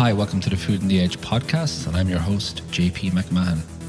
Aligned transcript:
Hi, 0.00 0.14
welcome 0.14 0.40
to 0.40 0.48
the 0.48 0.56
Food 0.56 0.80
on 0.80 0.88
the 0.88 0.98
Edge 0.98 1.18
podcast, 1.18 1.86
and 1.86 1.94
I'm 1.94 2.08
your 2.08 2.20
host, 2.20 2.66
JP 2.70 3.10
McMahon. 3.10 3.79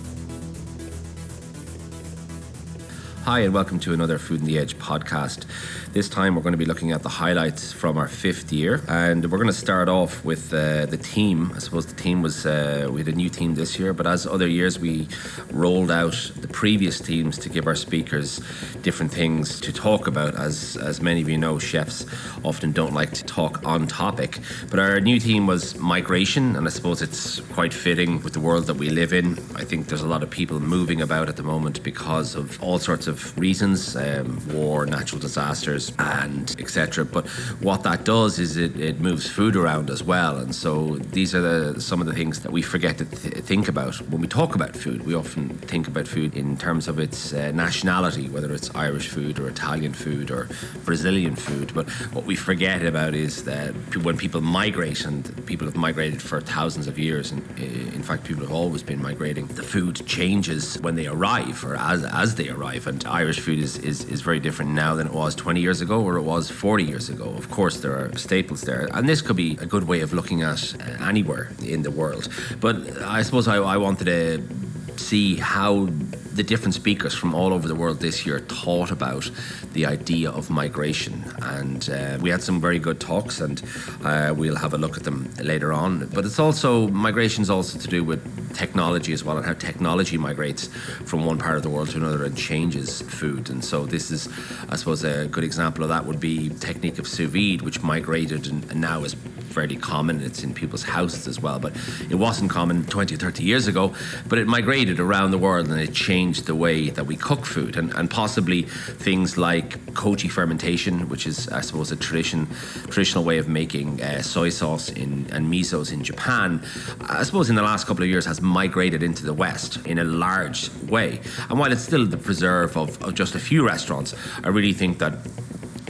Hi, 3.25 3.41
and 3.41 3.53
welcome 3.53 3.79
to 3.81 3.93
another 3.93 4.17
Food 4.17 4.39
on 4.39 4.47
the 4.47 4.57
Edge 4.57 4.75
podcast. 4.79 5.45
This 5.93 6.09
time 6.09 6.33
we're 6.33 6.41
going 6.41 6.53
to 6.53 6.57
be 6.57 6.65
looking 6.65 6.91
at 6.91 7.03
the 7.03 7.09
highlights 7.09 7.71
from 7.71 7.95
our 7.95 8.07
fifth 8.07 8.51
year, 8.51 8.81
and 8.87 9.31
we're 9.31 9.37
going 9.37 9.45
to 9.45 9.53
start 9.53 9.89
off 9.89 10.25
with 10.25 10.51
uh, 10.51 10.87
the 10.87 10.97
team. 10.97 11.51
I 11.53 11.59
suppose 11.59 11.85
the 11.85 11.93
team 11.93 12.23
was, 12.23 12.47
uh, 12.47 12.89
we 12.91 13.01
had 13.01 13.09
a 13.09 13.15
new 13.15 13.29
team 13.29 13.53
this 13.53 13.77
year, 13.77 13.93
but 13.93 14.07
as 14.07 14.25
other 14.25 14.47
years, 14.47 14.79
we 14.79 15.07
rolled 15.51 15.91
out 15.91 16.31
the 16.37 16.47
previous 16.47 16.99
teams 16.99 17.37
to 17.39 17.49
give 17.49 17.67
our 17.67 17.75
speakers 17.75 18.41
different 18.81 19.11
things 19.11 19.61
to 19.61 19.71
talk 19.71 20.07
about. 20.07 20.33
As, 20.33 20.75
as 20.77 20.99
many 20.99 21.21
of 21.21 21.29
you 21.29 21.37
know, 21.37 21.59
chefs 21.59 22.07
often 22.43 22.71
don't 22.71 22.95
like 22.95 23.11
to 23.11 23.23
talk 23.23 23.63
on 23.63 23.85
topic, 23.85 24.39
but 24.71 24.79
our 24.79 24.99
new 24.99 25.19
team 25.19 25.45
was 25.45 25.77
migration, 25.77 26.55
and 26.55 26.65
I 26.65 26.71
suppose 26.71 27.03
it's 27.03 27.39
quite 27.51 27.71
fitting 27.71 28.23
with 28.23 28.33
the 28.33 28.39
world 28.39 28.65
that 28.65 28.77
we 28.77 28.89
live 28.89 29.13
in. 29.13 29.33
I 29.55 29.63
think 29.63 29.87
there's 29.89 30.01
a 30.01 30.07
lot 30.07 30.23
of 30.23 30.31
people 30.31 30.59
moving 30.59 31.01
about 31.01 31.29
at 31.29 31.35
the 31.35 31.43
moment 31.43 31.83
because 31.83 32.33
of 32.33 32.59
all 32.63 32.79
sorts 32.79 33.05
of 33.05 33.10
of 33.11 33.37
reasons, 33.37 33.95
um, 33.95 34.27
war, 34.53 34.85
natural 34.85 35.21
disasters, 35.21 35.93
and 35.99 36.55
etc. 36.59 37.05
But 37.05 37.27
what 37.67 37.83
that 37.83 38.03
does 38.03 38.39
is 38.39 38.57
it, 38.57 38.73
it 38.79 38.99
moves 38.99 39.29
food 39.29 39.55
around 39.55 39.89
as 39.89 40.01
well, 40.03 40.37
and 40.37 40.53
so 40.55 40.97
these 41.17 41.35
are 41.35 41.41
the, 41.41 41.81
some 41.81 42.01
of 42.01 42.07
the 42.07 42.13
things 42.13 42.39
that 42.39 42.51
we 42.51 42.61
forget 42.61 42.97
to 42.97 43.05
th- 43.05 43.43
think 43.45 43.67
about 43.67 43.95
when 44.09 44.21
we 44.21 44.27
talk 44.27 44.55
about 44.55 44.75
food. 44.75 45.05
We 45.05 45.13
often 45.13 45.49
think 45.71 45.87
about 45.87 46.07
food 46.07 46.35
in 46.35 46.57
terms 46.57 46.87
of 46.87 46.97
its 46.99 47.33
uh, 47.33 47.51
nationality, 47.51 48.29
whether 48.29 48.51
it's 48.53 48.73
Irish 48.73 49.07
food 49.09 49.39
or 49.39 49.47
Italian 49.47 49.93
food 49.93 50.31
or 50.31 50.47
Brazilian 50.85 51.35
food. 51.35 51.73
But 51.73 51.89
what 52.15 52.25
we 52.25 52.35
forget 52.35 52.83
about 52.85 53.13
is 53.13 53.43
that 53.43 53.71
when 54.03 54.17
people 54.17 54.41
migrate, 54.41 55.05
and 55.05 55.45
people 55.45 55.67
have 55.67 55.75
migrated 55.75 56.21
for 56.21 56.41
thousands 56.41 56.87
of 56.87 56.97
years, 56.97 57.31
and 57.31 57.41
uh, 57.59 57.95
in 57.95 58.03
fact, 58.03 58.23
people 58.23 58.43
have 58.43 58.53
always 58.53 58.83
been 58.83 59.01
migrating. 59.01 59.47
The 59.47 59.63
food 59.63 60.05
changes 60.05 60.79
when 60.81 60.95
they 60.95 61.07
arrive 61.07 61.63
or 61.65 61.75
as 61.75 62.03
as 62.05 62.35
they 62.35 62.49
arrive, 62.49 62.87
and 62.87 63.00
Irish 63.05 63.39
food 63.39 63.59
is, 63.59 63.77
is, 63.77 64.05
is 64.05 64.21
very 64.21 64.39
different 64.39 64.71
now 64.71 64.95
than 64.95 65.07
it 65.07 65.13
was 65.13 65.35
20 65.35 65.59
years 65.59 65.81
ago 65.81 66.01
or 66.01 66.17
it 66.17 66.23
was 66.23 66.49
40 66.49 66.83
years 66.83 67.09
ago. 67.09 67.25
Of 67.25 67.49
course, 67.49 67.79
there 67.79 67.93
are 67.93 68.15
staples 68.17 68.61
there, 68.61 68.89
and 68.93 69.07
this 69.07 69.21
could 69.21 69.35
be 69.35 69.57
a 69.61 69.65
good 69.65 69.87
way 69.87 70.01
of 70.01 70.13
looking 70.13 70.41
at 70.41 70.75
uh, 70.79 71.05
anywhere 71.05 71.51
in 71.63 71.83
the 71.83 71.91
world. 71.91 72.27
But 72.59 72.75
I 73.01 73.21
suppose 73.23 73.47
I, 73.47 73.57
I 73.57 73.77
wanted 73.77 74.05
to 74.05 74.99
see 74.99 75.35
how 75.37 75.87
the 76.33 76.43
different 76.43 76.73
speakers 76.73 77.13
from 77.13 77.35
all 77.35 77.53
over 77.53 77.67
the 77.67 77.75
world 77.75 77.99
this 77.99 78.25
year 78.25 78.39
thought 78.39 78.91
about 78.91 79.29
the 79.73 79.85
idea 79.85 80.29
of 80.31 80.49
migration. 80.49 81.23
And 81.41 81.89
uh, 81.89 82.17
we 82.21 82.29
had 82.29 82.41
some 82.41 82.61
very 82.61 82.79
good 82.79 82.99
talks, 82.99 83.41
and 83.41 83.61
uh, 84.03 84.33
we'll 84.35 84.55
have 84.55 84.73
a 84.73 84.77
look 84.77 84.97
at 84.97 85.03
them 85.03 85.29
later 85.41 85.73
on. 85.73 86.07
But 86.07 86.25
it's 86.25 86.39
also, 86.39 86.87
migration 86.87 87.41
is 87.41 87.49
also 87.49 87.77
to 87.79 87.87
do 87.87 88.03
with 88.03 88.21
technology 88.53 89.13
as 89.13 89.23
well, 89.23 89.37
and 89.37 89.45
how 89.45 89.53
technology 89.53 90.17
migrates 90.17 90.67
from 91.05 91.25
one 91.25 91.37
part 91.37 91.57
of 91.57 91.63
the 91.63 91.69
world 91.69 91.89
to 91.89 91.97
another 91.97 92.25
and 92.25 92.37
changes 92.37 93.01
food. 93.01 93.49
And 93.49 93.63
so, 93.63 93.85
this 93.85 94.11
is, 94.11 94.29
I 94.69 94.75
suppose, 94.75 95.03
a 95.03 95.27
good 95.27 95.43
example 95.43 95.83
of 95.83 95.89
that 95.89 96.05
would 96.05 96.19
be 96.19 96.49
technique 96.49 96.99
of 96.99 97.07
sous 97.07 97.29
vide, 97.29 97.61
which 97.61 97.81
migrated 97.81 98.47
and, 98.47 98.63
and 98.71 98.81
now 98.81 99.03
is 99.03 99.15
fairly 99.51 99.75
common. 99.75 100.21
It's 100.21 100.43
in 100.43 100.53
people's 100.53 100.83
houses 100.83 101.27
as 101.27 101.39
well, 101.39 101.59
but 101.59 101.73
it 102.09 102.15
wasn't 102.15 102.49
common 102.49 102.85
20 102.85 103.15
or 103.15 103.17
30 103.17 103.43
years 103.43 103.67
ago. 103.67 103.93
But 104.27 104.39
it 104.39 104.47
migrated 104.47 104.99
around 104.99 105.31
the 105.31 105.37
world 105.37 105.67
and 105.67 105.79
it 105.79 105.93
changed 105.93 106.45
the 106.45 106.55
way 106.55 106.89
that 106.89 107.05
we 107.05 107.15
cook 107.15 107.45
food, 107.45 107.75
and, 107.75 107.93
and 107.93 108.09
possibly 108.09 108.63
things 108.63 109.37
like 109.37 109.79
koji 109.93 110.29
fermentation, 110.29 111.09
which 111.09 111.27
is, 111.27 111.47
I 111.49 111.61
suppose, 111.61 111.91
a 111.91 111.95
tradition 111.95 112.47
traditional 112.89 113.23
way 113.23 113.37
of 113.37 113.47
making 113.47 114.01
uh, 114.01 114.21
soy 114.21 114.49
sauce 114.49 114.89
in, 114.89 115.27
and 115.31 115.51
misos 115.51 115.91
in 115.91 116.03
Japan. 116.03 116.63
I 117.01 117.23
suppose 117.23 117.49
in 117.49 117.55
the 117.55 117.61
last 117.61 117.87
couple 117.87 118.03
of 118.03 118.09
years 118.09 118.25
has 118.25 118.40
migrated 118.41 119.03
into 119.03 119.25
the 119.25 119.33
West 119.33 119.85
in 119.85 119.97
a 119.99 120.03
large 120.03 120.69
way. 120.83 121.21
And 121.49 121.59
while 121.59 121.71
it's 121.71 121.83
still 121.83 122.05
the 122.05 122.17
preserve 122.17 122.77
of, 122.77 123.01
of 123.03 123.15
just 123.15 123.35
a 123.35 123.39
few 123.39 123.65
restaurants, 123.65 124.15
I 124.43 124.49
really 124.49 124.73
think 124.73 124.99
that 124.99 125.13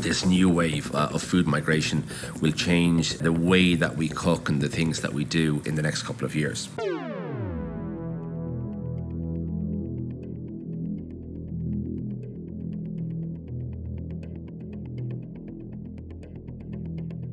this 0.02 0.26
new 0.26 0.50
wave 0.50 0.94
uh, 0.96 1.10
of 1.14 1.22
food 1.22 1.48
migration 1.48 2.04
will 2.42 2.52
change 2.52 3.14
the 3.20 3.32
way 3.32 3.76
that 3.76 3.96
we 3.96 4.10
cook 4.10 4.50
and 4.50 4.62
the 4.62 4.70
things 4.70 5.02
that 5.02 5.14
we 5.14 5.24
do 5.24 5.62
in 5.66 5.76
the 5.76 5.82
next 5.82 6.04
couple 6.04 6.26
of 6.26 6.36
years. 6.36 6.70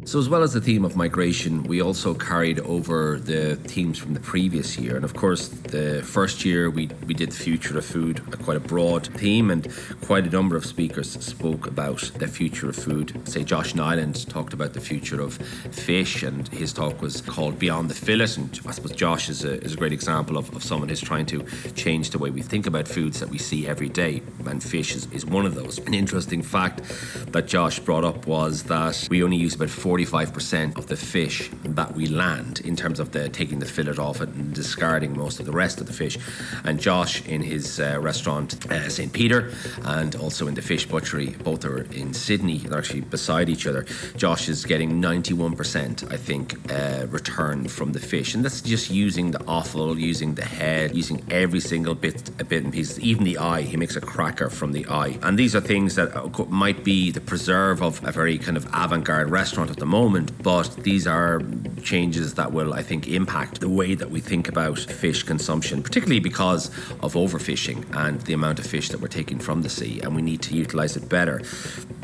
So, 0.09 0.19
as 0.19 0.27
well 0.27 0.43
as 0.43 0.55
the 0.55 0.61
theme 0.63 0.87
of 0.87 0.97
migration, 0.97 1.65
we 1.65 1.83
also 1.83 2.15
carried 2.15 2.61
over 2.61 3.19
the 3.19 3.57
themes 3.57 3.99
from 3.99 4.15
the 4.15 4.21
previous 4.21 4.79
year. 4.79 4.97
And 4.97 5.05
of 5.05 5.13
course, 5.13 5.49
the 5.49 6.03
first 6.03 6.47
year 6.47 6.71
we, 6.71 6.89
we 7.07 7.13
did 7.13 7.33
the 7.33 7.37
future 7.37 7.77
of 7.77 7.85
food, 7.85 8.23
a 8.33 8.39
quite 8.39 8.57
a 8.57 8.61
broad 8.61 9.09
theme, 9.09 9.51
and 9.51 9.71
quite 10.01 10.27
a 10.27 10.31
number 10.31 10.57
of 10.57 10.65
speakers 10.65 11.11
spoke 11.23 11.67
about 11.67 12.11
the 12.17 12.27
future 12.27 12.71
of 12.71 12.77
food. 12.77 13.29
Say, 13.29 13.45
Josh 13.45 13.75
Niland 13.75 14.27
talked 14.31 14.55
about 14.55 14.73
the 14.73 14.81
future 14.81 15.21
of 15.21 15.35
fish, 15.35 16.23
and 16.23 16.49
his 16.49 16.73
talk 16.73 17.03
was 17.03 17.21
called 17.21 17.59
Beyond 17.59 17.91
the 17.91 17.95
Fillet. 17.95 18.37
And 18.39 18.59
I 18.67 18.71
suppose 18.71 18.93
Josh 18.93 19.29
is 19.29 19.45
a, 19.45 19.63
is 19.63 19.75
a 19.75 19.77
great 19.77 19.93
example 19.93 20.39
of, 20.39 20.57
of 20.57 20.65
someone 20.65 20.89
who's 20.89 21.03
trying 21.03 21.27
to 21.27 21.45
change 21.77 22.09
the 22.13 22.19
way 22.19 22.31
we 22.31 22.41
think 22.41 22.67
about 22.67 22.89
foods 22.89 23.21
that 23.21 23.29
we 23.29 23.37
see 23.37 23.69
every 23.69 23.91
day, 23.91 24.23
and 24.47 24.65
fish 24.65 24.97
is, 24.97 25.05
is 25.13 25.27
one 25.27 25.45
of 25.45 25.55
those. 25.55 25.77
An 25.81 25.93
interesting 25.93 26.41
fact 26.41 26.81
that 27.27 27.47
Josh 27.47 27.79
brought 27.79 28.05
up 28.05 28.27
was 28.27 28.63
that 28.63 29.07
we 29.11 29.23
only 29.23 29.37
use 29.37 29.55
about 29.55 29.69
40 29.69 29.98
45% 30.05 30.77
of 30.77 30.87
the 30.87 30.97
fish 30.97 31.51
that 31.65 31.95
we 31.95 32.07
land 32.07 32.61
in 32.61 32.77
terms 32.77 33.01
of 33.01 33.13
the 33.13 33.29
taking 33.29 33.59
the 33.59 33.67
fillet 33.67 33.99
off 33.99 34.21
it 34.21 34.29
and 34.31 34.55
discarding 34.55 35.17
most 35.17 35.41
of 35.41 35.47
the 35.47 35.53
rest 35.53 35.81
of 35.81 35.87
the 35.87 35.93
fish. 35.93 36.19
And 36.65 36.81
Josh, 36.81 37.25
in 37.27 37.43
his 37.43 37.81
uh, 37.81 37.99
restaurant 38.01 38.71
uh, 38.71 38.89
St. 38.89 39.13
Peter, 39.13 39.53
and 39.85 40.15
also 40.17 40.47
in 40.47 40.55
the 40.55 40.63
fish 40.63 40.87
butchery, 40.87 41.37
both 41.43 41.65
are 41.65 41.83
in 41.93 42.15
Sydney, 42.15 42.59
they're 42.59 42.79
actually 42.79 43.01
beside 43.03 43.49
each 43.49 43.67
other. 43.67 43.85
Josh 44.17 44.49
is 44.49 44.65
getting 44.65 45.01
91%, 45.01 46.13
I 46.13 46.17
think, 46.17 46.57
uh, 46.73 47.07
return 47.07 47.69
from 47.69 47.93
the 47.93 48.01
fish. 48.01 48.35
And 48.35 48.45
that's 48.45 48.61
just 48.61 48.91
using 48.91 49.31
the 49.31 49.43
offal, 49.47 49.99
using 49.99 50.35
the 50.35 50.45
head, 50.45 50.97
using 50.97 51.23
every 51.31 51.61
single 51.61 51.95
bit, 51.95 52.29
a 52.41 52.45
bit 52.45 52.65
and 52.65 52.73
piece, 52.73 52.99
even 52.99 53.25
the 53.25 53.39
eye. 53.39 53.63
He 53.63 53.77
makes 53.77 53.97
a 53.97 54.01
cracker 54.01 54.51
from 54.51 54.73
the 54.73 54.87
eye. 54.87 55.19
And 55.23 55.39
these 55.39 55.55
are 55.55 55.61
things 55.61 55.95
that 55.97 56.15
uh, 56.17 56.45
might 56.47 56.85
be 56.85 57.11
the 57.11 57.21
preserve 57.21 57.83
of 57.83 58.05
a 58.07 58.13
very 58.13 58.39
kind 58.39 58.57
of 58.57 58.67
avant 58.75 59.05
garde 59.05 59.31
restaurant 59.31 59.71
at 59.71 59.77
the 59.77 59.87
moment, 59.89 60.43
but 60.43 60.69
these 60.85 61.07
are 61.07 61.43
changes 61.83 62.35
that 62.35 62.53
will, 62.53 62.75
I 62.75 62.83
think, 62.83 63.09
impact 63.09 63.61
the 63.61 63.69
way 63.69 63.95
that 63.95 64.11
we 64.11 64.21
think 64.21 64.49
about 64.49 64.79
fish 64.79 65.23
consumption, 65.23 65.83
particularly 65.83 66.21
because 66.21 66.69
of 67.01 67.15
overfishing 67.15 67.85
and 67.97 68.21
the 68.23 68.35
amount 68.35 68.59
of 68.59 68.67
fish 68.67 68.91
that 68.91 69.01
we're 69.01 69.09
taking 69.09 69.39
from 69.39 69.63
the 69.63 69.69
sea, 69.69 70.01
and 70.03 70.15
we 70.15 70.23
need 70.23 70.43
to 70.43 70.55
utilize 70.55 70.97
it 70.97 71.09
better. 71.09 71.43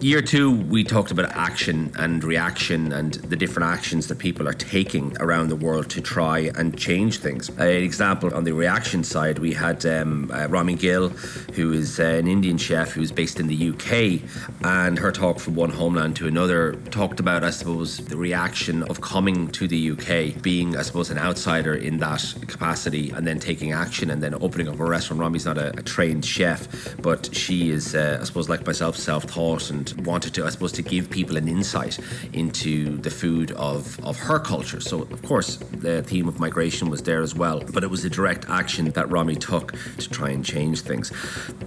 Year 0.00 0.22
two, 0.22 0.50
we 0.50 0.82
talked 0.84 1.10
about 1.10 1.30
action 1.32 1.92
and 1.96 2.24
reaction 2.24 2.92
and 2.92 3.14
the 3.14 3.36
different 3.36 3.68
actions 3.68 4.08
that 4.08 4.18
people 4.18 4.48
are 4.48 4.54
taking 4.54 5.16
around 5.20 5.48
the 5.48 5.56
world 5.56 5.88
to 5.90 6.00
try 6.00 6.50
and 6.56 6.76
change 6.76 7.18
things. 7.18 7.48
An 7.50 7.68
example 7.68 8.34
on 8.34 8.44
the 8.44 8.52
reaction 8.52 9.04
side, 9.04 9.38
we 9.38 9.52
had 9.52 9.84
um, 9.86 10.30
uh, 10.32 10.46
Romy 10.48 10.74
Gill, 10.74 11.10
who 11.54 11.72
is 11.72 12.00
uh, 12.00 12.04
an 12.04 12.28
Indian 12.28 12.58
chef 12.58 12.92
who's 12.92 13.12
based 13.12 13.38
in 13.38 13.46
the 13.46 13.70
UK, 13.70 14.20
and 14.64 14.98
her 14.98 15.12
talk 15.12 15.38
from 15.38 15.54
one 15.54 15.70
homeland 15.70 16.16
to 16.16 16.26
another 16.26 16.72
talked 16.90 17.20
about, 17.20 17.44
I 17.44 17.50
suppose, 17.50 17.73
the 17.80 18.16
reaction 18.16 18.82
of 18.84 19.00
coming 19.00 19.48
to 19.48 19.66
the 19.66 19.90
UK, 19.90 20.40
being, 20.42 20.76
I 20.76 20.82
suppose, 20.82 21.10
an 21.10 21.18
outsider 21.18 21.74
in 21.74 21.98
that 21.98 22.34
capacity, 22.46 23.10
and 23.10 23.26
then 23.26 23.38
taking 23.38 23.72
action 23.72 24.10
and 24.10 24.22
then 24.22 24.34
opening 24.40 24.68
up 24.68 24.78
a 24.78 24.84
restaurant. 24.84 25.20
Romy's 25.20 25.44
not 25.44 25.58
a, 25.58 25.70
a 25.78 25.82
trained 25.82 26.24
chef, 26.24 26.96
but 27.02 27.34
she 27.34 27.70
is, 27.70 27.94
uh, 27.94 28.18
I 28.20 28.24
suppose, 28.24 28.48
like 28.48 28.66
myself, 28.66 28.96
self 28.96 29.26
taught 29.26 29.70
and 29.70 29.92
wanted 30.06 30.34
to, 30.34 30.44
I 30.44 30.50
suppose, 30.50 30.72
to 30.72 30.82
give 30.82 31.10
people 31.10 31.36
an 31.36 31.48
insight 31.48 31.98
into 32.32 32.96
the 32.98 33.10
food 33.10 33.50
of, 33.52 34.02
of 34.04 34.16
her 34.18 34.38
culture. 34.38 34.80
So, 34.80 35.02
of 35.02 35.22
course, 35.22 35.56
the 35.56 36.02
theme 36.02 36.28
of 36.28 36.38
migration 36.38 36.90
was 36.90 37.02
there 37.02 37.22
as 37.22 37.34
well, 37.34 37.60
but 37.72 37.82
it 37.82 37.90
was 37.90 38.04
a 38.04 38.10
direct 38.10 38.48
action 38.48 38.90
that 38.90 39.10
Romy 39.10 39.36
took 39.36 39.74
to 39.98 40.08
try 40.08 40.30
and 40.30 40.44
change 40.44 40.82
things. 40.82 41.12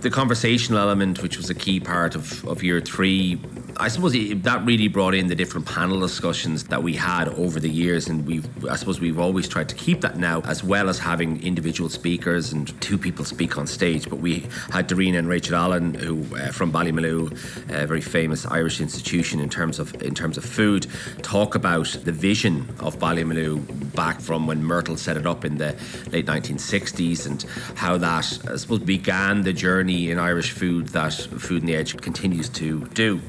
The 0.01 0.09
conversational 0.09 0.79
element, 0.79 1.21
which 1.21 1.37
was 1.37 1.49
a 1.49 1.55
key 1.55 1.79
part 1.79 2.15
of, 2.15 2.45
of 2.47 2.63
year 2.63 2.81
three, 2.81 3.39
I 3.79 3.89
suppose 3.89 4.13
that 4.13 4.65
really 4.65 4.87
brought 4.87 5.13
in 5.13 5.27
the 5.27 5.35
different 5.35 5.67
panel 5.67 5.99
discussions 5.99 6.63
that 6.65 6.81
we 6.81 6.93
had 6.93 7.27
over 7.29 7.59
the 7.59 7.69
years, 7.69 8.07
and 8.07 8.25
we've, 8.25 8.47
I 8.65 8.75
suppose, 8.75 8.99
we've 8.99 9.19
always 9.19 9.47
tried 9.47 9.69
to 9.69 9.75
keep 9.75 10.01
that 10.01 10.17
now, 10.17 10.41
as 10.41 10.63
well 10.63 10.89
as 10.89 10.97
having 10.97 11.41
individual 11.43 11.89
speakers 11.89 12.51
and 12.51 12.79
two 12.81 12.97
people 12.97 13.23
speak 13.23 13.57
on 13.57 13.67
stage. 13.67 14.09
But 14.09 14.17
we 14.17 14.47
had 14.71 14.89
Darina 14.89 15.19
and 15.19 15.29
Rachel 15.29 15.55
Allen, 15.55 15.93
who 15.93 16.23
uh, 16.35 16.51
from 16.51 16.71
Ballymaloe, 16.71 17.31
a 17.69 17.85
very 17.85 18.01
famous 18.01 18.45
Irish 18.47 18.81
institution 18.81 19.39
in 19.39 19.49
terms 19.49 19.77
of 19.79 19.93
in 20.01 20.15
terms 20.15 20.37
of 20.37 20.45
food, 20.45 20.87
talk 21.21 21.53
about 21.53 21.87
the 22.03 22.11
vision 22.11 22.67
of 22.79 22.97
Ballymaloe 22.97 23.57
back 23.95 24.19
from 24.19 24.47
when 24.47 24.63
Myrtle 24.63 24.97
set 24.97 25.17
it 25.17 25.27
up 25.27 25.45
in 25.45 25.57
the 25.57 25.75
late 26.11 26.25
1960s, 26.25 27.27
and 27.27 27.43
how 27.75 27.97
that, 27.97 28.39
I 28.49 28.55
suppose, 28.55 28.79
began 28.79 29.43
the 29.43 29.53
journey 29.53 30.09
in 30.09 30.17
Irish 30.17 30.51
food 30.51 30.87
that 30.89 31.13
Food 31.13 31.61
on 31.61 31.67
the 31.67 31.75
Edge 31.75 31.95
continues 31.97 32.49
to 32.49 32.85
do. 32.87 33.21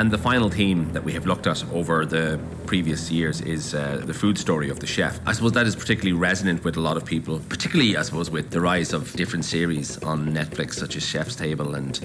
And 0.00 0.10
the 0.10 0.16
final 0.16 0.48
theme 0.48 0.90
that 0.94 1.04
we 1.04 1.12
have 1.12 1.26
looked 1.26 1.46
at 1.46 1.62
over 1.74 2.06
the 2.06 2.40
previous 2.64 3.10
years 3.10 3.42
is 3.42 3.74
uh, 3.74 4.00
the 4.02 4.14
food 4.14 4.38
story 4.38 4.70
of 4.70 4.80
the 4.80 4.86
chef. 4.86 5.20
I 5.26 5.32
suppose 5.32 5.52
that 5.52 5.66
is 5.66 5.76
particularly 5.76 6.14
resonant 6.18 6.64
with 6.64 6.78
a 6.78 6.80
lot 6.80 6.96
of 6.96 7.04
people, 7.04 7.38
particularly, 7.50 7.98
I 7.98 8.02
suppose, 8.02 8.30
with 8.30 8.48
the 8.48 8.62
rise 8.62 8.94
of 8.94 9.12
different 9.12 9.44
series 9.44 10.02
on 10.02 10.32
Netflix, 10.32 10.74
such 10.74 10.96
as 10.96 11.04
Chef's 11.04 11.36
Table 11.36 11.74
and 11.74 12.00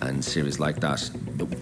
and 0.00 0.24
series 0.24 0.60
like 0.60 0.78
that, 0.80 1.10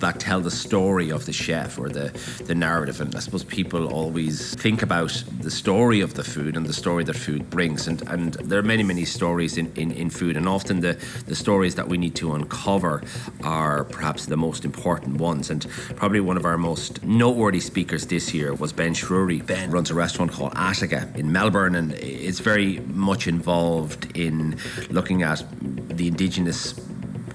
that 0.00 0.20
tell 0.20 0.40
the 0.43 0.50
story 0.50 1.08
of 1.11 1.25
the 1.25 1.32
chef 1.32 1.79
or 1.79 1.88
the, 1.88 2.12
the 2.44 2.55
narrative. 2.55 3.00
And 3.00 3.14
I 3.17 3.20
suppose 3.20 3.44
people 3.44 3.87
always 3.87 4.55
think 4.56 4.82
about 4.82 5.25
the 5.40 5.50
story 5.50 6.02
of 6.02 6.12
the 6.14 6.25
food 6.25 6.55
and 6.55 6.67
the 6.67 6.75
story 6.75 7.05
that 7.05 7.17
food 7.17 7.49
brings. 7.49 7.88
And, 7.88 8.02
and 8.08 8.35
there 8.35 8.58
are 8.58 8.69
many, 8.75 8.82
many 8.82 9.06
stories 9.06 9.56
in, 9.56 9.73
in, 9.75 9.90
in 9.93 10.11
food, 10.11 10.37
and 10.37 10.46
often 10.46 10.81
the, 10.81 10.99
the 11.26 11.37
stories 11.37 11.76
that 11.76 11.88
we 11.88 11.96
need 11.96 12.14
to 12.17 12.35
uncover 12.35 13.02
are 13.43 13.85
perhaps 13.85 14.26
the 14.26 14.37
most 14.37 14.67
important 14.67 15.17
ones. 15.17 15.49
And 15.49 15.67
probably 15.96 16.20
one 16.20 16.36
of 16.36 16.44
our 16.44 16.58
most 16.58 17.02
noteworthy 17.02 17.60
speakers 17.60 18.06
this 18.06 18.32
year 18.34 18.54
was 18.54 18.72
Ben 18.72 18.94
Shewry. 18.94 19.44
Ben 19.44 19.70
runs 19.70 19.90
a 19.90 19.94
restaurant 19.94 20.32
called 20.32 20.52
Attica 20.56 21.10
in 21.14 21.32
Melbourne 21.32 21.75
and 21.75 21.92
is 21.94 22.40
very 22.40 22.80
much 22.80 23.26
involved 23.26 24.16
in 24.16 24.56
looking 24.90 25.22
at 25.22 25.44
the 25.60 26.08
indigenous 26.08 26.75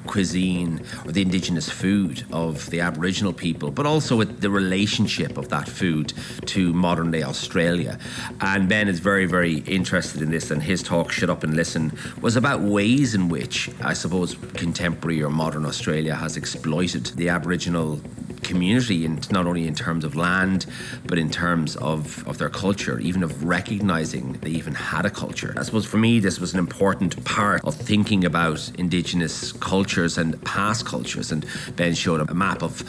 cuisine 0.07 0.81
or 1.05 1.11
the 1.11 1.21
indigenous 1.21 1.69
food 1.69 2.25
of 2.31 2.69
the 2.69 2.79
Aboriginal 2.79 3.33
people, 3.33 3.71
but 3.71 3.85
also 3.85 4.15
with 4.15 4.41
the 4.41 4.49
relationship 4.49 5.37
of 5.37 5.49
that 5.49 5.67
food 5.67 6.13
to 6.45 6.73
modern 6.73 7.11
day 7.11 7.23
Australia. 7.23 7.97
And 8.41 8.67
Ben 8.67 8.87
is 8.87 8.99
very, 8.99 9.25
very 9.25 9.59
interested 9.59 10.21
in 10.21 10.29
this, 10.31 10.51
and 10.51 10.61
his 10.61 10.83
talk, 10.83 11.11
Shut 11.11 11.29
Up 11.29 11.43
and 11.43 11.55
Listen, 11.55 11.97
was 12.21 12.35
about 12.35 12.61
ways 12.61 13.15
in 13.15 13.29
which 13.29 13.69
I 13.81 13.93
suppose 13.93 14.35
contemporary 14.53 15.21
or 15.23 15.29
modern 15.29 15.65
Australia 15.65 16.15
has 16.15 16.37
exploited 16.37 17.05
the 17.05 17.29
Aboriginal 17.29 18.01
community, 18.43 19.05
and 19.05 19.29
not 19.31 19.45
only 19.47 19.67
in 19.67 19.75
terms 19.75 20.03
of 20.03 20.15
land, 20.15 20.65
but 21.05 21.17
in 21.17 21.29
terms 21.29 21.75
of, 21.77 22.27
of 22.27 22.37
their 22.37 22.49
culture, 22.49 22.99
even 22.99 23.23
of 23.23 23.43
recognizing 23.43 24.33
they 24.41 24.49
even 24.49 24.73
had 24.73 25.05
a 25.05 25.09
culture. 25.09 25.53
I 25.57 25.63
suppose 25.63 25.85
for 25.85 25.97
me, 25.97 26.19
this 26.19 26.39
was 26.39 26.53
an 26.53 26.59
important 26.59 27.23
part 27.25 27.63
of 27.63 27.75
thinking 27.75 28.25
about 28.25 28.71
Indigenous 28.77 29.51
cultures 29.53 30.17
and 30.17 30.41
past 30.43 30.85
cultures. 30.85 31.31
And 31.31 31.45
Ben 31.75 31.93
showed 31.93 32.21
a 32.29 32.33
map 32.33 32.61
of 32.61 32.83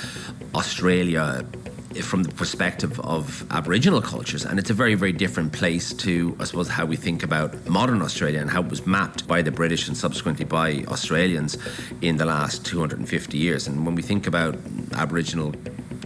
Australia 0.55 1.45
from 2.03 2.23
the 2.23 2.33
perspective 2.33 2.99
of 3.01 3.47
Aboriginal 3.51 4.01
cultures. 4.01 4.45
And 4.45 4.59
it's 4.59 4.71
a 4.71 4.75
very, 4.75 4.95
very 4.95 5.13
different 5.13 5.53
place 5.53 5.93
to, 5.95 6.37
I 6.41 6.45
suppose, 6.45 6.69
how 6.69 6.85
we 6.85 6.97
think 6.97 7.23
about 7.23 7.67
modern 7.69 8.03
Australia 8.03 8.41
and 8.41 8.51
how 8.51 8.63
it 8.63 8.69
was 8.69 8.87
mapped 8.87 9.27
by 9.27 9.43
the 9.43 9.51
British 9.51 9.89
and 9.89 9.97
subsequently 9.97 10.45
by 10.45 10.85
Australians 10.89 11.59
in 12.01 12.17
the 12.17 12.25
last 12.25 12.65
250 12.67 13.39
years. 13.39 13.67
And 13.67 13.87
when 13.87 13.95
we 13.95 14.03
think 14.03 14.27
about 14.27 14.57
Aboriginal 14.95 15.55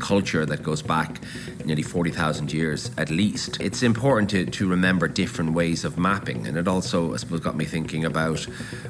culture 0.00 0.46
that 0.46 0.62
goes 0.62 0.82
back 0.82 1.20
nearly 1.64 1.82
40,000 1.82 2.52
years 2.52 2.90
at 2.96 3.10
least. 3.10 3.60
It's 3.60 3.82
important 3.82 4.30
to, 4.30 4.46
to 4.46 4.68
remember 4.68 5.08
different 5.08 5.52
ways 5.52 5.84
of 5.84 5.98
mapping, 5.98 6.46
and 6.46 6.56
it 6.56 6.66
also, 6.66 7.14
I 7.14 7.16
suppose, 7.18 7.40
got 7.40 7.56
me 7.56 7.64
thinking 7.64 8.04
about 8.04 8.46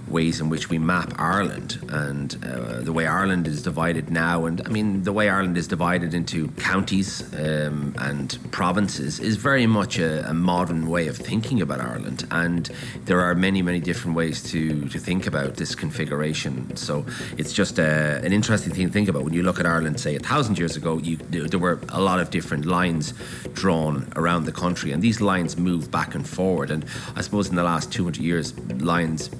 ways 0.06 0.40
in 0.40 0.48
which 0.48 0.70
we 0.70 0.78
map 0.78 1.12
Ireland 1.18 1.78
and 1.88 2.36
uh, 2.44 2.80
the 2.80 2.92
way 2.92 3.06
Ireland 3.06 3.46
is 3.46 3.62
divided 3.62 4.10
now. 4.10 4.46
And 4.46 4.62
I 4.66 4.70
mean, 4.70 5.02
the 5.02 5.12
way 5.12 5.28
Ireland 5.28 5.56
is 5.56 5.66
divided 5.66 6.14
into 6.14 6.48
counties 6.58 7.22
um, 7.34 7.94
and 7.98 8.38
provinces 8.50 9.20
is 9.20 9.36
very 9.36 9.66
much 9.66 9.98
a, 9.98 10.28
a, 10.28 10.34
modern 10.34 10.88
way 10.88 11.08
of 11.08 11.16
thinking 11.16 11.60
about 11.60 11.80
Ireland, 11.80 12.26
and 12.30 12.70
there 13.04 13.20
are 13.20 13.34
many, 13.34 13.60
many 13.62 13.80
different 13.80 14.16
ways 14.16 14.42
to, 14.50 14.88
to 14.88 14.98
think 14.98 15.26
about 15.26 15.56
this 15.56 15.74
configuration. 15.74 16.76
So 16.76 17.04
it's 17.36 17.52
just 17.52 17.78
a, 17.78 18.18
uh, 18.18 18.24
an 18.26 18.32
interesting 18.32 18.72
thing 18.72 18.86
to 18.86 18.92
think 18.92 19.08
about 19.08 19.24
when 19.24 19.34
you 19.34 19.42
look 19.42 19.60
at 19.60 19.66
Ireland, 19.66 20.00
say, 20.00 20.14
a 20.16 20.20
thousand 20.20 20.58
years 20.58 20.76
ago. 20.76 20.97
You, 20.98 21.16
there 21.16 21.58
were 21.58 21.80
a 21.88 22.00
lot 22.00 22.20
of 22.20 22.30
different 22.30 22.66
lines 22.66 23.14
drawn 23.52 24.12
around 24.16 24.44
the 24.44 24.52
country, 24.52 24.92
and 24.92 25.02
these 25.02 25.20
lines 25.20 25.56
move 25.56 25.90
back 25.90 26.14
and 26.14 26.28
forward. 26.28 26.70
And 26.70 26.84
I 27.16 27.22
suppose 27.22 27.48
in 27.48 27.56
the 27.56 27.64
last 27.64 27.92
200 27.92 28.22
years, 28.22 28.58
lines 28.80 29.30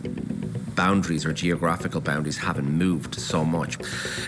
boundaries 0.78 1.26
or 1.26 1.32
geographical 1.32 2.00
boundaries 2.00 2.38
haven't 2.38 2.70
moved 2.70 3.16
so 3.16 3.44
much. 3.44 3.76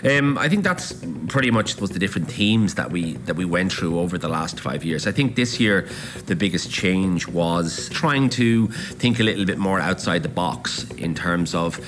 Um, 0.03 0.37
I 0.37 0.49
think 0.49 0.65
that's 0.65 0.91
pretty 1.27 1.49
much 1.49 1.79
was 1.79 1.91
the 1.91 1.99
different 1.99 2.29
themes 2.29 2.75
that 2.75 2.91
we 2.91 3.13
that 3.27 3.37
we 3.37 3.45
went 3.45 3.71
through 3.71 3.97
over 3.97 4.17
the 4.17 4.27
last 4.27 4.59
five 4.59 4.83
years. 4.83 5.07
I 5.07 5.13
think 5.13 5.37
this 5.37 5.61
year 5.61 5.87
the 6.25 6.35
biggest 6.35 6.69
change 6.69 7.25
was 7.25 7.87
trying 7.89 8.29
to 8.31 8.67
think 8.67 9.21
a 9.21 9.23
little 9.23 9.45
bit 9.45 9.59
more 9.59 9.79
outside 9.79 10.23
the 10.23 10.35
box 10.43 10.83
in 10.97 11.15
terms 11.15 11.55
of 11.55 11.79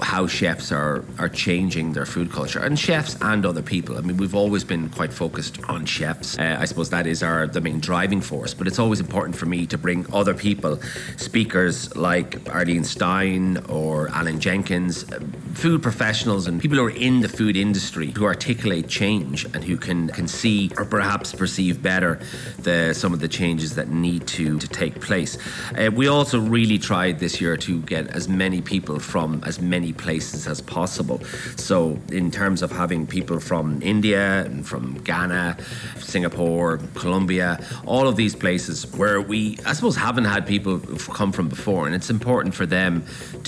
how 0.00 0.26
chefs 0.26 0.72
are 0.72 1.04
are 1.18 1.28
changing 1.28 1.92
their 1.92 2.06
food 2.06 2.30
culture 2.30 2.58
and 2.58 2.78
chefs 2.78 3.16
and 3.20 3.46
other 3.46 3.62
people. 3.62 3.96
I 3.96 4.00
mean, 4.00 4.16
we've 4.16 4.34
always 4.34 4.64
been 4.64 4.88
quite 4.88 5.12
focused 5.12 5.62
on 5.68 5.86
chefs. 5.86 6.38
Uh, 6.38 6.56
I 6.60 6.64
suppose 6.64 6.90
that 6.90 7.06
is 7.06 7.22
our 7.22 7.46
the 7.46 7.60
main 7.60 7.80
driving 7.80 8.20
force. 8.20 8.54
But 8.54 8.66
it's 8.66 8.78
always 8.78 9.00
important 9.00 9.36
for 9.36 9.46
me 9.46 9.66
to 9.66 9.78
bring 9.78 10.06
other 10.12 10.34
people, 10.34 10.80
speakers 11.16 11.94
like 11.96 12.48
Arlene 12.50 12.84
Stein 12.84 13.58
or 13.68 14.08
Alan 14.08 14.40
Jenkins, 14.40 15.04
uh, 15.12 15.20
food 15.54 15.82
professionals 15.82 16.46
and 16.46 16.60
people 16.60 16.78
who 16.78 16.86
are 16.86 16.90
in 16.90 17.20
the 17.20 17.28
food 17.28 17.56
industry 17.56 18.08
who 18.16 18.24
articulate 18.24 18.88
change 18.88 19.44
and 19.54 19.62
who 19.64 19.76
can 19.76 20.08
can 20.08 20.28
see 20.28 20.70
or 20.76 20.84
perhaps 20.84 21.32
perceive 21.32 21.82
better 21.82 22.20
the 22.58 22.92
some 22.94 23.12
of 23.12 23.20
the 23.20 23.28
changes 23.28 23.74
that 23.74 23.88
need 23.88 24.26
to 24.26 24.58
to 24.58 24.68
take 24.68 25.00
place. 25.00 25.38
Uh, 25.78 25.90
we 25.90 26.08
also 26.08 26.40
really 26.40 26.78
tried 26.78 27.18
this 27.18 27.40
year 27.40 27.56
to 27.56 27.80
get 27.82 28.08
as 28.08 28.28
many 28.28 28.60
people 28.60 28.98
from 28.98 29.42
as 29.44 29.60
many 29.60 29.83
many 29.84 29.92
places 29.92 30.46
as 30.46 30.62
possible. 30.62 31.18
So, 31.56 31.98
in 32.10 32.30
terms 32.30 32.62
of 32.62 32.70
having 32.72 33.06
people 33.06 33.38
from 33.38 33.82
India 33.82 34.44
and 34.46 34.66
from 34.66 34.84
Ghana, 35.04 35.58
Singapore, 35.98 36.78
Colombia, 36.94 37.50
all 37.84 38.08
of 38.08 38.16
these 38.16 38.34
places 38.34 38.76
where 38.96 39.20
we, 39.20 39.58
I 39.66 39.74
suppose, 39.74 39.96
haven't 39.96 40.24
had 40.24 40.46
people 40.46 40.78
come 41.20 41.32
from 41.32 41.48
before, 41.48 41.86
and 41.86 41.94
it's 41.94 42.08
important 42.08 42.54
for 42.54 42.66
them 42.66 43.04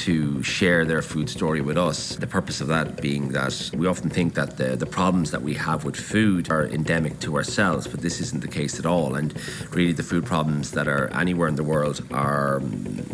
to 0.07 0.43
share 0.43 0.85
their 0.85 1.01
food 1.01 1.31
story 1.31 1.63
with 1.63 1.79
us. 1.79 2.17
The 2.17 2.27
purpose 2.27 2.61
of 2.61 2.69
that 2.69 3.01
being 3.01 3.29
that 3.39 3.71
we 3.75 3.87
often 3.87 4.11
think 4.11 4.35
that 4.35 4.59
the, 4.59 4.77
the 4.77 4.91
problems 5.01 5.31
that 5.31 5.43
we 5.49 5.55
have 5.55 5.85
with 5.87 5.97
food 5.97 6.51
are 6.51 6.67
endemic 6.67 7.19
to 7.21 7.37
ourselves, 7.37 7.87
but 7.89 8.01
this 8.01 8.21
isn't 8.21 8.43
the 8.43 8.55
case 8.61 8.79
at 8.79 8.85
all. 8.85 9.15
And 9.15 9.29
really, 9.71 9.95
the 10.03 10.09
food 10.13 10.25
problems 10.27 10.73
that 10.73 10.87
are 10.87 11.07
anywhere 11.23 11.49
in 11.49 11.57
the 11.57 11.69
world 11.75 11.97
are 12.11 12.61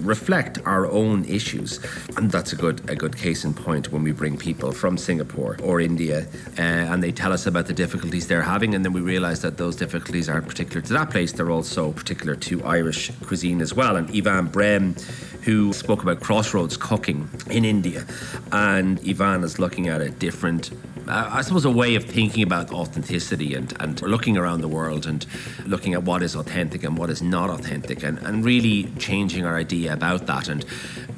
reflect 0.00 0.58
our 0.64 0.84
own 0.90 1.24
issues, 1.38 1.70
and 2.16 2.24
that's 2.34 2.52
a 2.52 2.56
good 2.56 2.78
a 2.90 2.96
good 2.96 3.11
good 3.12 3.20
case 3.20 3.44
in 3.44 3.52
point 3.52 3.92
when 3.92 4.02
we 4.02 4.12
bring 4.12 4.36
people 4.38 4.72
from 4.72 4.96
Singapore 4.96 5.56
or 5.62 5.81
India 5.81 6.26
uh, 6.58 6.62
and 6.62 7.02
they 7.02 7.12
tell 7.12 7.32
us 7.32 7.46
about 7.46 7.66
the 7.66 7.72
difficulties 7.72 8.26
they're 8.26 8.42
having, 8.42 8.74
and 8.74 8.84
then 8.84 8.92
we 8.92 9.00
realize 9.00 9.42
that 9.42 9.56
those 9.58 9.76
difficulties 9.76 10.28
aren't 10.28 10.46
particular 10.46 10.81
to 10.81 10.92
that 10.92 11.10
place, 11.10 11.32
they're 11.32 11.50
also 11.50 11.92
particular 11.92 12.34
to 12.34 12.62
Irish 12.64 13.10
cuisine 13.26 13.60
as 13.60 13.74
well. 13.74 13.96
And 13.96 14.08
Ivan 14.16 14.46
Brehm, 14.46 14.96
who 15.43 15.72
spoke 15.72 16.03
about 16.03 16.20
crossroads 16.20 16.77
cooking 16.77 17.29
in 17.51 17.65
India, 17.65 18.05
and 18.53 19.01
Ivan 19.08 19.44
is 19.44 19.58
looking 19.58 19.89
at 19.89 20.01
a 20.01 20.11
different 20.11 20.70
uh, 21.08 21.29
I 21.32 21.43
suppose, 21.43 21.65
a 21.65 21.70
way 21.70 21.94
of 21.96 22.05
thinking 22.05 22.43
about 22.43 22.70
authenticity 22.70 23.55
and, 23.55 23.75
and 23.81 24.01
looking 24.03 24.37
around 24.37 24.61
the 24.61 24.69
world 24.69 25.06
and 25.06 25.27
looking 25.67 25.94
at 25.94 26.05
what 26.05 26.22
is 26.22 26.37
authentic 26.37 26.84
and 26.84 26.96
what 26.96 27.11
is 27.11 27.22
not 27.22 27.51
authentic 27.51 28.03
and, 28.03 28.19
and 28.19 28.44
really 28.44 28.84
changing 28.99 29.44
our 29.44 29.56
idea 29.56 29.93
about 29.93 30.27
that. 30.27 30.49
And 30.49 30.65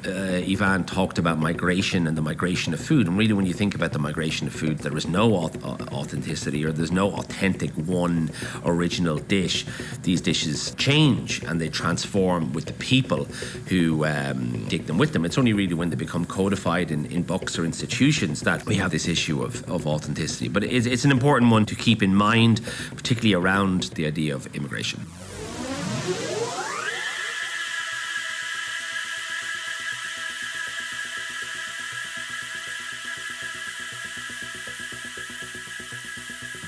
uh, 0.05 0.43
Ivan 0.49 0.85
talked 0.85 1.17
about 1.17 1.37
migration 1.37 2.07
and 2.07 2.17
the 2.17 2.21
migration 2.21 2.73
of 2.73 2.79
food. 2.79 3.07
And 3.07 3.17
really, 3.17 3.33
when 3.33 3.45
you 3.45 3.53
think 3.53 3.75
about 3.75 3.91
the 3.91 3.99
migration 3.99 4.47
of 4.47 4.53
food, 4.53 4.79
there 4.79 4.95
is 4.97 5.07
no 5.07 5.35
authenticity 5.35 6.65
or 6.65 6.71
there's 6.71 6.91
no 6.91 7.11
authentic 7.11 7.71
one 7.71 8.31
original 8.63 9.17
dish. 9.17 9.65
These 10.01 10.21
dishes 10.21 10.73
change 10.75 11.43
and 11.43 11.61
they 11.61 11.69
transform 11.69 12.53
with 12.53 12.65
the 12.65 12.73
people 12.73 13.25
who 13.69 14.03
um, 14.15 14.65
take 14.69 14.87
them 14.87 14.97
with 14.97 15.13
them. 15.13 15.25
It's 15.25 15.37
only 15.37 15.53
really 15.53 15.73
when 15.73 15.89
they 15.89 15.95
become 15.95 16.25
codified 16.25 16.91
in, 16.91 17.05
in 17.07 17.23
books 17.23 17.59
or 17.59 17.65
institutions 17.65 18.41
that 18.41 18.65
we 18.65 18.75
have 18.75 18.91
this 18.91 19.07
issue 19.07 19.43
of, 19.43 19.69
of 19.69 19.85
authenticity. 19.85 20.47
But 20.47 20.63
it's, 20.63 20.85
it's 20.85 21.05
an 21.05 21.11
important 21.11 21.51
one 21.51 21.65
to 21.65 21.75
keep 21.75 22.01
in 22.01 22.15
mind, 22.15 22.61
particularly 22.95 23.33
around 23.33 23.83
the 23.95 24.05
idea 24.05 24.35
of 24.35 24.47
immigration. 24.55 25.05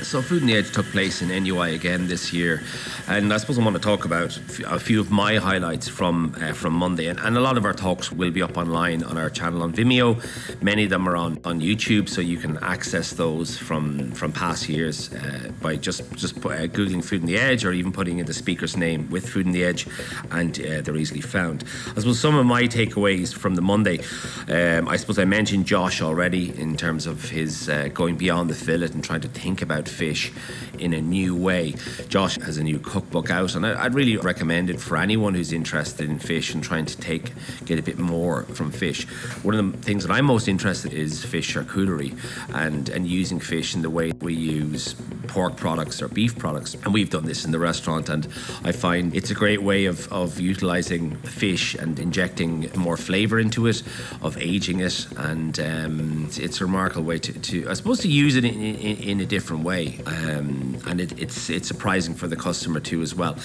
So, 0.07 0.21
Food 0.21 0.43
on 0.43 0.47
the 0.47 0.55
Edge 0.55 0.71
took 0.71 0.85
place 0.85 1.21
in 1.21 1.27
NUI 1.43 1.75
again 1.75 2.07
this 2.07 2.31
year, 2.31 2.63
and 3.09 3.33
I 3.33 3.35
suppose 3.35 3.59
I 3.59 3.61
want 3.61 3.75
to 3.75 3.81
talk 3.81 4.05
about 4.05 4.39
a 4.65 4.79
few 4.79 5.01
of 5.01 5.11
my 5.11 5.35
highlights 5.35 5.89
from 5.89 6.33
uh, 6.41 6.53
from 6.53 6.75
Monday. 6.75 7.07
And, 7.07 7.19
and, 7.19 7.35
a 7.35 7.41
lot 7.41 7.57
of 7.57 7.65
our 7.65 7.73
talks 7.73 8.09
will 8.09 8.31
be 8.31 8.41
up 8.41 8.55
online 8.55 9.03
on 9.03 9.17
our 9.17 9.29
channel 9.29 9.63
on 9.63 9.73
Vimeo. 9.73 10.15
Many 10.61 10.85
of 10.85 10.91
them 10.91 11.09
are 11.09 11.17
on, 11.17 11.41
on 11.43 11.59
YouTube, 11.59 12.07
so 12.07 12.21
you 12.21 12.37
can 12.37 12.57
access 12.59 13.11
those 13.11 13.57
from 13.57 14.11
from 14.11 14.31
past 14.31 14.69
years 14.69 15.13
uh, 15.13 15.51
by 15.61 15.75
just 15.75 16.09
just 16.13 16.37
uh, 16.37 16.67
googling 16.67 17.03
Food 17.03 17.23
on 17.23 17.27
the 17.27 17.37
Edge 17.37 17.65
or 17.65 17.73
even 17.73 17.91
putting 17.91 18.19
in 18.19 18.27
the 18.27 18.33
speaker's 18.33 18.77
name 18.77 19.09
with 19.09 19.27
Food 19.27 19.45
on 19.45 19.51
the 19.51 19.65
Edge, 19.65 19.87
and 20.31 20.57
uh, 20.61 20.79
they're 20.79 20.95
easily 20.95 21.19
found. 21.19 21.65
I 21.97 21.99
suppose 21.99 22.17
some 22.17 22.37
of 22.37 22.45
my 22.45 22.63
takeaways 22.63 23.33
from 23.33 23.55
the 23.55 23.61
Monday. 23.61 23.99
Um, 24.47 24.87
I 24.87 24.95
suppose 24.95 25.19
I 25.19 25.25
mentioned 25.25 25.65
Josh 25.65 26.01
already 26.01 26.57
in 26.57 26.77
terms 26.77 27.07
of 27.07 27.29
his 27.29 27.67
uh, 27.67 27.89
going 27.93 28.15
beyond 28.15 28.49
the 28.49 28.55
fillet 28.55 28.91
and 28.93 29.03
trying 29.03 29.19
to 29.19 29.27
think 29.27 29.61
about 29.61 29.89
fish 29.97 30.31
in 30.79 30.93
a 30.93 31.01
new 31.01 31.35
way. 31.35 31.73
Josh 32.07 32.37
has 32.41 32.57
a 32.57 32.63
new 32.63 32.79
cookbook 32.79 33.29
out, 33.29 33.55
and 33.55 33.65
I'd 33.65 33.93
really 33.93 34.17
recommend 34.17 34.69
it 34.69 34.79
for 34.79 34.97
anyone 34.97 35.33
who's 35.33 35.51
interested 35.51 36.09
in 36.09 36.19
fish 36.19 36.53
and 36.53 36.63
trying 36.63 36.85
to 36.85 36.97
take 36.97 37.33
get 37.65 37.79
a 37.79 37.83
bit 37.83 37.97
more 37.97 38.43
from 38.43 38.71
fish. 38.71 39.05
One 39.43 39.55
of 39.55 39.71
the 39.71 39.77
things 39.79 40.05
that 40.05 40.13
I'm 40.13 40.25
most 40.25 40.47
interested 40.47 40.93
in 40.93 40.99
is 40.99 41.23
fish 41.23 41.53
charcuterie 41.53 42.13
and 42.53 42.89
and 42.89 43.07
using 43.07 43.39
fish 43.39 43.75
in 43.75 43.81
the 43.81 43.89
way 43.89 44.11
we 44.21 44.33
use 44.33 44.95
pork 45.27 45.55
products 45.55 46.01
or 46.01 46.07
beef 46.07 46.37
products. 46.37 46.75
And 46.75 46.93
we've 46.93 47.09
done 47.09 47.25
this 47.25 47.45
in 47.45 47.51
the 47.51 47.59
restaurant, 47.59 48.09
and 48.09 48.27
I 48.63 48.71
find 48.71 49.15
it's 49.15 49.31
a 49.31 49.35
great 49.35 49.61
way 49.61 49.85
of, 49.85 50.11
of 50.11 50.39
utilizing 50.39 51.15
fish 51.17 51.75
and 51.75 51.99
injecting 51.99 52.69
more 52.75 52.97
flavor 52.97 53.39
into 53.39 53.67
it, 53.67 53.83
of 54.21 54.37
aging 54.37 54.79
it, 54.79 55.07
and 55.17 55.59
um, 55.59 56.25
it's, 56.25 56.37
it's, 56.37 56.61
a 56.61 56.65
remarkable 56.65 57.03
way 57.03 57.19
to, 57.19 57.33
to, 57.33 57.69
I 57.69 57.73
suppose, 57.73 57.99
to 57.99 58.07
use 58.07 58.35
it 58.35 58.45
in, 58.45 58.55
in, 58.55 58.97
in 58.97 59.19
a 59.19 59.25
different 59.25 59.63
way. 59.63 59.86
Um, 60.05 60.77
and 60.87 61.01
it, 61.01 61.17
it's 61.19 61.49
it's 61.49 61.67
surprising 61.67 62.15
for 62.15 62.27
the 62.27 62.35
customer 62.35 62.79
too 62.79 63.01
as 63.01 63.13
well. 63.15 63.35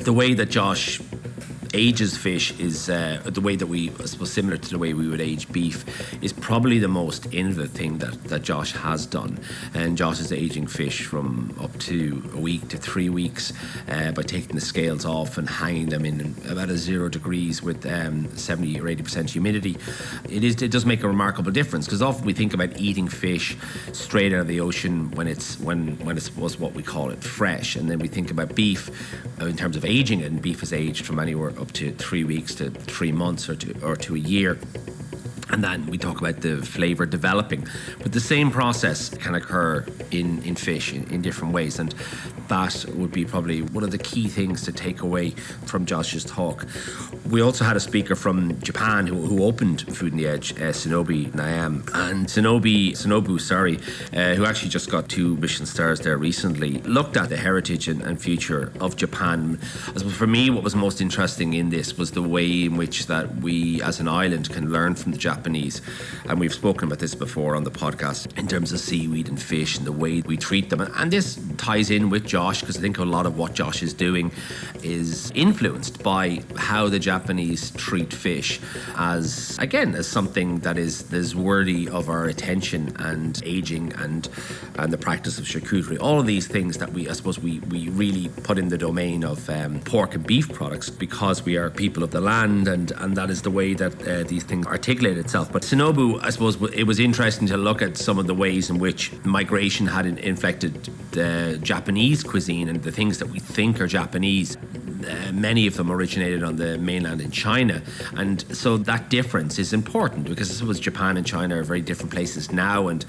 The 0.00 0.12
way 0.12 0.34
that 0.34 0.50
Josh 0.50 1.00
ages 1.74 2.16
fish 2.16 2.58
is 2.58 2.88
uh, 2.88 3.20
the 3.24 3.40
way 3.40 3.56
that 3.56 3.66
we, 3.66 3.90
I 3.90 4.04
suppose, 4.06 4.32
similar 4.32 4.56
to 4.56 4.70
the 4.70 4.78
way 4.78 4.94
we 4.94 5.08
would 5.08 5.20
age 5.20 5.50
beef, 5.52 5.84
is 6.22 6.32
probably 6.32 6.78
the 6.78 6.88
most 6.88 7.32
innovative 7.32 7.72
thing 7.72 7.98
that, 7.98 8.24
that 8.24 8.42
Josh 8.42 8.72
has 8.72 9.06
done. 9.06 9.38
And 9.74 9.96
Josh 9.96 10.20
is 10.20 10.32
aging 10.32 10.66
fish 10.66 11.04
from 11.04 11.56
up 11.60 11.76
to 11.80 12.30
a 12.34 12.38
week 12.38 12.68
to 12.68 12.78
three 12.78 13.08
weeks 13.08 13.52
uh, 13.88 14.12
by 14.12 14.22
taking 14.22 14.54
the 14.54 14.60
scales 14.60 15.04
off 15.04 15.38
and 15.38 15.48
hanging 15.48 15.88
them 15.88 16.04
in 16.04 16.34
about 16.48 16.70
a 16.70 16.76
zero 16.76 17.08
degrees 17.08 17.62
with 17.62 17.84
um, 17.86 18.28
70 18.36 18.80
or 18.80 18.84
80% 18.84 19.30
humidity. 19.30 19.76
It 20.28 20.44
is 20.44 20.60
it 20.62 20.70
does 20.70 20.84
make 20.84 21.02
a 21.02 21.08
remarkable 21.08 21.52
difference 21.52 21.86
because 21.86 22.02
often 22.02 22.24
we 22.24 22.32
think 22.32 22.54
about 22.54 22.78
eating 22.78 23.08
fish 23.08 23.56
straight 23.92 24.32
out 24.32 24.40
of 24.40 24.46
the 24.46 24.60
ocean 24.60 25.10
when 25.12 25.26
it's 25.26 25.58
when 25.60 25.98
when 26.04 26.16
it's 26.16 26.34
was 26.36 26.58
what 26.58 26.72
we 26.74 26.82
call 26.82 27.10
it 27.10 27.22
fresh, 27.22 27.76
and 27.76 27.90
then 27.90 27.98
we 27.98 28.08
think 28.08 28.30
about 28.30 28.54
beef 28.54 28.90
uh, 29.40 29.46
in 29.46 29.56
terms 29.56 29.76
of 29.76 29.84
aging 29.84 30.20
it, 30.20 30.30
and 30.30 30.42
beef 30.42 30.62
is 30.62 30.72
aged 30.72 31.06
from 31.06 31.18
anywhere 31.18 31.50
up 31.58 31.72
to 31.72 31.92
three 31.92 32.24
weeks 32.24 32.54
to 32.56 32.70
three 32.70 33.12
months 33.12 33.48
or 33.48 33.56
to, 33.56 33.74
or 33.82 33.96
to 33.96 34.14
a 34.14 34.18
year. 34.18 34.58
And 35.50 35.64
then 35.64 35.86
we 35.86 35.96
talk 35.96 36.20
about 36.20 36.40
the 36.42 36.58
flavour 36.58 37.06
developing. 37.06 37.66
But 38.02 38.12
the 38.12 38.20
same 38.20 38.50
process 38.50 39.08
can 39.08 39.34
occur 39.34 39.84
in, 40.10 40.42
in 40.42 40.56
fish 40.56 40.92
in, 40.92 41.10
in, 41.10 41.22
different 41.22 41.54
ways. 41.54 41.78
And 41.78 41.94
that 42.48 42.84
would 42.94 43.12
be 43.12 43.24
probably 43.24 43.62
one 43.62 43.82
of 43.82 43.90
the 43.90 43.98
key 43.98 44.28
things 44.28 44.62
to 44.64 44.72
take 44.72 45.00
away 45.00 45.30
from 45.64 45.86
Josh's 45.86 46.24
talk. 46.24 46.66
We 47.30 47.40
also 47.40 47.64
had 47.64 47.76
a 47.76 47.80
speaker 47.80 48.14
from 48.14 48.60
Japan 48.60 49.06
who, 49.06 49.26
who 49.26 49.44
opened 49.44 49.82
Food 49.96 50.12
on 50.12 50.18
the 50.18 50.26
Edge, 50.26 50.52
uh, 50.52 50.72
Namae. 50.72 51.88
And 51.94 52.26
Shinobi, 52.26 52.90
Shinobu, 52.92 53.40
sorry, 53.40 53.78
uh, 54.12 54.34
who 54.34 54.44
actually 54.44 54.68
just 54.68 54.90
got 54.90 55.08
two 55.08 55.36
Michelin 55.36 55.66
stars 55.66 56.00
there 56.00 56.18
recently, 56.18 56.78
looked 56.82 57.16
at 57.16 57.30
the 57.30 57.36
heritage 57.38 57.88
and, 57.88 58.02
and 58.02 58.20
future 58.20 58.70
of 58.80 58.96
Japan. 58.96 59.58
As 59.94 60.02
for 60.02 60.26
me, 60.26 60.50
what 60.50 60.62
was 60.62 60.74
most 60.74 61.00
interesting 61.00 61.54
in 61.54 61.70
this 61.70 61.96
was 61.96 62.10
the 62.10 62.22
way 62.22 62.64
in 62.64 62.76
which 62.76 63.06
that 63.06 63.36
we 63.36 63.80
as 63.82 63.98
an 63.98 64.08
island 64.08 64.50
can 64.50 64.70
learn 64.70 64.94
from 64.94 65.12
the 65.12 65.18
Japanese 65.18 65.37
Japanese. 65.38 65.80
And 66.28 66.40
we've 66.40 66.52
spoken 66.52 66.88
about 66.88 66.98
this 66.98 67.14
before 67.14 67.54
on 67.54 67.62
the 67.62 67.70
podcast 67.70 68.36
in 68.36 68.48
terms 68.48 68.72
of 68.72 68.80
seaweed 68.80 69.28
and 69.28 69.40
fish 69.40 69.78
and 69.78 69.86
the 69.86 69.92
way 69.92 70.20
we 70.22 70.36
treat 70.36 70.68
them. 70.68 70.80
And 70.80 71.12
this 71.12 71.38
ties 71.58 71.90
in 71.90 72.10
with 72.10 72.26
Josh 72.26 72.60
because 72.60 72.76
I 72.76 72.80
think 72.80 72.98
a 72.98 73.04
lot 73.04 73.24
of 73.24 73.38
what 73.38 73.54
Josh 73.54 73.80
is 73.82 73.94
doing 73.94 74.32
is 74.82 75.30
influenced 75.36 76.02
by 76.02 76.42
how 76.56 76.88
the 76.88 76.98
Japanese 76.98 77.70
treat 77.70 78.12
fish 78.12 78.60
as, 78.96 79.56
again, 79.60 79.94
as 79.94 80.08
something 80.08 80.58
that 80.60 80.76
is, 80.76 81.12
is 81.12 81.36
worthy 81.36 81.88
of 81.88 82.08
our 82.08 82.24
attention 82.24 82.96
and 82.98 83.40
aging 83.44 83.92
and, 83.94 84.28
and 84.76 84.92
the 84.92 84.98
practice 84.98 85.38
of 85.38 85.44
charcuterie. 85.44 86.00
All 86.00 86.18
of 86.18 86.26
these 86.26 86.48
things 86.48 86.78
that 86.78 86.92
we, 86.92 87.08
I 87.08 87.12
suppose, 87.12 87.38
we, 87.38 87.60
we 87.70 87.90
really 87.90 88.28
put 88.42 88.58
in 88.58 88.70
the 88.70 88.78
domain 88.78 89.22
of 89.22 89.48
um, 89.48 89.78
pork 89.80 90.16
and 90.16 90.26
beef 90.26 90.52
products 90.52 90.90
because 90.90 91.44
we 91.44 91.56
are 91.56 91.70
people 91.70 92.02
of 92.02 92.10
the 92.10 92.20
land 92.20 92.66
and, 92.66 92.90
and 93.02 93.16
that 93.16 93.30
is 93.30 93.42
the 93.42 93.52
way 93.52 93.74
that 93.74 93.94
uh, 94.08 94.24
these 94.24 94.42
things 94.42 94.66
articulated 94.66 95.27
itself. 95.28 95.52
But 95.52 95.60
Shinobu, 95.60 96.24
I 96.24 96.30
suppose, 96.30 96.56
it 96.72 96.84
was 96.84 96.98
interesting 96.98 97.46
to 97.48 97.58
look 97.58 97.82
at 97.82 97.98
some 97.98 98.18
of 98.18 98.26
the 98.26 98.34
ways 98.34 98.70
in 98.70 98.78
which 98.78 99.12
migration 99.24 99.86
had 99.86 100.06
infected 100.06 100.72
the 101.10 101.58
Japanese 101.62 102.22
cuisine 102.22 102.66
and 102.70 102.82
the 102.82 102.90
things 102.90 103.18
that 103.18 103.26
we 103.26 103.38
think 103.38 103.78
are 103.78 103.86
Japanese. 103.86 104.56
Uh, 105.06 105.32
many 105.32 105.66
of 105.66 105.76
them 105.76 105.90
originated 105.90 106.42
on 106.42 106.56
the 106.56 106.78
mainland 106.78 107.20
in 107.20 107.30
China. 107.30 107.82
And 108.16 108.44
so 108.56 108.76
that 108.78 109.10
difference 109.10 109.58
is 109.58 109.72
important 109.72 110.28
because 110.28 110.50
I 110.50 110.54
suppose 110.54 110.80
Japan 110.80 111.16
and 111.16 111.26
China 111.26 111.58
are 111.58 111.62
very 111.62 111.80
different 111.80 112.12
places 112.12 112.50
now, 112.50 112.88
and 112.88 113.04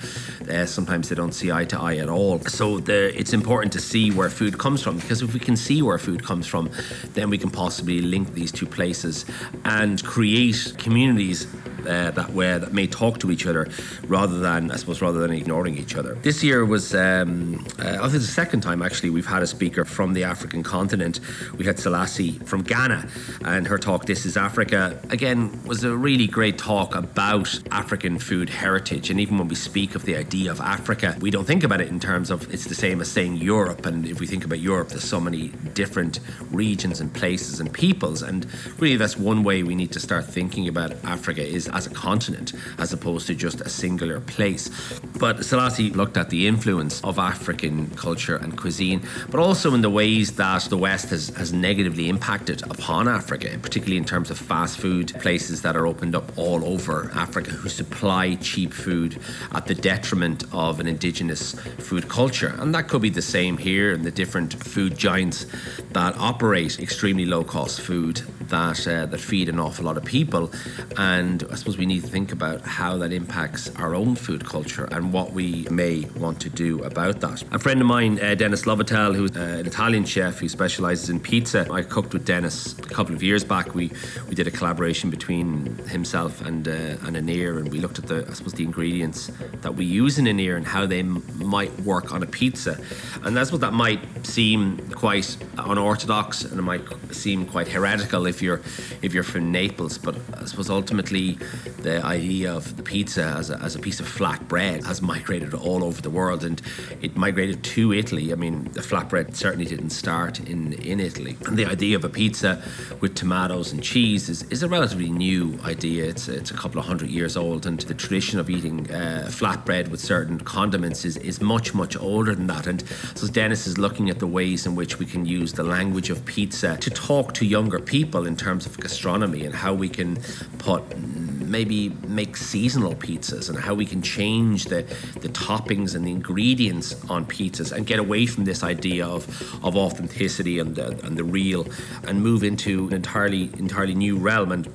uh, 0.50 0.66
sometimes 0.66 1.10
they 1.10 1.16
don't 1.16 1.34
see 1.34 1.52
eye 1.52 1.66
to 1.66 1.80
eye 1.80 1.98
at 1.98 2.10
all. 2.10 2.40
So 2.42 2.80
the, 2.80 3.18
it's 3.18 3.34
important 3.34 3.74
to 3.74 3.80
see 3.80 4.12
where 4.12 4.30
food 4.30 4.58
comes 4.58 4.84
from 4.84 4.98
because 4.98 5.22
if 5.22 5.34
we 5.34 5.40
can 5.40 5.56
see 5.56 5.82
where 5.82 5.98
food 5.98 6.24
comes 6.24 6.46
from, 6.46 6.70
then 7.14 7.30
we 7.30 7.38
can 7.38 7.50
possibly 7.50 8.02
link 8.02 8.34
these 8.34 8.52
two 8.52 8.66
places 8.66 9.26
and 9.66 10.04
create 10.04 10.74
communities 10.78 11.48
uh, 11.88 12.12
that 12.12 12.32
way 12.32 12.58
that 12.58 12.74
may 12.74 12.88
talk 12.88 13.20
to 13.20 13.32
each 13.32 13.46
other 13.46 13.68
rather 14.08 14.40
than, 14.40 14.72
I 14.72 14.76
suppose, 14.76 15.02
rather 15.02 15.20
than 15.20 15.32
ignoring 15.32 15.78
each 15.78 15.96
other. 15.96 16.16
This 16.16 16.44
year 16.44 16.66
was, 16.66 16.94
um, 16.94 17.66
uh, 17.80 17.98
I 18.02 18.10
think, 18.10 18.14
the 18.14 18.20
second 18.22 18.62
time 18.62 18.82
actually 18.82 19.10
we've 19.10 19.26
had 19.26 19.42
a 19.42 19.48
speaker 19.48 19.86
from 19.86 20.14
the 20.14 20.24
African 20.24 20.64
continent. 20.64 21.20
We 21.58 21.66
had 21.66 21.79
Selassie 21.80 22.34
from 22.46 22.62
Ghana, 22.64 23.08
and 23.46 23.68
her 23.68 23.78
talk, 23.78 24.06
This 24.06 24.26
is 24.26 24.38
Africa, 24.38 25.00
again, 25.10 25.64
was 25.66 25.84
a 25.84 25.96
really 25.96 26.28
great 26.28 26.58
talk 26.58 26.94
about 26.96 27.60
African 27.72 28.20
food 28.20 28.50
heritage. 28.50 29.10
And 29.10 29.20
even 29.20 29.38
when 29.38 29.48
we 29.48 29.56
speak 29.56 29.96
of 29.96 30.06
the 30.06 30.16
idea 30.16 30.52
of 30.52 30.60
Africa, 30.60 31.16
we 31.20 31.32
don't 31.32 31.46
think 31.46 31.64
about 31.64 31.82
it 31.82 31.88
in 31.88 32.00
terms 32.00 32.30
of 32.30 32.54
it's 32.54 32.66
the 32.66 32.76
same 32.76 33.02
as 33.02 33.10
saying 33.10 33.38
Europe. 33.38 33.86
And 33.86 34.06
if 34.06 34.20
we 34.20 34.28
think 34.28 34.46
about 34.46 34.60
Europe, 34.60 34.90
there's 34.90 35.04
so 35.04 35.20
many 35.20 35.50
different 35.74 36.20
regions 36.52 37.00
and 37.00 37.14
places 37.14 37.60
and 37.60 37.74
peoples. 37.74 38.22
And 38.22 38.46
really, 38.80 38.98
that's 38.98 39.18
one 39.18 39.44
way 39.44 39.64
we 39.64 39.76
need 39.76 39.92
to 39.94 40.00
start 40.00 40.26
thinking 40.26 40.68
about 40.68 40.92
Africa 41.04 41.46
is 41.46 41.68
as 41.70 41.88
a 41.88 41.92
continent 41.92 42.54
as 42.78 42.94
opposed 42.94 43.28
to 43.28 43.36
just 43.36 43.62
a 43.62 43.70
singular 43.70 44.20
place. 44.20 44.70
But 45.18 45.44
Selassie 45.44 45.90
looked 45.92 46.18
at 46.18 46.30
the 46.30 46.48
influence 46.48 47.02
of 47.04 47.18
African 47.18 47.90
culture 47.92 48.36
and 48.36 48.58
cuisine, 48.58 49.02
but 49.30 49.40
also 49.40 49.74
in 49.74 49.82
the 49.82 49.90
ways 49.90 50.34
that 50.34 50.60
the 50.64 50.78
West 50.78 51.10
has, 51.10 51.30
has 51.30 51.54
negatively 51.70 52.10
impacted 52.10 52.64
upon 52.64 53.08
Africa, 53.08 53.48
particularly 53.62 53.98
in 53.98 54.04
terms 54.04 54.32
of 54.32 54.40
fast 54.40 54.80
food 54.80 55.14
places 55.22 55.62
that 55.62 55.76
are 55.76 55.86
opened 55.86 56.16
up 56.16 56.36
all 56.36 56.66
over 56.66 57.12
Africa 57.14 57.52
who 57.52 57.70
supply 57.70 58.34
cheap 58.42 58.74
food 58.74 59.20
at 59.52 59.68
the 59.68 59.76
detriment 59.76 60.46
of 60.52 60.80
an 60.80 60.88
indigenous 60.88 61.54
food 61.78 62.10
culture. 62.10 62.56
And 62.58 62.74
that 62.74 62.88
could 62.88 63.04
be 63.04 63.12
the 63.12 63.22
same 63.22 63.56
here 63.56 63.94
in 63.94 64.02
the 64.02 64.10
different 64.10 64.52
food 64.64 64.98
giants 64.98 65.46
that 65.92 66.18
operate 66.18 66.80
extremely 66.80 67.28
low 67.28 67.44
cost 67.44 67.82
food 67.82 68.24
that 68.50 68.88
uh, 68.88 69.06
that 69.06 69.20
feed 69.20 69.50
an 69.50 69.60
awful 69.60 69.86
lot 69.86 69.98
of 69.98 70.06
people 70.06 70.52
and 70.98 71.44
I 71.52 71.56
suppose 71.56 71.78
we 71.78 71.86
need 71.86 72.02
to 72.02 72.08
think 72.08 72.32
about 72.32 72.62
how 72.62 72.98
that 72.98 73.12
impacts 73.12 73.74
our 73.76 73.96
own 73.96 74.16
food 74.16 74.46
culture 74.46 74.88
and 74.92 75.14
what 75.14 75.34
we 75.34 75.68
may 75.72 76.06
want 76.18 76.40
to 76.42 76.50
do 76.50 76.84
about 76.84 77.20
that. 77.22 77.44
A 77.52 77.60
friend 77.60 77.82
of 77.82 77.88
mine, 77.88 78.20
uh, 78.20 78.36
Dennis 78.36 78.64
Lovatel, 78.64 79.16
who's 79.16 79.36
uh, 79.36 79.60
an 79.60 79.66
Italian 79.66 80.06
chef 80.06 80.40
who 80.40 80.50
specializes 80.50 81.10
in 81.10 81.20
pizza, 81.20 81.68
I 81.72 81.82
cooked 81.82 82.14
with 82.14 82.26
Dennis 82.26 82.78
a 82.78 82.82
couple 82.84 83.16
of 83.16 83.24
years 83.24 83.44
back. 83.44 83.76
We 83.76 83.92
we 84.28 84.36
did 84.36 84.48
a 84.48 84.52
collaboration 84.52 85.10
between 85.10 85.78
himself 85.88 86.42
and 86.42 86.68
uh, 86.68 87.06
and 87.06 87.16
Aniar, 87.16 87.58
and 87.60 87.72
we 87.72 87.80
looked 87.80 88.00
at 88.00 88.08
the 88.08 88.26
I 88.30 88.34
suppose 88.34 88.54
the 88.54 88.64
ingredients 88.64 89.32
that 89.62 89.76
we 89.76 89.86
use 89.86 90.18
in 90.18 90.26
Aniar 90.26 90.56
and 90.58 90.66
how 90.66 90.86
they 90.86 91.00
m- 91.00 91.24
might 91.38 91.78
work 91.82 92.14
on 92.14 92.24
a 92.24 92.28
pizza, 92.28 92.80
and 93.24 93.36
that's 93.36 93.52
what 93.52 93.62
that 93.62 93.74
might 93.74 94.00
seem 94.26 94.78
quite 94.92 95.38
unorthodox 95.58 96.44
and 96.44 96.60
it 96.60 96.62
might 96.62 96.82
seem 97.12 97.46
quite 97.46 97.68
heretical 97.68 98.26
if 98.26 98.39
if 98.40 98.44
you're 98.44 98.62
if 99.02 99.14
you're 99.14 99.24
from 99.24 99.52
Naples. 99.52 99.98
But 99.98 100.16
I 100.38 100.46
suppose 100.46 100.70
ultimately 100.70 101.38
the 101.82 102.04
idea 102.06 102.54
of 102.54 102.78
the 102.78 102.84
pizza 102.84 103.24
as 103.38 103.50
a, 103.50 103.58
as 103.62 103.76
a 103.76 103.80
piece 103.80 104.00
of 104.00 104.08
flat 104.08 104.48
bread 104.48 104.86
has 104.86 105.02
migrated 105.02 105.54
all 105.54 105.84
over 105.84 106.02
the 106.02 106.10
world, 106.10 106.44
and 106.44 106.62
it 107.02 107.16
migrated 107.18 107.64
to 107.76 107.94
Italy. 107.94 108.32
I 108.32 108.36
mean, 108.36 108.64
the 108.72 108.82
flatbread 108.82 109.36
certainly 109.36 109.66
didn't 109.66 109.92
start 109.92 110.40
in 110.40 110.74
in 110.74 111.00
Italy, 111.00 111.38
and 111.46 111.58
the 111.58 111.66
idea 111.66 111.96
of 111.98 112.06
a 112.06 112.10
pizza 112.10 112.62
with 113.02 113.16
tomatoes 113.16 113.72
and 113.74 113.84
cheese 113.84 114.30
is, 114.30 114.44
is 114.44 114.64
a 114.64 114.70
relatively 114.70 115.12
new 115.12 115.60
idea. 115.66 116.06
It's 116.06 116.28
it's 116.30 116.52
a 116.52 116.58
couple 116.62 116.80
of 116.80 116.86
hundred 116.86 117.10
years 117.10 117.36
old, 117.36 117.66
and 117.66 117.80
the 117.80 117.94
tradition 117.94 118.40
of 118.40 118.50
eating 118.50 118.90
uh, 118.92 119.28
flatbread 119.30 119.90
with 119.90 120.00
certain 120.00 120.40
condiments 120.40 121.04
is, 121.06 121.18
is 121.18 121.42
much 121.42 121.74
much 121.74 121.98
older 121.98 122.34
than 122.36 122.48
that. 122.48 122.68
And 122.68 122.84
so 123.16 123.28
Dennis 123.28 123.68
is 123.68 123.78
looking 123.78 124.10
at 124.10 124.20
the 124.20 124.28
ways 124.28 124.66
in 124.66 124.76
which 124.76 125.00
we 125.00 125.06
can 125.06 125.26
use 125.26 125.54
the 125.54 125.64
language 125.64 126.10
of 126.10 126.24
pizza 126.26 126.78
to 126.78 126.90
talk 126.90 127.34
to 127.34 127.46
younger 127.46 127.80
people 127.80 128.29
in 128.30 128.38
terms 128.38 128.66
of 128.66 128.80
gastronomy 128.80 129.44
and 129.44 129.54
how 129.54 129.74
we 129.74 129.90
can 129.90 130.18
put 130.60 130.82
maybe 130.98 131.90
make 132.08 132.38
seasonal 132.38 132.94
pizzas 132.94 133.50
and 133.50 133.58
how 133.58 133.74
we 133.74 133.86
can 133.86 134.02
change 134.04 134.66
the, 134.66 134.84
the 135.20 135.30
toppings 135.30 135.96
and 135.96 136.06
the 136.06 136.12
ingredients 136.12 136.96
on 137.10 137.26
pizzas 137.26 137.72
and 137.72 137.88
get 137.88 137.98
away 137.98 138.28
from 138.28 138.46
this 138.46 138.64
idea 138.64 139.06
of, 139.06 139.28
of 139.66 139.76
authenticity 139.76 140.60
and 140.60 140.76
the, 140.76 140.90
and 141.06 141.18
the 141.18 141.24
real 141.24 141.68
and 142.04 142.22
move 142.22 142.44
into 142.44 142.88
an 142.88 142.94
entirely 142.94 143.50
entirely 143.58 143.96
new 143.96 144.16
realm. 144.16 144.52
And 144.52 144.68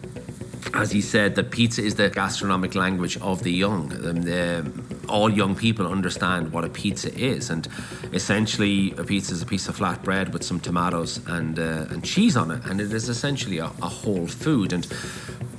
as 0.73 0.91
he 0.91 1.01
said, 1.01 1.35
that 1.35 1.51
pizza 1.51 1.83
is 1.83 1.97
the 1.97 2.09
gastronomic 2.09 2.75
language 2.75 3.19
of 3.19 3.43
the 3.43 3.53
young. 3.53 3.89
the, 3.89 4.65
all 5.09 5.31
young 5.31 5.55
people 5.55 5.87
understand 5.87 6.53
what 6.53 6.65
a 6.65 6.69
pizza 6.69 7.15
is, 7.19 7.51
and 7.51 7.69
essentially, 8.13 8.93
a 8.97 9.05
pizza 9.05 9.35
is 9.35 9.43
a 9.43 9.47
piece 9.47 9.69
of 9.69 9.77
flat 9.77 10.03
bread 10.03 10.33
with 10.33 10.43
some 10.43 10.61
tomatoes 10.61 11.21
and 11.27 11.59
uh, 11.59 11.87
and 11.91 12.05
cheese 12.05 12.37
on 12.37 12.51
it, 12.51 12.65
and 12.65 12.81
it 12.81 12.93
is 12.93 13.09
essentially 13.09 13.59
a, 13.59 13.67
a 13.67 13.89
whole 13.89 14.27
food. 14.27 14.73
And 14.73 14.87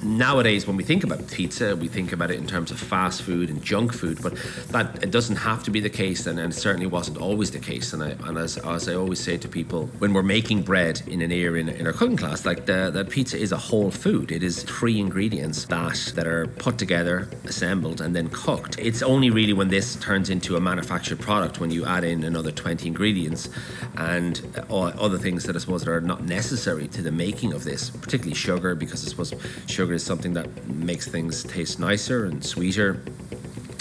nowadays 0.05 0.67
when 0.67 0.77
we 0.77 0.83
think 0.83 1.03
about 1.03 1.27
pizza 1.27 1.75
we 1.75 1.87
think 1.87 2.11
about 2.11 2.29
it 2.31 2.37
in 2.37 2.47
terms 2.47 2.71
of 2.71 2.79
fast 2.79 3.21
food 3.23 3.49
and 3.49 3.63
junk 3.63 3.91
food 3.91 4.21
but 4.21 4.35
that 4.69 5.03
it 5.03 5.11
doesn't 5.11 5.37
have 5.37 5.63
to 5.63 5.71
be 5.71 5.79
the 5.79 5.89
case 5.89 6.27
and, 6.27 6.39
and 6.39 6.53
it 6.53 6.55
certainly 6.55 6.87
wasn't 6.87 7.17
always 7.17 7.51
the 7.51 7.59
case. 7.59 7.93
And, 7.93 8.03
I, 8.03 8.09
and 8.27 8.37
as, 8.37 8.57
as 8.57 8.87
I 8.87 8.93
always 8.93 9.19
say 9.19 9.37
to 9.37 9.47
people 9.47 9.87
when 9.99 10.13
we're 10.13 10.23
making 10.23 10.61
bread 10.61 11.01
in 11.07 11.19
Aniar 11.19 11.59
in, 11.59 11.69
in 11.69 11.87
our 11.87 11.93
cooking 11.93 12.17
class 12.17 12.45
like 12.45 12.65
the, 12.65 13.05
pizza 13.09 13.37
is 13.37 13.51
a 13.51 13.57
whole 13.57 13.91
food. 13.91 14.31
It 14.31 14.43
is 14.43 14.63
three 14.63 14.99
ingredients 14.99 15.65
that 15.65 16.13
that 16.15 16.27
are 16.27 16.47
put 16.47 16.77
together 16.77 17.29
assembled 17.45 18.01
and 18.01 18.15
then 18.15 18.29
cooked. 18.29 18.77
It's 18.79 19.01
only 19.01 19.29
really 19.29 19.53
when 19.53 19.69
this 19.69 19.95
turns 19.97 20.29
into 20.29 20.55
a 20.55 20.59
manufactured 20.59 21.19
product 21.19 21.59
when 21.59 21.71
you 21.71 21.85
add 21.85 22.03
in 22.03 22.23
another 22.23 22.51
20 22.51 22.87
ingredients 22.87 23.49
and 23.97 24.41
uh, 24.69 24.75
other 24.75 25.17
things 25.17 25.43
that 25.43 25.55
I 25.55 25.59
suppose 25.59 25.87
are 25.87 26.01
not 26.01 26.23
necessary 26.23 26.87
to 26.89 27.01
the 27.01 27.11
making 27.11 27.53
of 27.53 27.63
this 27.63 27.89
particularly 27.89 28.35
sugar 28.35 28.75
because 28.75 29.05
I 29.05 29.09
suppose 29.09 29.33
sugar 29.67 29.93
is 29.95 30.03
something 30.03 30.33
that 30.33 30.67
makes 30.67 31.07
things 31.07 31.43
taste 31.43 31.79
nicer 31.79 32.25
and 32.25 32.45
sweeter 32.45 33.01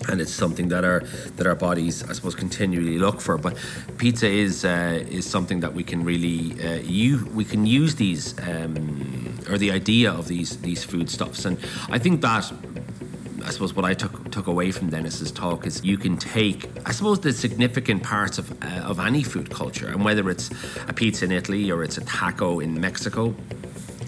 and 0.08 0.20
it's 0.20 0.32
something 0.32 0.68
that 0.68 0.84
our 0.84 1.00
that 1.36 1.46
our 1.46 1.54
bodies, 1.54 2.02
I 2.02 2.12
suppose, 2.12 2.34
continually 2.34 2.98
look 2.98 3.20
for. 3.20 3.38
But 3.38 3.56
pizza 3.98 4.28
is 4.28 4.64
uh, 4.64 5.04
is 5.10 5.28
something 5.28 5.60
that 5.60 5.74
we 5.74 5.84
can 5.84 6.04
really 6.04 6.52
uh, 6.62 6.80
you 6.82 7.26
we 7.34 7.44
can 7.44 7.66
use 7.66 7.94
these 7.94 8.38
um, 8.40 9.38
or 9.50 9.58
the 9.58 9.70
idea 9.70 10.12
of 10.12 10.28
these 10.28 10.58
these 10.58 10.84
foodstuffs, 10.84 11.44
and 11.44 11.58
I 11.90 11.98
think 11.98 12.20
that. 12.22 12.52
I 13.46 13.50
suppose 13.50 13.74
what 13.74 13.84
I 13.84 13.92
took 13.92 14.30
took 14.30 14.46
away 14.46 14.70
from 14.70 14.88
Dennis's 14.88 15.30
talk 15.30 15.66
is 15.66 15.84
you 15.84 15.98
can 15.98 16.16
take, 16.16 16.66
I 16.86 16.92
suppose, 16.92 17.20
the 17.20 17.30
significant 17.30 18.02
parts 18.02 18.38
of 18.38 18.50
uh, 18.64 18.90
of 18.90 18.98
any 18.98 19.22
food 19.22 19.50
culture, 19.50 19.88
and 19.88 20.02
whether 20.02 20.30
it's 20.30 20.50
a 20.88 20.94
pizza 20.94 21.26
in 21.26 21.30
Italy 21.30 21.70
or 21.70 21.84
it's 21.84 21.98
a 21.98 22.04
taco 22.06 22.60
in 22.60 22.80
Mexico, 22.80 23.34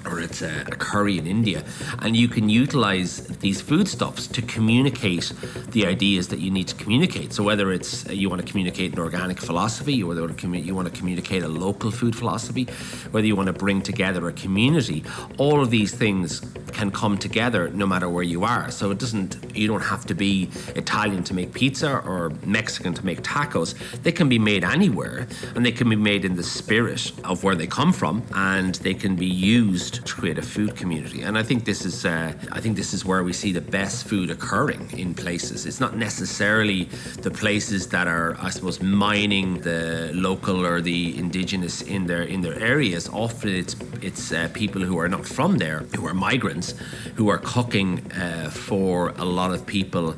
or 0.07 0.21
it's 0.21 0.43
a, 0.43 0.63
a, 0.67 0.77
curry 0.77 1.19
in 1.19 1.27
India, 1.27 1.65
and 2.01 2.17
you 2.17 2.29
can 2.29 2.49
utilize 2.49 3.27
these 3.39 3.61
foodstuffs 3.61 4.27
to 4.29 4.43
communicate 4.43 5.33
the 5.71 5.87
ideas 5.87 6.29
that 6.29 6.39
you 6.39 6.51
need 6.51 6.69
to 6.69 6.75
communicate. 6.77 7.33
So 7.33 7.43
whether 7.43 7.73
it's 7.73 8.09
uh, 8.09 8.13
you 8.13 8.31
want 8.31 8.45
to 8.45 8.51
communicate 8.51 8.93
an 8.93 8.99
organic 8.99 9.39
philosophy, 9.39 10.03
or 10.03 10.15
you 10.15 10.75
want 10.75 10.93
to 10.93 10.99
communicate 10.99 11.43
a 11.43 11.49
local 11.49 11.91
food 11.91 12.15
philosophy, 12.15 12.65
whether 13.11 13.27
you 13.27 13.37
want 13.37 13.49
to 13.49 13.53
bring 13.53 13.83
together 13.83 14.29
a 14.29 14.33
community, 14.33 15.05
all 15.39 15.61
of 15.61 15.71
these 15.71 15.93
things 15.93 16.41
can 16.73 16.91
come 16.91 17.19
together 17.19 17.69
no 17.71 17.87
matter 17.87 18.09
where 18.09 18.23
you 18.23 18.45
are. 18.45 18.71
So 18.71 18.91
it 18.91 18.99
doesn't 18.99 19.57
you 19.57 19.67
don't 19.67 19.83
have 19.83 20.05
to 20.07 20.15
be 20.15 20.51
Italian 20.75 21.25
to 21.25 21.35
make 21.35 21.53
pizza 21.53 21.99
or 21.99 22.33
Mexican 22.45 22.95
to 22.95 23.05
make 23.05 23.23
tacos. 23.23 23.75
They 24.03 24.13
can 24.13 24.29
be 24.29 24.39
made 24.39 24.65
anywhere, 24.65 25.27
and 25.55 25.65
they 25.65 25.73
can 25.73 25.89
be 25.89 25.97
made 25.97 26.25
in 26.25 26.37
the 26.37 26.43
spirit 26.43 27.13
of 27.25 27.43
where 27.45 27.55
they 27.55 27.67
come 27.67 27.93
from, 27.93 28.23
and 28.35 28.75
they 28.77 28.95
can 28.95 29.17
be 29.17 29.27
used 29.27 29.96
to 30.05 30.15
create 30.15 30.39
a 30.39 30.43
food 30.43 30.77
community. 30.77 31.23
And 31.23 31.37
I 31.39 31.43
think 31.43 31.65
this 31.65 31.85
is 31.85 32.05
uh, 32.05 32.33
I 32.53 32.61
think 32.61 32.77
this 32.77 32.93
is 32.93 33.05
where 33.05 33.23
we 33.25 33.33
see 33.33 33.53
the 33.53 33.61
best 33.61 34.07
food 34.07 34.31
occurring 34.31 34.91
in 34.97 35.15
places. 35.15 35.67
It's 35.67 35.81
not 35.81 35.97
necessarily 35.97 36.85
the 37.23 37.31
places 37.31 37.89
that 37.89 38.07
are, 38.07 38.37
I 38.41 38.51
suppose, 38.51 38.81
mining 38.81 39.61
the 39.61 40.11
local 40.15 40.67
or 40.67 40.81
the 40.81 41.17
indigenous 41.19 41.83
in 41.83 42.07
their 42.07 42.23
in 42.23 42.41
their 42.43 42.59
areas. 42.59 43.09
Often 43.09 43.51
it's 43.51 43.77
it's 44.03 44.33
uh, 44.33 44.49
people 44.53 44.83
who 44.83 44.99
are 44.99 45.09
not 45.09 45.27
from 45.27 45.59
there, 45.59 45.81
who 45.97 46.07
are 46.07 46.15
migrants, 46.15 46.75
who 47.15 47.29
are 47.29 47.39
cooking 47.39 48.11
uh, 48.13 48.51
for 48.51 49.11
a 49.17 49.25
lot 49.25 49.53
of 49.53 49.67
people 49.67 50.15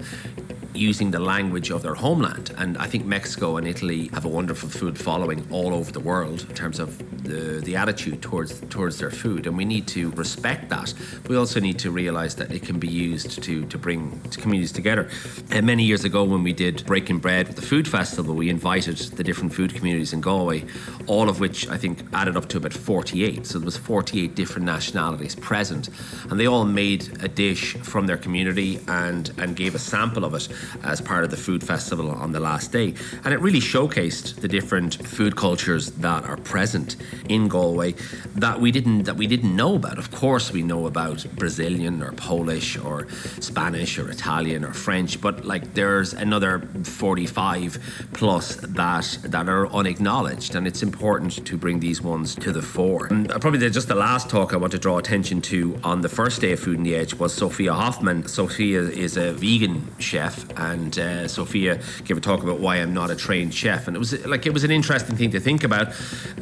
using 0.78 1.10
the 1.10 1.18
language 1.18 1.70
of 1.70 1.82
their 1.82 1.94
homeland. 1.94 2.54
And 2.56 2.78
I 2.78 2.86
think 2.86 3.04
Mexico 3.04 3.56
and 3.56 3.66
Italy 3.66 4.08
have 4.14 4.24
a 4.24 4.28
wonderful 4.28 4.68
food 4.68 4.98
following 4.98 5.46
all 5.50 5.74
over 5.74 5.90
the 5.92 6.00
world 6.00 6.46
in 6.48 6.54
terms 6.54 6.78
of 6.78 6.96
the, 7.24 7.60
the 7.64 7.76
attitude 7.76 8.22
towards 8.22 8.60
towards 8.70 8.98
their 8.98 9.10
food. 9.10 9.46
And 9.46 9.56
we 9.56 9.64
need 9.64 9.86
to 9.88 10.10
respect 10.12 10.68
that. 10.70 10.94
We 11.28 11.36
also 11.36 11.60
need 11.60 11.78
to 11.80 11.90
realize 11.90 12.34
that 12.36 12.52
it 12.52 12.62
can 12.62 12.78
be 12.78 12.88
used 12.88 13.42
to, 13.42 13.64
to 13.66 13.78
bring 13.78 14.20
communities 14.30 14.72
together. 14.72 15.08
And 15.50 15.66
many 15.66 15.84
years 15.84 16.04
ago, 16.04 16.24
when 16.24 16.42
we 16.42 16.52
did 16.52 16.84
Breaking 16.86 17.18
Bread 17.18 17.48
with 17.48 17.56
the 17.56 17.62
Food 17.62 17.88
Festival, 17.88 18.34
we 18.34 18.48
invited 18.48 18.96
the 18.96 19.24
different 19.24 19.52
food 19.52 19.74
communities 19.74 20.12
in 20.12 20.20
Galway, 20.20 20.64
all 21.06 21.28
of 21.28 21.40
which 21.40 21.68
I 21.68 21.76
think 21.76 22.04
added 22.12 22.36
up 22.36 22.48
to 22.50 22.58
about 22.58 22.72
48. 22.72 23.46
So 23.46 23.58
there 23.58 23.66
was 23.66 23.76
48 23.76 24.34
different 24.34 24.66
nationalities 24.66 25.34
present. 25.34 25.90
And 26.30 26.38
they 26.38 26.46
all 26.46 26.64
made 26.64 27.22
a 27.22 27.28
dish 27.28 27.74
from 27.76 28.06
their 28.06 28.16
community 28.16 28.80
and, 28.88 29.30
and 29.38 29.56
gave 29.56 29.74
a 29.74 29.78
sample 29.78 30.24
of 30.24 30.34
it 30.34 30.48
as 30.82 31.00
part 31.00 31.24
of 31.24 31.30
the 31.30 31.36
food 31.36 31.62
festival 31.62 32.10
on 32.10 32.32
the 32.32 32.40
last 32.40 32.72
day. 32.72 32.94
And 33.24 33.34
it 33.34 33.40
really 33.40 33.60
showcased 33.60 34.40
the 34.40 34.48
different 34.48 35.06
food 35.06 35.36
cultures 35.36 35.92
that 35.92 36.24
are 36.24 36.36
present 36.36 36.96
in 37.28 37.48
Galway 37.48 37.94
that 38.34 38.60
we 38.60 38.70
didn't 38.70 39.04
that 39.04 39.16
we 39.16 39.26
didn't 39.26 39.54
know 39.54 39.74
about. 39.74 39.98
Of 39.98 40.10
course, 40.10 40.52
we 40.52 40.62
know 40.62 40.86
about 40.86 41.24
Brazilian 41.36 42.02
or 42.02 42.12
Polish 42.12 42.78
or 42.78 43.08
Spanish 43.40 43.98
or 43.98 44.10
Italian 44.10 44.64
or 44.64 44.72
French, 44.72 45.20
but 45.20 45.44
like 45.44 45.74
there's 45.74 46.12
another 46.12 46.60
45 46.84 47.78
plus 48.12 48.56
that 48.56 49.18
that 49.22 49.48
are 49.48 49.66
unacknowledged, 49.68 50.54
and 50.54 50.66
it's 50.66 50.82
important 50.82 51.44
to 51.46 51.56
bring 51.56 51.80
these 51.80 52.00
ones 52.02 52.34
to 52.36 52.52
the 52.52 52.62
fore. 52.62 53.06
And 53.06 53.30
uh, 53.30 53.38
probably 53.38 53.68
just 53.70 53.88
the 53.88 53.94
last 53.94 54.28
talk 54.30 54.52
I 54.52 54.56
want 54.56 54.72
to 54.72 54.78
draw 54.78 54.98
attention 54.98 55.40
to 55.42 55.78
on 55.84 56.00
the 56.00 56.08
first 56.08 56.40
day 56.40 56.52
of 56.52 56.60
Food 56.60 56.78
on 56.78 56.84
the 56.84 56.94
Edge 56.94 57.14
was 57.14 57.32
Sophia 57.32 57.72
Hoffman. 57.72 58.26
Sophia 58.26 58.82
is 58.82 59.16
a 59.16 59.32
vegan 59.32 59.86
chef 59.98 60.47
and 60.56 60.98
uh, 60.98 61.28
Sophia 61.28 61.80
gave 62.04 62.16
a 62.16 62.20
talk 62.20 62.42
about 62.42 62.60
why 62.60 62.76
I'm 62.76 62.94
not 62.94 63.10
a 63.10 63.16
trained 63.16 63.54
chef, 63.54 63.86
and 63.86 63.96
it 63.96 63.98
was 63.98 64.26
like 64.26 64.46
it 64.46 64.52
was 64.52 64.64
an 64.64 64.70
interesting 64.70 65.16
thing 65.16 65.30
to 65.32 65.40
think 65.40 65.64
about 65.64 65.88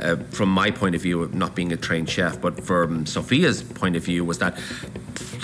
uh, 0.00 0.16
from 0.30 0.48
my 0.48 0.70
point 0.70 0.94
of 0.94 1.02
view 1.02 1.22
of 1.22 1.34
not 1.34 1.54
being 1.54 1.72
a 1.72 1.76
trained 1.76 2.08
chef, 2.08 2.40
but 2.40 2.64
from 2.64 3.06
Sophia's 3.06 3.62
point 3.62 3.96
of 3.96 4.04
view 4.04 4.24
was 4.24 4.38
that 4.38 4.58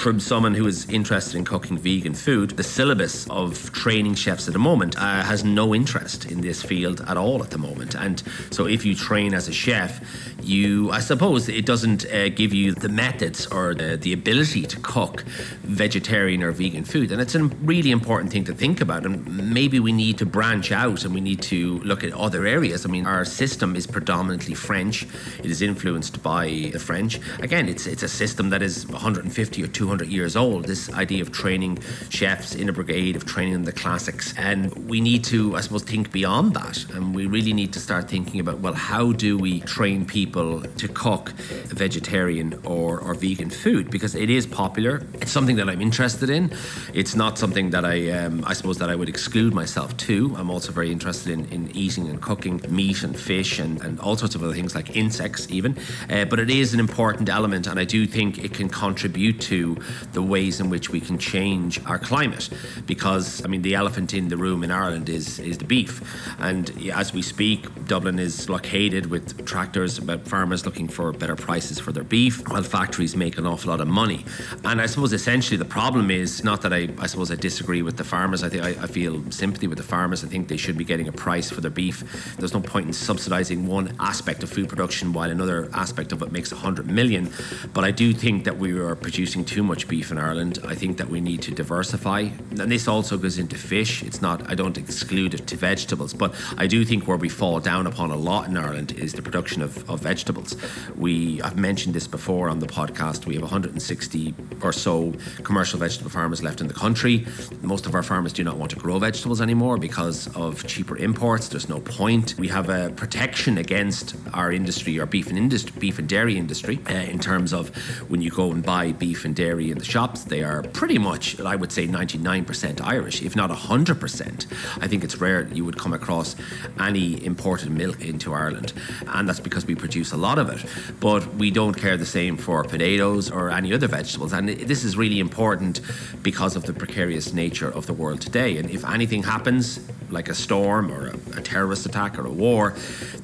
from 0.02 0.18
someone 0.20 0.54
who 0.54 0.66
is 0.66 0.88
interested 0.88 1.36
in 1.36 1.44
cooking 1.44 1.78
vegan 1.78 2.14
food, 2.14 2.50
the 2.50 2.62
syllabus 2.62 3.28
of 3.30 3.72
training 3.72 4.14
chefs 4.14 4.46
at 4.48 4.52
the 4.52 4.58
moment 4.58 4.96
uh, 4.96 5.22
has 5.22 5.44
no 5.44 5.74
interest 5.74 6.24
in 6.24 6.40
this 6.40 6.62
field 6.62 7.00
at 7.06 7.16
all 7.16 7.42
at 7.42 7.50
the 7.50 7.58
moment. 7.58 7.94
And 7.94 8.22
so, 8.50 8.66
if 8.66 8.84
you 8.84 8.94
train 8.94 9.34
as 9.34 9.48
a 9.48 9.52
chef, 9.52 10.00
you, 10.42 10.90
I 10.90 11.00
suppose, 11.00 11.48
it 11.48 11.66
doesn't 11.66 12.04
uh, 12.06 12.30
give 12.30 12.52
you 12.52 12.74
the 12.74 12.88
methods 12.88 13.46
or 13.46 13.74
the, 13.74 13.96
the 13.96 14.12
ability 14.12 14.66
to 14.66 14.80
cook 14.80 15.22
vegetarian 15.62 16.42
or 16.42 16.50
vegan 16.52 16.84
food. 16.84 17.12
And 17.12 17.20
it's 17.20 17.34
a 17.34 17.44
really 17.44 17.90
important 17.90 18.32
thing 18.32 18.44
to 18.44 18.51
think 18.56 18.80
about. 18.80 19.04
And 19.04 19.52
maybe 19.52 19.78
we 19.80 19.92
need 19.92 20.18
to 20.18 20.26
branch 20.26 20.72
out 20.72 21.04
and 21.04 21.14
we 21.14 21.20
need 21.20 21.42
to 21.42 21.78
look 21.80 22.04
at 22.04 22.12
other 22.12 22.46
areas. 22.46 22.84
I 22.84 22.88
mean, 22.88 23.06
our 23.06 23.24
system 23.24 23.76
is 23.76 23.86
predominantly 23.86 24.54
French, 24.54 25.06
it 25.38 25.50
is 25.50 25.62
influenced 25.62 26.22
by 26.22 26.70
the 26.72 26.78
French. 26.78 27.20
Again, 27.40 27.68
it's, 27.68 27.86
it's 27.86 28.02
a 28.02 28.08
system 28.08 28.50
that 28.50 28.62
is 28.62 28.86
150 28.88 29.62
or 29.62 29.66
200 29.66 30.08
years 30.08 30.36
old. 30.36 30.64
This 30.64 30.92
idea 30.92 31.22
of 31.22 31.32
training 31.32 31.78
chefs 32.08 32.54
in 32.54 32.68
a 32.68 32.72
brigade, 32.72 33.16
of 33.16 33.24
training 33.26 33.62
the 33.64 33.72
classics. 33.72 34.34
And 34.36 34.72
we 34.88 35.00
need 35.00 35.24
to, 35.24 35.56
I 35.56 35.60
suppose, 35.60 35.82
think 35.82 36.10
beyond 36.10 36.54
that. 36.54 36.84
And 36.90 37.14
we 37.14 37.26
really 37.26 37.52
need 37.52 37.72
to 37.74 37.80
start 37.80 38.08
thinking 38.08 38.40
about, 38.40 38.60
well, 38.60 38.74
how 38.74 39.12
do 39.12 39.38
we 39.38 39.60
train 39.60 40.04
people? 40.06 40.22
people 40.22 40.62
to 40.62 40.88
cook 40.88 41.30
vegetarian 41.66 42.58
or, 42.64 43.00
or 43.00 43.14
vegan 43.14 43.50
food 43.50 43.90
because 43.90 44.14
it 44.14 44.30
is 44.30 44.46
popular. 44.46 45.02
It's 45.14 45.32
something 45.32 45.56
that 45.56 45.68
I'm 45.68 45.80
interested 45.80 46.30
in. 46.30 46.52
It's 46.94 47.14
not 47.14 47.38
something 47.38 47.70
that 47.70 47.84
I 47.84 48.10
um, 48.10 48.41
I 48.44 48.54
suppose 48.54 48.78
that 48.78 48.90
I 48.90 48.94
would 48.94 49.08
exclude 49.08 49.54
myself 49.54 49.96
too. 49.96 50.34
I'm 50.36 50.50
also 50.50 50.72
very 50.72 50.90
interested 50.90 51.32
in, 51.32 51.44
in 51.46 51.70
eating 51.76 52.08
and 52.08 52.20
cooking 52.20 52.60
meat 52.68 53.02
and 53.02 53.18
fish 53.18 53.58
and, 53.58 53.80
and 53.82 54.00
all 54.00 54.16
sorts 54.16 54.34
of 54.34 54.42
other 54.42 54.54
things 54.54 54.74
like 54.74 54.96
insects, 54.96 55.46
even. 55.50 55.78
Uh, 56.10 56.24
but 56.24 56.38
it 56.40 56.50
is 56.50 56.74
an 56.74 56.80
important 56.80 57.28
element, 57.28 57.66
and 57.66 57.78
I 57.78 57.84
do 57.84 58.06
think 58.06 58.38
it 58.38 58.54
can 58.54 58.68
contribute 58.68 59.40
to 59.42 59.76
the 60.12 60.22
ways 60.22 60.60
in 60.60 60.70
which 60.70 60.90
we 60.90 61.00
can 61.00 61.18
change 61.18 61.84
our 61.86 61.98
climate. 61.98 62.48
Because, 62.86 63.44
I 63.44 63.48
mean, 63.48 63.62
the 63.62 63.74
elephant 63.74 64.14
in 64.14 64.28
the 64.28 64.36
room 64.36 64.64
in 64.64 64.70
Ireland 64.70 65.08
is, 65.08 65.38
is 65.38 65.58
the 65.58 65.64
beef. 65.64 66.02
And 66.38 66.70
as 66.90 67.12
we 67.12 67.22
speak, 67.22 67.86
Dublin 67.86 68.18
is 68.18 68.46
blockaded 68.46 69.06
with 69.06 69.44
tractors 69.46 69.98
about 69.98 70.26
farmers 70.26 70.64
looking 70.64 70.88
for 70.88 71.12
better 71.12 71.36
prices 71.36 71.78
for 71.78 71.92
their 71.92 72.04
beef, 72.04 72.48
while 72.48 72.62
factories 72.62 73.14
make 73.14 73.38
an 73.38 73.46
awful 73.46 73.70
lot 73.70 73.80
of 73.80 73.88
money. 73.88 74.24
And 74.64 74.80
I 74.80 74.86
suppose 74.86 75.12
essentially 75.12 75.56
the 75.56 75.64
problem 75.64 76.10
is 76.10 76.42
not 76.42 76.62
that 76.62 76.72
I, 76.72 76.88
I 76.98 77.06
suppose 77.06 77.30
I 77.30 77.36
disagree 77.36 77.82
with 77.82 77.96
the 77.96 78.04
farmers. 78.04 78.31
I 78.40 78.48
think 78.48 78.62
I, 78.62 78.68
I 78.84 78.86
feel 78.86 79.22
sympathy 79.30 79.66
with 79.66 79.78
the 79.78 79.84
farmers. 79.84 80.24
I 80.24 80.28
think 80.28 80.48
they 80.48 80.56
should 80.56 80.78
be 80.78 80.84
getting 80.84 81.08
a 81.08 81.12
price 81.12 81.50
for 81.50 81.60
their 81.60 81.70
beef. 81.72 82.36
There's 82.38 82.54
no 82.54 82.60
point 82.60 82.86
in 82.86 82.92
subsidising 82.92 83.64
one 83.64 83.96
aspect 83.98 84.44
of 84.44 84.50
food 84.50 84.68
production 84.68 85.12
while 85.12 85.30
another 85.30 85.68
aspect 85.74 86.12
of 86.12 86.22
it 86.22 86.30
makes 86.30 86.52
100 86.52 86.86
million. 86.86 87.32
But 87.74 87.82
I 87.82 87.90
do 87.90 88.12
think 88.12 88.44
that 88.44 88.58
we 88.58 88.78
are 88.78 88.94
producing 88.94 89.44
too 89.44 89.64
much 89.64 89.88
beef 89.88 90.12
in 90.12 90.18
Ireland. 90.18 90.60
I 90.64 90.76
think 90.76 90.98
that 90.98 91.08
we 91.08 91.20
need 91.20 91.42
to 91.42 91.50
diversify. 91.50 92.28
And 92.60 92.70
this 92.70 92.86
also 92.86 93.18
goes 93.18 93.38
into 93.38 93.56
fish. 93.56 94.02
It's 94.04 94.22
not, 94.22 94.48
I 94.48 94.54
don't 94.54 94.78
exclude 94.78 95.34
it 95.34 95.46
to 95.48 95.56
vegetables, 95.56 96.14
but 96.14 96.32
I 96.56 96.68
do 96.68 96.84
think 96.84 97.08
where 97.08 97.16
we 97.16 97.28
fall 97.28 97.58
down 97.58 97.86
upon 97.86 98.10
a 98.10 98.16
lot 98.16 98.48
in 98.48 98.56
Ireland 98.56 98.92
is 98.92 99.14
the 99.14 99.22
production 99.22 99.62
of, 99.62 99.88
of 99.90 100.00
vegetables. 100.00 100.56
We, 100.94 101.42
I've 101.42 101.58
mentioned 101.58 101.94
this 101.94 102.06
before 102.06 102.48
on 102.48 102.60
the 102.60 102.66
podcast, 102.66 103.26
we 103.26 103.34
have 103.34 103.42
160 103.42 104.34
or 104.62 104.72
so 104.72 105.12
commercial 105.42 105.78
vegetable 105.78 106.10
farmers 106.10 106.42
left 106.42 106.60
in 106.60 106.68
the 106.68 106.74
country. 106.74 107.26
Most 107.62 107.86
of 107.86 107.94
our 107.94 108.02
farmers 108.02 108.21
do 108.30 108.44
not 108.44 108.58
want 108.58 108.70
to 108.70 108.76
grow 108.76 108.98
vegetables 108.98 109.40
anymore 109.40 109.78
because 109.78 110.28
of 110.36 110.66
cheaper 110.66 110.98
imports. 110.98 111.48
There's 111.48 111.68
no 111.68 111.80
point. 111.80 112.34
We 112.38 112.48
have 112.48 112.68
a 112.68 112.90
protection 112.90 113.56
against 113.56 114.14
our 114.34 114.52
industry, 114.52 115.00
our 115.00 115.06
beef 115.06 115.28
and 115.28 115.38
industry, 115.38 115.72
beef 115.78 115.98
and 115.98 116.06
dairy 116.08 116.36
industry, 116.36 116.78
uh, 116.88 116.92
in 116.92 117.18
terms 117.18 117.54
of 117.54 117.70
when 118.10 118.20
you 118.20 118.30
go 118.30 118.50
and 118.50 118.62
buy 118.62 118.92
beef 118.92 119.24
and 119.24 119.34
dairy 119.34 119.70
in 119.70 119.78
the 119.78 119.84
shops, 119.84 120.24
they 120.24 120.42
are 120.42 120.62
pretty 120.62 120.98
much, 120.98 121.40
I 121.40 121.56
would 121.56 121.72
say, 121.72 121.88
99% 121.88 122.80
Irish, 122.82 123.22
if 123.22 123.34
not 123.34 123.50
100%. 123.50 124.46
I 124.82 124.86
think 124.86 125.02
it's 125.02 125.16
rare 125.16 125.48
you 125.48 125.64
would 125.64 125.78
come 125.78 125.94
across 125.94 126.36
any 126.78 127.24
imported 127.24 127.70
milk 127.70 128.00
into 128.04 128.34
Ireland, 128.34 128.74
and 129.06 129.28
that's 129.28 129.40
because 129.40 129.64
we 129.64 129.74
produce 129.74 130.12
a 130.12 130.16
lot 130.18 130.38
of 130.38 130.50
it. 130.50 130.64
But 131.00 131.34
we 131.36 131.50
don't 131.50 131.74
care 131.74 131.96
the 131.96 132.06
same 132.06 132.36
for 132.36 132.62
potatoes 132.64 133.30
or 133.30 133.50
any 133.50 133.72
other 133.72 133.88
vegetables, 133.88 134.32
and 134.32 134.48
this 134.48 134.84
is 134.84 134.96
really 134.96 135.18
important 135.18 135.80
because 136.22 136.56
of 136.56 136.64
the 136.64 136.72
precarious 136.72 137.32
nature 137.32 137.70
of 137.70 137.86
the 137.86 137.92
world 137.92 138.11
today. 138.16 138.56
And 138.58 138.70
if 138.70 138.84
anything 138.84 139.22
happens, 139.22 139.80
like 140.12 140.28
a 140.28 140.34
storm 140.34 140.92
or 140.92 141.08
a, 141.08 141.38
a 141.38 141.40
terrorist 141.40 141.86
attack 141.86 142.18
or 142.18 142.26
a 142.26 142.30
war, 142.30 142.74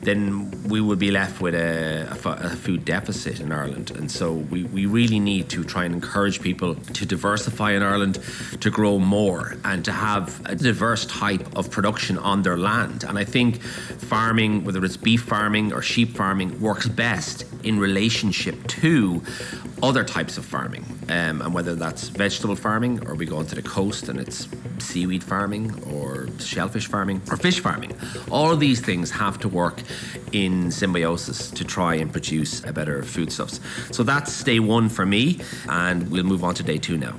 then 0.02 0.50
we 0.68 0.80
would 0.80 0.98
be 0.98 1.10
left 1.10 1.40
with 1.40 1.54
a, 1.54 2.08
a, 2.10 2.30
a, 2.30 2.50
food 2.50 2.84
deficit 2.84 3.40
in 3.40 3.52
Ireland. 3.52 3.90
And 3.90 4.10
so 4.10 4.32
we, 4.32 4.64
we 4.64 4.86
really 4.86 5.20
need 5.20 5.50
to 5.50 5.62
try 5.64 5.84
and 5.84 5.94
encourage 5.94 6.40
people 6.40 6.74
to 6.74 7.06
diversify 7.06 7.72
in 7.72 7.82
Ireland, 7.82 8.18
to 8.60 8.70
grow 8.70 8.98
more, 8.98 9.56
and 9.64 9.84
to 9.84 9.92
have 9.92 10.40
a 10.46 10.56
diverse 10.56 11.04
type 11.06 11.56
of 11.56 11.70
production 11.70 12.18
on 12.18 12.42
their 12.42 12.56
land. 12.56 13.04
And 13.04 13.18
I 13.18 13.24
think 13.24 13.62
farming, 13.62 14.64
whether 14.64 14.84
it's 14.84 14.96
beef 14.96 15.22
farming 15.22 15.72
or 15.72 15.82
sheep 15.82 16.16
farming, 16.16 16.60
works 16.60 16.88
best 16.88 17.44
in 17.62 17.78
relationship 17.78 18.66
to 18.68 19.22
other 19.82 20.04
types 20.04 20.38
of 20.38 20.44
farming, 20.44 20.84
um, 21.08 21.40
and 21.40 21.54
whether 21.54 21.74
that's 21.74 22.08
vegetable 22.08 22.56
farming 22.56 23.06
or 23.06 23.14
we 23.14 23.26
go 23.26 23.36
onto 23.36 23.54
the 23.54 23.62
coast 23.62 24.08
and 24.08 24.18
it's 24.18 24.48
seaweed 24.82 25.22
farming 25.24 25.82
or 25.92 26.28
shellfish 26.38 26.86
farming 26.86 27.22
or 27.30 27.36
fish 27.36 27.60
farming. 27.60 27.92
All 28.30 28.50
of 28.50 28.60
these 28.60 28.80
things 28.80 29.10
have 29.10 29.38
to 29.40 29.48
work 29.48 29.82
in 30.32 30.70
symbiosis 30.70 31.50
to 31.50 31.64
try 31.64 31.94
and 31.94 32.12
produce 32.12 32.64
a 32.64 32.72
better 32.72 33.02
foodstuffs. 33.02 33.60
So 33.90 34.02
that's 34.02 34.42
day 34.42 34.60
one 34.60 34.88
for 34.88 35.06
me, 35.06 35.40
and 35.68 36.10
we'll 36.10 36.24
move 36.24 36.44
on 36.44 36.54
to 36.54 36.62
day 36.62 36.78
two 36.78 36.98
now. 36.98 37.14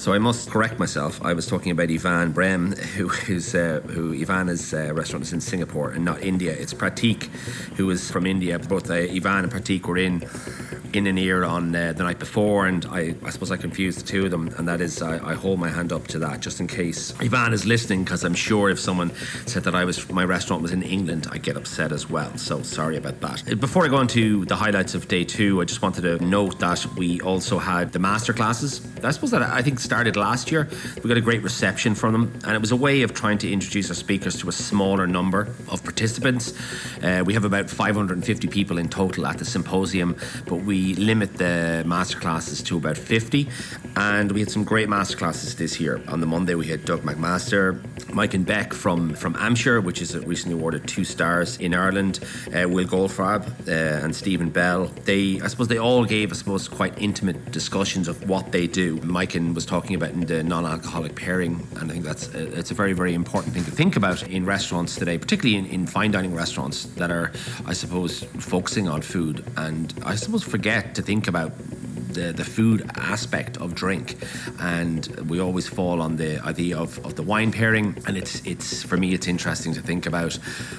So 0.00 0.14
I 0.14 0.18
must 0.18 0.48
correct 0.48 0.78
myself. 0.78 1.22
I 1.22 1.34
was 1.34 1.46
talking 1.46 1.72
about 1.72 1.90
Ivan 1.90 2.32
Brehm, 2.32 2.72
who 2.96 3.10
is 3.28 3.54
uh, 3.54 3.82
who 3.86 4.14
Ivana's 4.14 4.72
uh, 4.72 4.94
restaurant 4.94 5.26
is 5.26 5.34
in 5.34 5.42
Singapore 5.42 5.90
and 5.90 6.02
not 6.06 6.22
India. 6.22 6.52
It's 6.52 6.72
Pratik, 6.72 7.24
who 7.76 7.90
is 7.90 8.10
from 8.10 8.24
India. 8.24 8.58
Both 8.58 8.90
uh, 8.90 8.94
Ivan 8.94 9.44
and 9.44 9.52
Pratik 9.52 9.84
were 9.84 9.98
in 9.98 10.22
in 10.94 11.04
Aniar 11.04 11.46
on 11.46 11.76
uh, 11.76 11.92
the 11.92 12.02
night 12.02 12.18
before, 12.18 12.66
and 12.66 12.86
I, 12.86 13.14
I 13.22 13.30
suppose 13.30 13.50
I 13.50 13.58
confused 13.58 14.00
the 14.00 14.06
two 14.06 14.24
of 14.24 14.30
them, 14.30 14.48
and 14.56 14.66
that 14.66 14.80
is 14.80 15.02
I, 15.02 15.32
I 15.32 15.34
hold 15.34 15.60
my 15.60 15.68
hand 15.68 15.92
up 15.92 16.06
to 16.08 16.18
that 16.20 16.40
just 16.40 16.60
in 16.60 16.66
case 16.66 17.12
Ivan 17.20 17.52
is 17.52 17.66
listening, 17.66 18.02
because 18.02 18.24
I'm 18.24 18.34
sure 18.34 18.70
if 18.70 18.80
someone 18.80 19.12
said 19.44 19.64
that 19.64 19.74
I 19.74 19.84
was 19.84 20.10
my 20.10 20.24
restaurant 20.24 20.62
was 20.62 20.72
in 20.72 20.82
England, 20.82 21.26
I'd 21.30 21.42
get 21.42 21.58
upset 21.58 21.92
as 21.92 22.08
well. 22.08 22.34
So 22.38 22.62
sorry 22.62 22.96
about 22.96 23.20
that. 23.20 23.60
Before 23.60 23.84
I 23.84 23.88
go 23.88 23.96
on 23.96 24.08
to 24.08 24.46
the 24.46 24.56
highlights 24.56 24.94
of 24.94 25.08
day 25.08 25.24
two, 25.24 25.60
I 25.60 25.66
just 25.66 25.82
wanted 25.82 26.02
to 26.02 26.24
note 26.24 26.58
that 26.60 26.86
we 26.96 27.20
also 27.20 27.58
had 27.58 27.92
the 27.92 27.98
master 27.98 28.32
classes. 28.32 28.80
I 29.04 29.10
suppose 29.10 29.30
that 29.32 29.42
I 29.42 29.60
think 29.60 29.78
started 29.90 30.14
last 30.14 30.52
year. 30.52 30.68
We 31.02 31.08
got 31.08 31.16
a 31.16 31.20
great 31.20 31.42
reception 31.42 31.96
from 31.96 32.12
them, 32.12 32.40
and 32.44 32.54
it 32.54 32.60
was 32.60 32.70
a 32.70 32.76
way 32.76 33.02
of 33.02 33.12
trying 33.12 33.38
to 33.38 33.50
introduce 33.50 33.88
our 33.88 33.96
speakers 33.96 34.38
to 34.38 34.48
a 34.48 34.52
smaller 34.52 35.04
number 35.04 35.48
of 35.68 35.82
participants. 35.82 36.54
Uh, 37.02 37.24
we 37.26 37.34
have 37.34 37.44
about 37.44 37.68
550 37.68 38.46
people 38.46 38.78
in 38.78 38.88
total 38.88 39.26
at 39.26 39.38
the 39.38 39.44
symposium, 39.44 40.14
but 40.46 40.58
we 40.58 40.94
limit 40.94 41.38
the 41.38 41.82
masterclasses 41.84 42.64
to 42.66 42.76
about 42.76 42.96
50. 42.96 43.48
And 43.96 44.30
we 44.30 44.38
had 44.38 44.50
some 44.50 44.62
great 44.62 44.88
masterclasses 44.88 45.56
this 45.56 45.80
year. 45.80 46.00
On 46.06 46.20
the 46.20 46.26
Monday, 46.26 46.54
we 46.54 46.68
had 46.68 46.84
Doug 46.84 47.02
McMaster, 47.02 47.80
Majken 48.12 48.46
Bech 48.46 48.72
from, 48.72 49.12
from 49.14 49.34
Aimsir, 49.34 49.82
which 49.82 50.00
is 50.00 50.16
recently 50.18 50.56
awarded 50.56 50.86
two 50.86 51.04
stars 51.04 51.56
in 51.56 51.74
Ireland, 51.74 52.20
uh, 52.54 52.68
Will 52.68 52.86
Goldfarb 52.86 53.42
uh, 53.66 54.04
and 54.04 54.14
Stephen 54.14 54.50
Bell. 54.50 54.86
They, 55.04 55.40
I 55.40 55.48
suppose, 55.48 55.66
they 55.66 55.78
all 55.78 56.04
gave, 56.04 56.30
I 56.30 56.36
suppose, 56.36 56.68
quite 56.68 56.96
intimate 56.96 57.50
discussions 57.50 58.06
of 58.06 58.28
what 58.28 58.52
they 58.52 58.68
do. 58.68 58.98
Majken 58.98 59.52
was 59.52 59.66
talking 59.66 59.79
about 59.88 60.10
in 60.10 60.20
the 60.20 60.42
non-alcoholic 60.42 61.16
pairing, 61.16 61.66
and 61.76 61.90
I 61.90 61.94
think 61.94 62.04
that's 62.04 62.32
a, 62.34 62.58
it's 62.58 62.70
a 62.70 62.74
very, 62.74 62.92
very 62.92 63.14
important 63.14 63.54
thing 63.54 63.64
to 63.64 63.70
think 63.70 63.96
about 63.96 64.22
in 64.28 64.44
restaurants 64.44 64.94
today, 64.96 65.18
particularly 65.18 65.56
in, 65.56 65.66
in 65.66 65.86
fine 65.86 66.10
dining 66.10 66.34
restaurants 66.34 66.84
that 66.96 67.10
are, 67.10 67.32
I 67.66 67.72
suppose, 67.72 68.24
focusing 68.38 68.88
on 68.88 69.02
food. 69.02 69.44
And 69.56 69.92
I 70.04 70.14
suppose 70.14 70.42
forget 70.42 70.94
to 70.96 71.02
think 71.02 71.26
about 71.28 71.52
the, 72.12 72.32
the 72.32 72.44
food 72.44 72.90
aspect 72.96 73.56
of 73.58 73.74
drink, 73.74 74.16
and 74.60 75.06
we 75.28 75.40
always 75.40 75.66
fall 75.68 76.00
on 76.00 76.16
the 76.16 76.42
idea 76.44 76.76
of, 76.76 77.04
of 77.04 77.14
the 77.14 77.22
wine 77.22 77.52
pairing. 77.52 77.96
And 78.06 78.16
it's 78.16 78.44
it's 78.44 78.82
for 78.82 78.96
me, 78.96 79.14
it's 79.14 79.26
interesting 79.26 79.74
to 79.74 79.82
think 79.82 80.06
about 80.06 80.34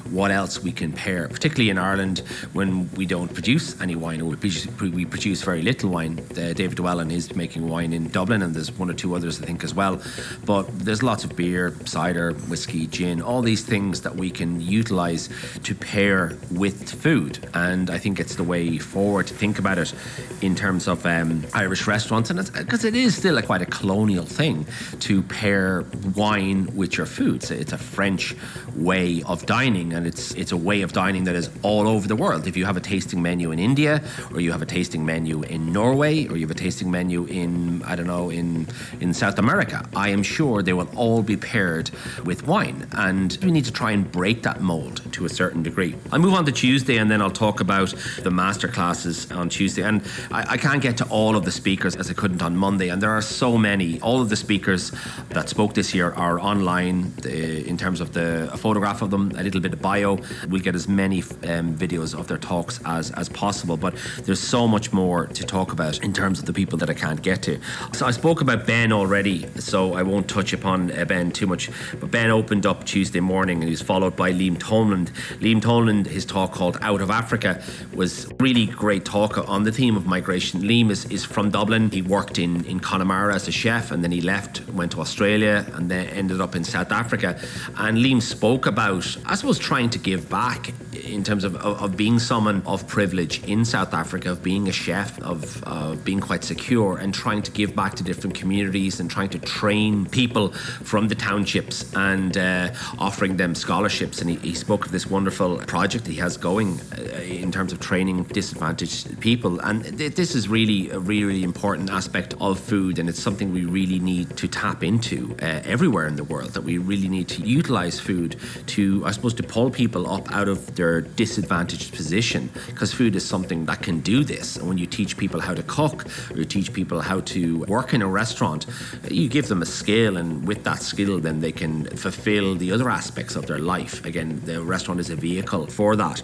what 0.09 0.31
else 0.31 0.59
we 0.61 0.71
can 0.71 0.91
pair, 0.91 1.27
particularly 1.27 1.69
in 1.69 1.77
Ireland 1.77 2.19
when 2.53 2.91
we 2.91 3.05
don't 3.05 3.33
produce 3.33 3.79
any 3.81 3.95
wine 3.95 4.21
or 4.21 4.25
we 4.25 4.35
produce, 4.35 4.67
we 4.79 5.05
produce 5.05 5.43
very 5.43 5.61
little 5.61 5.89
wine. 5.89 6.19
Uh, 6.31 6.53
David 6.53 6.79
Llewellyn 6.79 7.11
is 7.11 7.35
making 7.35 7.67
wine 7.67 7.93
in 7.93 8.09
Dublin, 8.09 8.41
and 8.41 8.53
there's 8.55 8.71
one 8.71 8.89
or 8.89 8.93
two 8.93 9.15
others 9.15 9.41
I 9.41 9.45
think 9.45 9.63
as 9.63 9.73
well. 9.73 10.01
But 10.45 10.63
there's 10.79 11.03
lots 11.03 11.23
of 11.23 11.35
beer, 11.35 11.75
cider, 11.85 12.33
whiskey, 12.33 12.87
gin, 12.87 13.21
all 13.21 13.41
these 13.41 13.63
things 13.63 14.01
that 14.01 14.15
we 14.15 14.29
can 14.29 14.61
utilize 14.61 15.29
to 15.63 15.75
pair 15.75 16.37
with 16.51 16.89
food, 16.89 17.47
and 17.53 17.89
I 17.89 17.97
think 17.97 18.19
it's 18.19 18.35
the 18.35 18.43
way 18.43 18.77
forward 18.77 19.27
to 19.27 19.33
think 19.33 19.59
about 19.59 19.77
it 19.77 19.93
in 20.41 20.55
terms 20.55 20.87
of. 20.87 21.05
Uh, 21.05 21.20
um, 21.21 21.45
Irish 21.53 21.87
restaurants, 21.87 22.29
and 22.29 22.51
because 22.53 22.83
it 22.83 22.95
is 22.95 23.15
still 23.15 23.37
a, 23.37 23.43
quite 23.43 23.61
a 23.61 23.65
colonial 23.65 24.25
thing 24.25 24.65
to 25.01 25.21
pair 25.23 25.85
wine 26.15 26.75
with 26.75 26.97
your 26.97 27.05
food. 27.05 27.43
So 27.43 27.53
it's 27.53 27.71
a 27.71 27.77
French 27.77 28.35
way 28.75 29.23
of 29.23 29.45
dining, 29.45 29.93
and 29.93 30.07
it's 30.07 30.33
it's 30.33 30.51
a 30.51 30.57
way 30.57 30.81
of 30.81 30.91
dining 30.93 31.23
that 31.25 31.35
is 31.35 31.49
all 31.61 31.87
over 31.87 32.07
the 32.07 32.15
world. 32.15 32.47
If 32.47 32.57
you 32.57 32.65
have 32.65 32.77
a 32.77 32.81
tasting 32.81 33.21
menu 33.21 33.51
in 33.51 33.59
India, 33.59 34.01
or 34.33 34.41
you 34.41 34.51
have 34.51 34.61
a 34.61 34.65
tasting 34.65 35.05
menu 35.05 35.43
in 35.43 35.71
Norway, 35.71 36.27
or 36.27 36.37
you 36.37 36.45
have 36.47 36.55
a 36.55 36.59
tasting 36.59 36.89
menu 36.91 37.25
in 37.25 37.83
I 37.83 37.95
don't 37.95 38.07
know 38.07 38.29
in 38.29 38.67
in 38.99 39.13
South 39.13 39.39
America, 39.39 39.87
I 39.95 40.09
am 40.09 40.23
sure 40.23 40.61
they 40.61 40.73
will 40.73 40.89
all 40.95 41.21
be 41.21 41.37
paired 41.37 41.91
with 42.25 42.47
wine, 42.47 42.87
and 42.93 43.37
we 43.43 43.51
need 43.51 43.65
to 43.65 43.71
try 43.71 43.91
and 43.91 44.09
break 44.11 44.43
that 44.43 44.61
mold 44.61 45.01
to 45.13 45.25
a 45.25 45.29
certain 45.29 45.63
degree. 45.63 45.95
I'll 46.11 46.19
move 46.19 46.33
on 46.33 46.45
to 46.45 46.51
Tuesday, 46.51 46.97
and 46.97 47.09
then 47.09 47.21
I'll 47.21 47.31
talk 47.31 47.59
about 47.59 47.93
the 48.23 48.31
master 48.31 48.67
classes 48.67 49.31
on 49.31 49.49
Tuesday, 49.49 49.83
and 49.83 50.01
I, 50.31 50.53
I 50.53 50.57
can't 50.57 50.81
get 50.81 50.97
to 50.97 51.05
all 51.11 51.35
of 51.35 51.45
the 51.45 51.51
speakers 51.51 51.95
as 51.95 52.09
I 52.09 52.13
couldn't 52.13 52.41
on 52.41 52.55
Monday. 52.55 52.89
And 52.89 53.01
there 53.01 53.11
are 53.11 53.21
so 53.21 53.57
many. 53.57 53.99
All 54.01 54.21
of 54.21 54.29
the 54.29 54.35
speakers 54.35 54.91
that 55.29 55.49
spoke 55.49 55.73
this 55.73 55.93
year 55.93 56.11
are 56.13 56.39
online 56.39 57.13
in 57.25 57.77
terms 57.77 58.01
of 58.01 58.13
the 58.13 58.49
a 58.51 58.57
photograph 58.57 59.01
of 59.01 59.11
them, 59.11 59.31
a 59.37 59.43
little 59.43 59.61
bit 59.61 59.73
of 59.73 59.81
bio. 59.81 60.17
We'll 60.49 60.61
get 60.61 60.75
as 60.75 60.87
many 60.87 61.19
um, 61.21 61.75
videos 61.75 62.17
of 62.17 62.27
their 62.27 62.37
talks 62.37 62.79
as, 62.85 63.11
as 63.11 63.29
possible. 63.29 63.77
But 63.77 63.95
there's 64.23 64.39
so 64.39 64.67
much 64.67 64.93
more 64.93 65.27
to 65.27 65.43
talk 65.45 65.71
about 65.71 66.03
in 66.03 66.13
terms 66.13 66.39
of 66.39 66.45
the 66.45 66.53
people 66.53 66.77
that 66.79 66.89
I 66.89 66.93
can't 66.93 67.21
get 67.21 67.43
to. 67.43 67.59
So 67.93 68.05
I 68.05 68.11
spoke 68.11 68.41
about 68.41 68.65
Ben 68.65 68.91
already, 68.91 69.47
so 69.59 69.93
I 69.93 70.03
won't 70.03 70.27
touch 70.27 70.53
upon 70.53 70.91
uh, 70.91 71.05
Ben 71.05 71.31
too 71.31 71.47
much. 71.47 71.69
But 71.99 72.11
Ben 72.11 72.29
opened 72.29 72.65
up 72.65 72.85
Tuesday 72.85 73.19
morning 73.19 73.57
and 73.57 73.65
he 73.65 73.71
was 73.71 73.81
followed 73.81 74.15
by 74.15 74.31
Liam 74.31 74.57
Tomlin. 74.59 75.05
Liam 75.39 75.61
Tomlin, 75.61 76.05
his 76.05 76.25
talk 76.25 76.53
called 76.53 76.77
Out 76.81 77.01
of 77.01 77.09
Africa 77.09 77.61
was 77.93 78.31
really 78.39 78.65
great 78.65 79.05
talk 79.05 79.37
on 79.49 79.63
the 79.63 79.71
theme 79.71 79.95
of 79.95 80.05
migration. 80.05 80.61
Liam 80.61 80.89
is, 80.89 81.00
is 81.05 81.25
from 81.25 81.49
Dublin. 81.49 81.89
He 81.89 82.01
worked 82.01 82.37
in, 82.37 82.65
in 82.65 82.79
Connemara 82.79 83.33
as 83.33 83.47
a 83.47 83.51
chef 83.51 83.91
and 83.91 84.03
then 84.03 84.11
he 84.11 84.21
left, 84.21 84.67
went 84.69 84.91
to 84.93 85.01
Australia 85.01 85.65
and 85.73 85.89
then 85.89 86.07
ended 86.07 86.41
up 86.41 86.55
in 86.55 86.63
South 86.63 86.91
Africa. 86.91 87.39
And 87.77 87.97
Liam 87.97 88.21
spoke 88.21 88.65
about, 88.65 89.05
I 89.25 89.35
suppose, 89.35 89.59
trying 89.59 89.89
to 89.91 89.99
give 89.99 90.29
back 90.29 90.73
in 91.11 91.23
terms 91.23 91.43
of, 91.43 91.55
of, 91.57 91.81
of 91.81 91.97
being 91.97 92.19
someone 92.19 92.63
of 92.65 92.87
privilege 92.87 93.43
in 93.43 93.65
South 93.65 93.93
Africa, 93.93 94.31
of 94.31 94.41
being 94.41 94.67
a 94.67 94.71
chef, 94.71 95.21
of 95.21 95.63
uh, 95.67 95.95
being 95.95 96.19
quite 96.19 96.43
secure 96.43 96.97
and 96.97 97.13
trying 97.13 97.41
to 97.41 97.51
give 97.51 97.75
back 97.75 97.95
to 97.95 98.03
different 98.03 98.35
communities 98.35 98.99
and 98.99 99.09
trying 99.09 99.29
to 99.29 99.39
train 99.39 100.05
people 100.05 100.51
from 100.51 101.07
the 101.07 101.15
townships 101.15 101.93
and 101.95 102.37
uh, 102.37 102.71
offering 102.99 103.37
them 103.37 103.53
scholarships. 103.55 104.21
And 104.21 104.29
he, 104.29 104.35
he, 104.37 104.55
spoke 104.61 104.85
of 104.85 104.91
this 104.91 105.07
wonderful 105.07 105.57
project 105.57 106.05
he 106.05 106.15
has 106.15 106.37
going 106.37 106.79
uh, 106.97 107.21
in 107.21 107.51
terms 107.51 107.73
of 107.73 107.79
training 107.79 108.23
disadvantaged 108.23 109.19
people. 109.19 109.59
And 109.59 109.97
th- 109.97 110.15
this 110.15 110.35
is 110.35 110.47
really 110.47 110.89
a 110.91 110.99
really, 110.99 111.23
really 111.23 111.43
important 111.43 111.89
aspect 111.89 112.35
of 112.39 112.59
food, 112.59 112.99
and 112.99 113.09
it's 113.09 113.21
something 113.21 113.51
we 113.51 113.65
really 113.65 113.99
need 113.99 114.37
to 114.37 114.47
tap 114.47 114.83
into 114.83 115.35
uh, 115.41 115.61
everywhere 115.63 116.07
in 116.07 116.15
the 116.15 116.23
world. 116.23 116.51
That 116.51 116.61
we 116.61 116.77
really 116.77 117.09
need 117.09 117.27
to 117.29 117.41
utilize 117.41 117.99
food 117.99 118.35
to, 118.67 119.03
I 119.05 119.11
suppose, 119.11 119.33
to 119.35 119.43
pull 119.43 119.71
people 119.71 120.09
up 120.09 120.31
out 120.31 120.47
of 120.47 120.75
their 120.75 121.00
disadvantaged 121.01 121.93
position, 121.93 122.49
because 122.67 122.93
food 122.93 123.15
is 123.15 123.25
something 123.25 123.65
that 123.65 123.81
can 123.81 123.99
do 123.99 124.23
this. 124.23 124.57
And 124.57 124.67
when 124.67 124.77
you 124.77 124.85
teach 124.85 125.17
people 125.17 125.39
how 125.41 125.53
to 125.53 125.63
cook, 125.63 126.05
or 126.31 126.37
you 126.37 126.45
teach 126.45 126.73
people 126.73 127.01
how 127.01 127.19
to 127.21 127.59
work 127.65 127.93
in 127.93 128.01
a 128.01 128.07
restaurant, 128.07 128.65
you 129.09 129.27
give 129.29 129.47
them 129.47 129.61
a 129.61 129.65
skill, 129.65 130.17
and 130.17 130.47
with 130.47 130.63
that 130.63 130.81
skill, 130.81 131.19
then 131.19 131.39
they 131.41 131.51
can 131.51 131.85
fulfill 131.85 132.55
the 132.55 132.71
other 132.71 132.89
aspects 132.89 133.35
of 133.35 133.45
their 133.45 133.59
life. 133.59 134.03
Again, 134.05 134.41
the 134.45 134.61
restaurant 134.61 134.99
is 134.99 135.09
a 135.09 135.15
vehicle 135.15 135.67
for 135.67 135.95
that. 135.95 136.23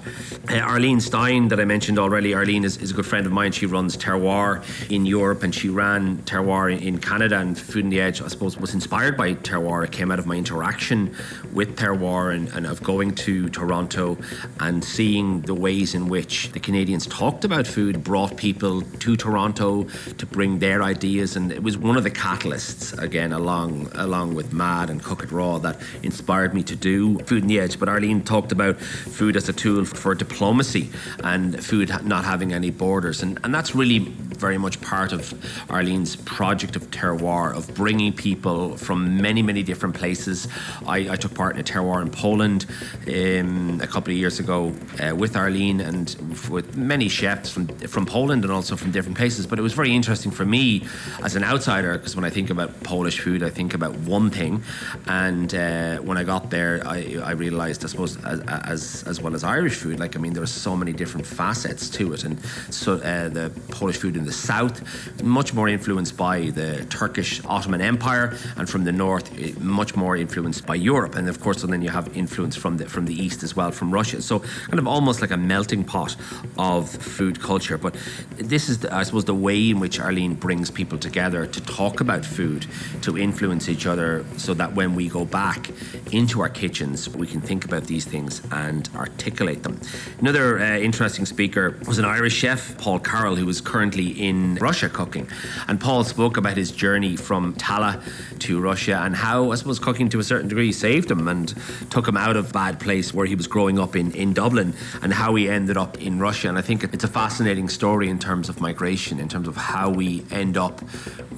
Uh, 0.50 0.58
Arlene 0.74 1.02
Stein, 1.02 1.48
that 1.50 1.60
I 1.60 1.66
mentioned 1.66 2.00
already, 2.00 2.34
Arlene 2.34 2.64
is, 2.64 2.78
is 2.78 2.92
a 2.92 2.94
good 2.94 3.06
friend 3.06 3.26
of 3.26 3.32
mine. 3.32 3.52
She 3.52 3.66
runs 3.66 3.98
Terroir 3.98 4.64
in 4.90 5.06
Europe 5.06 5.44
and 5.44 5.54
she 5.54 5.70
ran 5.70 6.18
Terroir 6.32 6.68
in 6.80 6.98
Canada. 6.98 7.38
And 7.40 7.58
Food 7.58 7.86
on 7.86 7.90
the 7.90 8.02
Edge, 8.02 8.22
I 8.22 8.28
suppose, 8.28 8.58
was 8.58 8.74
inspired 8.74 9.16
by 9.18 9.34
Terroir. 9.36 9.84
It 9.84 9.92
came 9.92 10.12
out 10.12 10.20
of 10.20 10.26
my 10.26 10.36
interaction 10.36 11.16
with 11.54 11.78
Terroir 11.78 12.34
and, 12.36 12.48
and 12.50 12.66
of 12.66 12.82
going 12.84 13.14
to 13.26 13.50
Toronto 13.50 14.18
and 14.60 14.67
seeing 14.84 15.42
the 15.42 15.54
ways 15.54 15.94
in 15.94 16.08
which 16.10 16.52
the 16.52 16.60
Canadians 16.60 17.06
talked 17.08 17.46
about 17.46 17.68
food, 17.68 18.04
brought 18.04 18.38
people 18.38 18.82
to 18.82 19.16
Toronto 19.16 19.84
to 20.18 20.26
bring 20.26 20.60
their 20.60 20.84
ideas. 20.84 21.36
And 21.36 21.52
it 21.52 21.64
was 21.64 21.78
one 21.78 21.98
of 21.98 22.04
the 22.04 22.12
catalysts, 22.12 22.98
again, 23.02 23.34
along, 23.34 23.90
along 23.96 24.36
with 24.36 24.54
Mad 24.54 24.90
and 24.90 25.02
Cook 25.04 25.24
It 25.24 25.32
Raw, 25.32 25.58
that 25.60 25.80
inspired 26.04 26.54
me 26.54 26.64
to 26.64 26.76
do 26.76 27.18
Food 27.20 27.44
on 27.44 27.48
the 27.48 27.60
Edge. 27.60 27.80
But 27.80 27.90
Arlene 27.90 28.22
talked 28.24 28.52
about 28.52 28.78
food 28.78 29.36
as 29.36 29.50
a 29.50 29.54
tool 29.54 29.86
for 29.86 30.16
diplomacy 30.16 30.90
and 31.24 31.64
food 31.64 31.90
not 32.04 32.26
having 32.26 32.54
any 32.54 32.72
borders. 32.72 33.24
And, 33.24 33.40
and 33.44 33.54
that's 33.54 33.76
really 33.76 34.00
very 34.00 34.58
much 34.58 34.80
part 34.82 35.12
of 35.12 35.34
Arlene's 35.70 36.16
project 36.16 36.76
of 36.76 36.90
terroir, 36.92 37.56
of 37.56 37.74
bringing 37.74 38.14
people 38.14 38.78
from 38.78 39.22
many, 39.22 39.42
many 39.42 39.64
different 39.64 39.96
places. 39.96 40.48
I, 40.86 41.10
I 41.12 41.16
took 41.16 41.34
part 41.34 41.56
in 41.56 41.62
a 41.62 41.64
terroir 41.64 42.02
in 42.02 42.10
Poland 42.10 42.66
um, 43.08 43.80
a 43.82 43.88
couple 43.88 44.12
of 44.12 44.18
years 44.18 44.40
ago 44.40 44.47
uh, 44.50 45.16
with 45.16 45.36
Arlene 45.36 45.82
and 45.82 46.16
with 46.50 46.78
many 46.78 47.10
chefs 47.10 47.52
from, 47.52 47.68
from 47.68 48.06
Poland 48.06 48.44
and 48.44 48.52
also 48.52 48.76
from 48.76 48.92
different 48.92 49.18
places. 49.18 49.46
But 49.48 49.60
it 49.60 49.62
was 49.62 49.74
very 49.74 49.94
interesting 49.94 50.32
for 50.32 50.46
me 50.46 50.86
as 51.24 51.36
an 51.36 51.44
outsider 51.44 51.98
because 51.98 52.16
when 52.16 52.26
I 52.26 52.30
think 52.30 52.50
about 52.50 52.84
Polish 52.84 53.20
food, 53.20 53.44
I 53.44 53.50
think 53.50 53.74
about 53.74 53.96
one 54.00 54.30
thing. 54.30 54.64
And 55.08 55.54
uh, 55.54 55.98
when 55.98 56.18
I 56.18 56.24
got 56.24 56.50
there, 56.50 56.82
I, 56.86 57.18
I 57.24 57.32
realized, 57.32 57.84
I 57.84 57.88
suppose, 57.88 58.18
as, 58.26 58.42
as, 58.42 59.04
as 59.04 59.22
well 59.22 59.36
as 59.36 59.44
Irish 59.44 59.76
food, 59.76 60.00
like, 60.00 60.16
I 60.16 60.20
mean, 60.20 60.34
there 60.34 60.42
were 60.42 60.48
so 60.48 60.76
many 60.76 60.94
different 60.94 61.26
facets 61.26 61.90
to 61.90 62.14
it. 62.14 62.24
And 62.24 62.40
so 62.70 62.94
uh, 62.94 63.30
the 63.30 63.52
Polish 63.70 63.98
food 63.98 64.16
in 64.16 64.26
the 64.26 64.32
south, 64.32 64.82
much 65.24 65.54
more 65.54 65.68
influenced 65.68 66.18
by 66.18 66.50
the 66.52 66.86
Turkish 66.90 67.44
Ottoman 67.46 67.82
Empire, 67.82 68.38
and 68.56 68.70
from 68.70 68.84
the 68.84 68.92
north, 68.92 69.60
much 69.60 69.96
more 69.96 70.16
influenced 70.16 70.66
by 70.66 70.76
Europe. 70.76 71.16
And 71.16 71.30
of 71.30 71.40
course, 71.40 71.64
and 71.64 71.72
then 71.72 71.82
you 71.82 71.90
have 71.90 72.16
influence 72.16 72.56
from 72.56 72.78
the 72.78 72.88
from 72.88 73.06
the 73.06 73.14
east 73.14 73.44
as 73.44 73.56
well, 73.56 73.72
from 73.72 73.92
Russia. 73.92 74.22
So 74.22 74.37
kind 74.40 74.80
of 74.80 74.88
almost 74.88 75.22
like 75.22 75.32
a 75.32 75.38
melting 75.38 75.84
pot 75.84 76.16
of 76.58 76.90
food 76.90 77.40
culture. 77.42 77.78
But 77.78 77.96
this 78.36 78.70
is, 78.70 78.80
the, 78.80 78.94
I 78.94 79.04
suppose, 79.04 79.26
the 79.26 79.36
way 79.36 79.70
in 79.70 79.80
which 79.80 80.00
Arlene 80.00 80.36
brings 80.36 80.72
people 80.72 80.98
together 80.98 81.46
to 81.46 81.62
talk 81.62 82.00
about 82.00 82.26
food, 82.26 82.66
to 83.02 83.18
influence 83.18 83.70
each 83.70 83.86
other, 83.86 84.26
so 84.38 84.54
that 84.54 84.74
when 84.74 84.96
we 84.96 85.10
go 85.10 85.26
back 85.26 85.70
into 86.12 86.42
our 86.42 86.50
kitchens, 86.50 87.10
we 87.10 87.28
can 87.28 87.42
think 87.42 87.66
about 87.66 87.86
these 87.86 88.06
things 88.06 88.42
and 88.52 88.90
articulate 88.96 89.64
them. 89.64 89.80
Another 90.20 90.60
uh, 90.60 90.78
interesting 90.78 91.26
speaker 91.26 91.78
was 91.88 91.98
an 91.98 92.06
Irish 92.06 92.34
chef, 92.34 92.78
Paul 92.78 93.00
Carroll, 93.00 93.36
who 93.36 93.48
is 93.50 93.62
currently 93.62 94.10
in 94.10 94.56
Russia 94.56 94.90
cooking. 94.90 95.28
And 95.68 95.80
Paul 95.80 96.04
spoke 96.04 96.38
about 96.38 96.58
his 96.58 96.72
journey 96.72 97.16
from 97.16 97.54
Tallaght 97.56 98.02
to 98.40 98.60
Russia 98.60 99.02
and 99.04 99.16
how, 99.16 99.52
I 99.52 99.56
suppose, 99.56 99.80
cooking 99.80 100.10
to 100.10 100.20
a 100.20 100.24
certain 100.24 100.48
degree 100.48 100.72
saved 100.72 101.10
him 101.10 101.28
and 101.28 101.54
took 101.90 102.08
him 102.08 102.18
out 102.18 102.36
of 102.36 102.52
bad 102.54 102.80
place 102.80 103.14
where 103.14 103.26
he 103.26 103.36
was 103.36 103.48
growing 103.48 103.80
up 103.80 103.96
in, 103.96 104.12
in 104.14 104.27
Dublin 104.34 104.74
and 105.02 105.14
how 105.14 105.36
he 105.36 105.50
ended 105.50 105.78
up 105.78 106.00
in 106.02 106.20
Russia. 106.20 106.50
And 106.50 106.58
I 106.58 106.62
think 106.62 106.84
it's 106.84 107.04
a 107.04 107.08
fascinating 107.08 107.70
story 107.70 108.10
in 108.10 108.20
terms 108.20 108.50
of 108.50 108.60
migration, 108.62 109.20
in 109.20 109.30
terms 109.30 109.48
of 109.48 109.56
how 109.56 109.90
we 109.90 110.24
end 110.32 110.58
up 110.58 110.82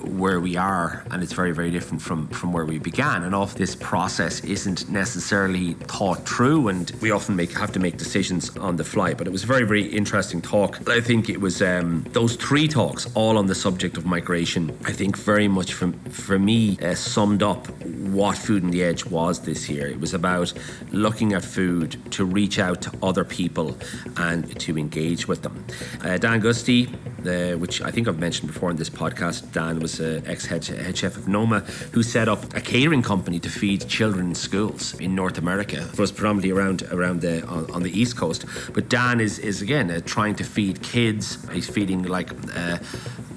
where 0.03 0.39
we 0.39 0.57
are. 0.57 1.05
And 1.11 1.23
it's 1.23 1.33
very, 1.33 1.51
very 1.51 1.71
different 1.71 2.01
from, 2.01 2.27
from 2.29 2.53
where 2.53 2.65
we 2.65 2.79
began. 2.79 3.23
And 3.23 3.35
off 3.35 3.55
this 3.55 3.75
process 3.75 4.43
isn't 4.43 4.89
necessarily 4.89 5.73
thought 5.73 6.27
through. 6.27 6.69
And 6.69 6.91
we 7.01 7.11
often 7.11 7.35
make 7.35 7.53
have 7.53 7.71
to 7.73 7.79
make 7.79 7.97
decisions 7.97 8.55
on 8.57 8.75
the 8.75 8.83
fly. 8.83 9.13
But 9.13 9.27
it 9.27 9.31
was 9.31 9.43
a 9.43 9.47
very, 9.47 9.65
very 9.65 9.85
interesting 9.85 10.41
talk. 10.41 10.79
I 10.89 11.01
think 11.01 11.29
it 11.29 11.39
was 11.39 11.61
um, 11.61 12.05
those 12.11 12.35
three 12.35 12.67
talks, 12.67 13.07
all 13.15 13.37
on 13.37 13.47
the 13.47 13.55
subject 13.55 13.97
of 13.97 14.05
migration, 14.05 14.77
I 14.85 14.91
think 14.91 15.17
very 15.17 15.47
much 15.47 15.73
for, 15.73 15.91
for 16.09 16.39
me 16.39 16.77
uh, 16.79 16.95
summed 16.95 17.43
up 17.43 17.67
what 17.83 18.37
Food 18.37 18.63
on 18.63 18.71
the 18.71 18.83
Edge 18.83 19.05
was 19.05 19.41
this 19.41 19.69
year. 19.69 19.87
It 19.87 19.99
was 19.99 20.13
about 20.13 20.53
looking 20.91 21.33
at 21.33 21.43
food 21.43 21.97
to 22.11 22.25
reach 22.25 22.59
out 22.59 22.78
to 22.81 22.91
other 23.01 23.23
people 23.23 23.77
and 24.17 24.59
to 24.59 24.77
engage 24.77 25.27
with 25.27 25.41
them. 25.41 25.65
Uh, 26.03 26.17
Dan 26.17 26.41
Giusti, 26.41 26.87
uh, 27.25 27.57
which 27.57 27.81
I 27.81 27.91
think 27.91 28.07
I've 28.07 28.19
mentioned 28.19 28.51
before 28.51 28.71
in 28.71 28.77
this 28.77 28.89
podcast, 28.89 29.51
Dan 29.51 29.79
was 29.79 29.99
an 29.99 30.25
ex 30.27 30.45
head 30.45 30.63
chef 30.97 31.17
of 31.17 31.27
Noma 31.27 31.59
who 31.91 32.03
set 32.03 32.27
up 32.27 32.53
a 32.55 32.61
catering 32.61 33.01
company 33.01 33.39
to 33.39 33.49
feed 33.49 33.87
children 33.87 34.27
in 34.27 34.35
schools 34.35 34.93
in 34.99 35.15
North 35.15 35.37
America. 35.37 35.87
It 35.93 35.99
was 35.99 36.11
predominantly 36.11 36.51
around 36.51 36.83
around 36.91 37.21
the 37.21 37.45
on, 37.45 37.69
on 37.71 37.83
the 37.83 37.91
East 37.99 38.17
Coast. 38.17 38.45
But 38.73 38.89
Dan 38.89 39.19
is 39.19 39.39
is 39.39 39.61
again 39.61 39.91
uh, 39.91 40.01
trying 40.05 40.35
to 40.35 40.43
feed 40.43 40.81
kids. 40.81 41.37
He's 41.51 41.69
feeding 41.69 42.03
like 42.03 42.31
uh, 42.55 42.77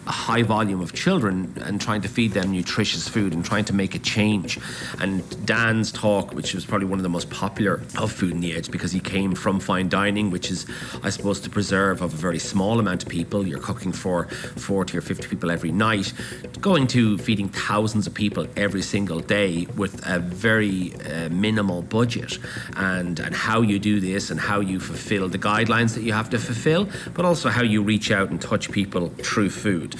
a 0.06 0.10
high 0.10 0.42
volume 0.42 0.80
of 0.80 0.92
children 0.92 1.54
and 1.64 1.80
trying 1.80 2.02
to 2.02 2.08
feed 2.08 2.32
them 2.32 2.50
nutritious 2.50 3.08
food 3.08 3.32
and 3.32 3.44
trying 3.44 3.64
to 3.64 3.72
make 3.72 3.94
a 3.94 3.98
change. 3.98 4.58
And 5.00 5.22
Dan's 5.46 5.92
talk, 5.92 6.32
which 6.34 6.54
was 6.54 6.64
probably 6.64 6.86
one 6.86 6.98
of 6.98 7.02
the 7.02 7.08
most 7.08 7.30
popular 7.30 7.82
of 7.98 8.10
Food 8.10 8.34
on 8.34 8.40
the 8.40 8.54
Edge 8.54 8.70
because 8.70 8.92
he 8.92 9.00
came 9.00 9.34
from 9.34 9.60
fine 9.60 9.88
dining, 9.88 10.30
which 10.30 10.50
is, 10.50 10.66
I 11.02 11.10
suppose, 11.10 11.40
to 11.40 11.50
preserve 11.50 12.02
of 12.02 12.12
a 12.14 12.16
very 12.16 12.38
small 12.38 12.80
amount 12.80 13.04
of 13.04 13.08
people. 13.08 13.46
You're 13.46 13.60
cooking 13.60 13.92
for 13.92 14.26
40 14.26 14.98
or 14.98 15.00
50 15.00 15.28
people 15.28 15.50
every 15.50 15.72
night, 15.72 16.12
going 16.60 16.86
to 16.88 17.18
feeding 17.18 17.48
thousands 17.48 18.06
of 18.06 18.14
people 18.14 18.46
every 18.56 18.82
single 18.82 19.20
day 19.20 19.66
with 19.76 20.04
a 20.06 20.18
very 20.18 20.94
uh, 21.06 21.28
minimal 21.28 21.82
budget. 21.82 22.38
And, 22.76 23.20
and 23.20 23.34
how 23.34 23.62
you 23.62 23.78
do 23.78 24.00
this 24.00 24.30
and 24.30 24.40
how 24.40 24.60
you 24.60 24.80
fulfill 24.80 25.28
the 25.28 25.38
guidelines 25.38 25.94
that 25.94 26.02
you 26.02 26.12
have 26.12 26.30
to 26.30 26.38
fulfill, 26.38 26.88
but 27.14 27.24
also 27.24 27.48
how 27.48 27.62
you 27.62 27.82
reach 27.82 28.10
out 28.10 28.30
and 28.30 28.40
touch 28.40 28.70
people 28.70 29.08
through 29.18 29.50
food. 29.50 29.91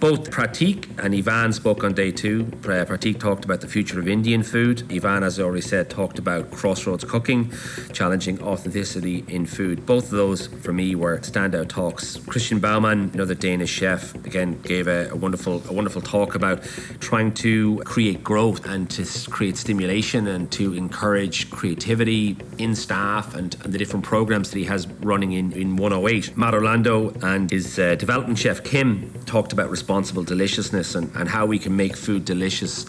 Both 0.00 0.30
Pratik 0.30 0.88
and 1.02 1.14
Ivan 1.14 1.52
spoke 1.52 1.82
on 1.82 1.92
day 1.92 2.12
two. 2.12 2.44
Pratik 2.44 3.18
talked 3.18 3.44
about 3.44 3.60
the 3.60 3.66
future 3.66 3.98
of 3.98 4.06
Indian 4.06 4.44
food. 4.44 4.84
Ivan, 4.92 5.24
as 5.24 5.40
I 5.40 5.42
already 5.42 5.60
said, 5.60 5.90
talked 5.90 6.20
about 6.20 6.52
crossroads 6.52 7.04
cooking, 7.04 7.52
challenging 7.92 8.40
authenticity 8.40 9.24
in 9.26 9.44
food. 9.44 9.86
Both 9.86 10.04
of 10.04 10.10
those, 10.12 10.46
for 10.46 10.72
me, 10.72 10.94
were 10.94 11.18
standout 11.18 11.68
talks. 11.68 12.16
Kristian 12.18 12.60
Baumann, 12.60 13.10
another 13.12 13.34
Danish 13.34 13.70
chef, 13.70 14.14
again 14.14 14.60
gave 14.62 14.86
a, 14.86 15.08
a 15.10 15.16
wonderful, 15.16 15.62
a 15.68 15.72
wonderful 15.72 16.00
talk 16.02 16.34
about 16.34 16.62
trying 17.00 17.32
to 17.34 17.78
create 17.84 18.22
growth 18.22 18.64
and 18.66 18.88
to 18.90 19.04
create 19.30 19.56
stimulation 19.56 20.26
and 20.28 20.50
to 20.52 20.74
encourage 20.74 21.50
creativity 21.50 22.36
in 22.58 22.74
staff 22.74 23.34
and, 23.34 23.56
and 23.64 23.72
the 23.72 23.78
different 23.78 24.04
programs 24.04 24.50
that 24.50 24.58
he 24.58 24.64
has 24.64 24.86
running 25.00 25.32
in, 25.32 25.52
in 25.52 25.76
108. 25.76 26.36
Matt 26.36 26.54
Orlando 26.54 27.10
and 27.22 27.50
his 27.50 27.78
uh, 27.78 27.94
development 27.96 28.38
chef 28.38 28.62
Kim 28.62 29.12
talked 29.28 29.52
about 29.52 29.70
responsible 29.70 30.24
deliciousness 30.24 30.94
and, 30.94 31.14
and 31.14 31.28
how 31.28 31.44
we 31.46 31.58
can 31.58 31.76
make 31.76 31.96
food 31.96 32.24
delicious 32.24 32.86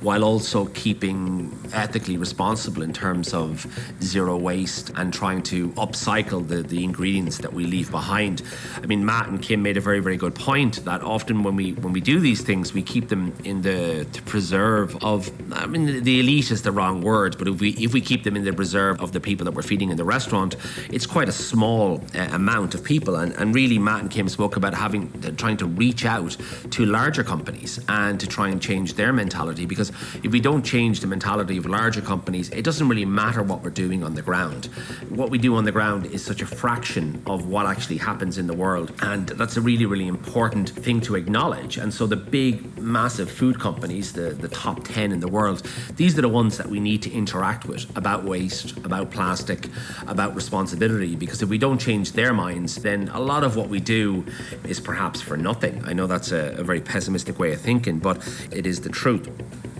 while 0.00 0.24
also 0.24 0.66
keeping 0.66 1.56
ethically 1.72 2.16
responsible 2.16 2.82
in 2.82 2.92
terms 2.92 3.34
of 3.34 3.66
zero 4.02 4.36
waste 4.36 4.90
and 4.96 5.12
trying 5.12 5.42
to 5.42 5.68
upcycle 5.70 6.46
the, 6.46 6.62
the 6.62 6.82
ingredients 6.82 7.38
that 7.38 7.52
we 7.52 7.64
leave 7.64 7.90
behind. 7.90 8.42
I 8.82 8.86
mean, 8.86 9.04
Matt 9.04 9.28
and 9.28 9.40
Kim 9.42 9.62
made 9.62 9.76
a 9.76 9.80
very, 9.80 10.00
very 10.00 10.16
good 10.16 10.34
point 10.34 10.84
that 10.84 11.02
often 11.02 11.42
when 11.42 11.56
we 11.56 11.72
when 11.74 11.92
we 11.92 12.00
do 12.00 12.20
these 12.20 12.42
things, 12.42 12.72
we 12.72 12.82
keep 12.82 13.08
them 13.08 13.32
in 13.44 13.62
the 13.62 14.06
preserve 14.26 14.96
of. 15.02 15.30
I 15.52 15.66
mean, 15.66 16.02
the 16.02 16.20
elite 16.20 16.50
is 16.50 16.62
the 16.62 16.72
wrong 16.72 17.02
word, 17.02 17.36
but 17.38 17.48
if 17.48 17.60
we 17.60 17.70
if 17.70 17.92
we 17.92 18.00
keep 18.00 18.24
them 18.24 18.36
in 18.36 18.44
the 18.44 18.52
preserve 18.52 19.00
of 19.00 19.12
the 19.12 19.20
people 19.20 19.44
that 19.44 19.52
we're 19.52 19.62
feeding 19.62 19.90
in 19.90 19.96
the 19.96 20.04
restaurant, 20.04 20.56
it's 20.90 21.06
quite 21.06 21.28
a 21.28 21.32
small 21.32 22.02
uh, 22.14 22.28
amount 22.32 22.74
of 22.74 22.82
people. 22.82 23.16
And, 23.16 23.32
and 23.34 23.54
really, 23.54 23.78
Matt 23.78 24.02
and 24.02 24.10
Kim 24.10 24.28
spoke 24.28 24.56
about 24.56 24.74
having 24.74 25.10
trying 25.36 25.56
to 25.58 25.66
reach 25.66 26.04
out 26.04 26.36
to 26.70 26.86
larger 26.86 27.24
companies 27.24 27.78
and 27.88 28.18
to 28.20 28.26
try 28.26 28.48
and 28.48 28.60
change 28.60 28.94
their 28.94 29.12
mentality 29.12 29.66
because 29.66 29.89
if 30.22 30.32
we 30.32 30.40
don't 30.40 30.64
change 30.64 31.00
the 31.00 31.06
mentality 31.06 31.56
of 31.56 31.66
larger 31.66 32.00
companies, 32.00 32.48
it 32.50 32.62
doesn't 32.62 32.88
really 32.88 33.04
matter 33.04 33.42
what 33.42 33.62
we're 33.62 33.70
doing 33.70 34.02
on 34.02 34.14
the 34.14 34.22
ground. 34.22 34.66
What 35.08 35.30
we 35.30 35.38
do 35.38 35.56
on 35.56 35.64
the 35.64 35.72
ground 35.72 36.06
is 36.06 36.24
such 36.24 36.42
a 36.42 36.46
fraction 36.46 37.22
of 37.26 37.46
what 37.48 37.66
actually 37.66 37.98
happens 37.98 38.38
in 38.38 38.46
the 38.46 38.54
world. 38.54 38.92
And 39.02 39.28
that's 39.28 39.56
a 39.56 39.60
really, 39.60 39.86
really 39.86 40.08
important 40.08 40.70
thing 40.70 41.00
to 41.02 41.16
acknowledge. 41.16 41.76
And 41.76 41.92
so 41.92 42.06
the 42.06 42.16
big, 42.16 42.78
massive 42.78 43.30
food 43.30 43.58
companies, 43.60 44.12
the, 44.12 44.30
the 44.30 44.48
top 44.48 44.84
10 44.84 45.12
in 45.12 45.20
the 45.20 45.28
world, 45.28 45.62
these 45.96 46.18
are 46.18 46.22
the 46.22 46.28
ones 46.28 46.58
that 46.58 46.66
we 46.66 46.80
need 46.80 47.02
to 47.02 47.12
interact 47.12 47.66
with 47.66 47.96
about 47.96 48.24
waste, 48.24 48.76
about 48.78 49.10
plastic, 49.10 49.68
about 50.06 50.34
responsibility. 50.34 51.16
Because 51.16 51.42
if 51.42 51.48
we 51.48 51.58
don't 51.58 51.80
change 51.80 52.12
their 52.12 52.32
minds, 52.32 52.76
then 52.76 53.08
a 53.08 53.20
lot 53.20 53.44
of 53.44 53.56
what 53.56 53.68
we 53.68 53.80
do 53.80 54.24
is 54.64 54.80
perhaps 54.80 55.20
for 55.20 55.36
nothing. 55.36 55.82
I 55.84 55.92
know 55.92 56.06
that's 56.06 56.32
a, 56.32 56.54
a 56.58 56.64
very 56.64 56.80
pessimistic 56.80 57.38
way 57.38 57.52
of 57.52 57.60
thinking, 57.60 57.98
but 57.98 58.18
it 58.50 58.66
is 58.66 58.80
the 58.80 58.88
truth. 58.88 59.28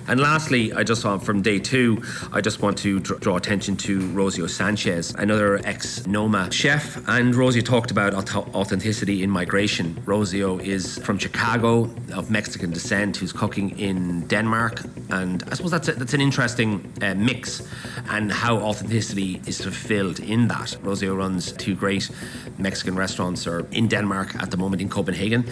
And 0.08 0.20
lastly, 0.20 0.72
I 0.72 0.82
just 0.82 1.02
saw 1.02 1.18
from 1.18 1.42
day 1.42 1.58
two, 1.58 2.02
I 2.32 2.40
just 2.40 2.62
want 2.62 2.78
to 2.78 3.00
draw 3.00 3.36
attention 3.36 3.76
to 3.78 4.00
Rosio 4.00 4.48
Sanchez, 4.48 5.14
another 5.14 5.60
ex 5.64 6.06
Noma 6.06 6.50
chef. 6.50 6.96
And 7.08 7.34
Rosio 7.34 7.64
talked 7.64 7.90
about 7.90 8.14
authenticity 8.14 9.22
in 9.22 9.30
migration. 9.30 9.94
Rosio 10.06 10.62
is 10.62 10.98
from 10.98 11.18
Chicago, 11.18 11.90
of 12.12 12.30
Mexican 12.30 12.70
descent, 12.70 13.16
who's 13.16 13.32
cooking 13.32 13.78
in 13.78 14.26
Denmark. 14.26 14.82
And 15.10 15.42
I 15.50 15.54
suppose 15.54 15.70
that's, 15.70 15.88
a, 15.88 15.92
that's 15.92 16.14
an 16.14 16.20
interesting 16.20 16.92
uh, 17.02 17.14
mix 17.14 17.62
and 18.10 18.32
how 18.32 18.56
authenticity 18.56 19.40
is 19.46 19.60
fulfilled 19.60 20.20
in 20.20 20.48
that. 20.48 20.76
Rosio 20.82 21.16
runs 21.16 21.52
two 21.52 21.74
great 21.74 22.10
Mexican 22.58 22.96
restaurants 22.96 23.46
are 23.46 23.66
in 23.72 23.88
Denmark 23.88 24.34
at 24.36 24.50
the 24.50 24.56
moment 24.56 24.82
in 24.82 24.88
Copenhagen. 24.88 25.44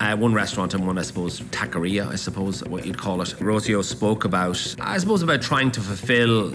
Uh, 0.00 0.16
one 0.16 0.34
restaurant 0.34 0.74
and 0.74 0.86
one, 0.86 0.98
I 0.98 1.02
suppose, 1.02 1.40
taqueria, 1.40 2.08
I 2.10 2.16
suppose, 2.16 2.64
what 2.64 2.86
you'd 2.86 2.98
call 2.98 3.20
it. 3.22 3.28
Rosio 3.40 3.84
spoke 3.96 4.26
about, 4.26 4.58
I 4.78 4.98
suppose, 4.98 5.22
about 5.22 5.40
trying 5.40 5.70
to 5.70 5.80
fulfill 5.80 6.52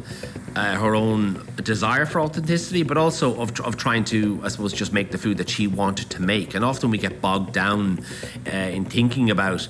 uh, 0.55 0.75
her 0.75 0.93
own 0.93 1.43
desire 1.63 2.05
for 2.05 2.21
authenticity, 2.21 2.83
but 2.83 2.97
also 2.97 3.39
of, 3.41 3.59
of 3.61 3.77
trying 3.77 4.03
to, 4.05 4.39
I 4.43 4.49
suppose, 4.49 4.73
just 4.73 4.93
make 4.93 5.09
the 5.09 5.17
food 5.17 5.37
that 5.37 5.49
she 5.49 5.65
wanted 5.65 6.11
to 6.11 6.21
make. 6.21 6.53
And 6.53 6.63
often 6.63 6.91
we 6.91 6.99
get 6.99 7.19
bogged 7.19 7.51
down 7.51 8.05
uh, 8.45 8.77
in 8.77 8.85
thinking 8.85 9.31
about 9.31 9.67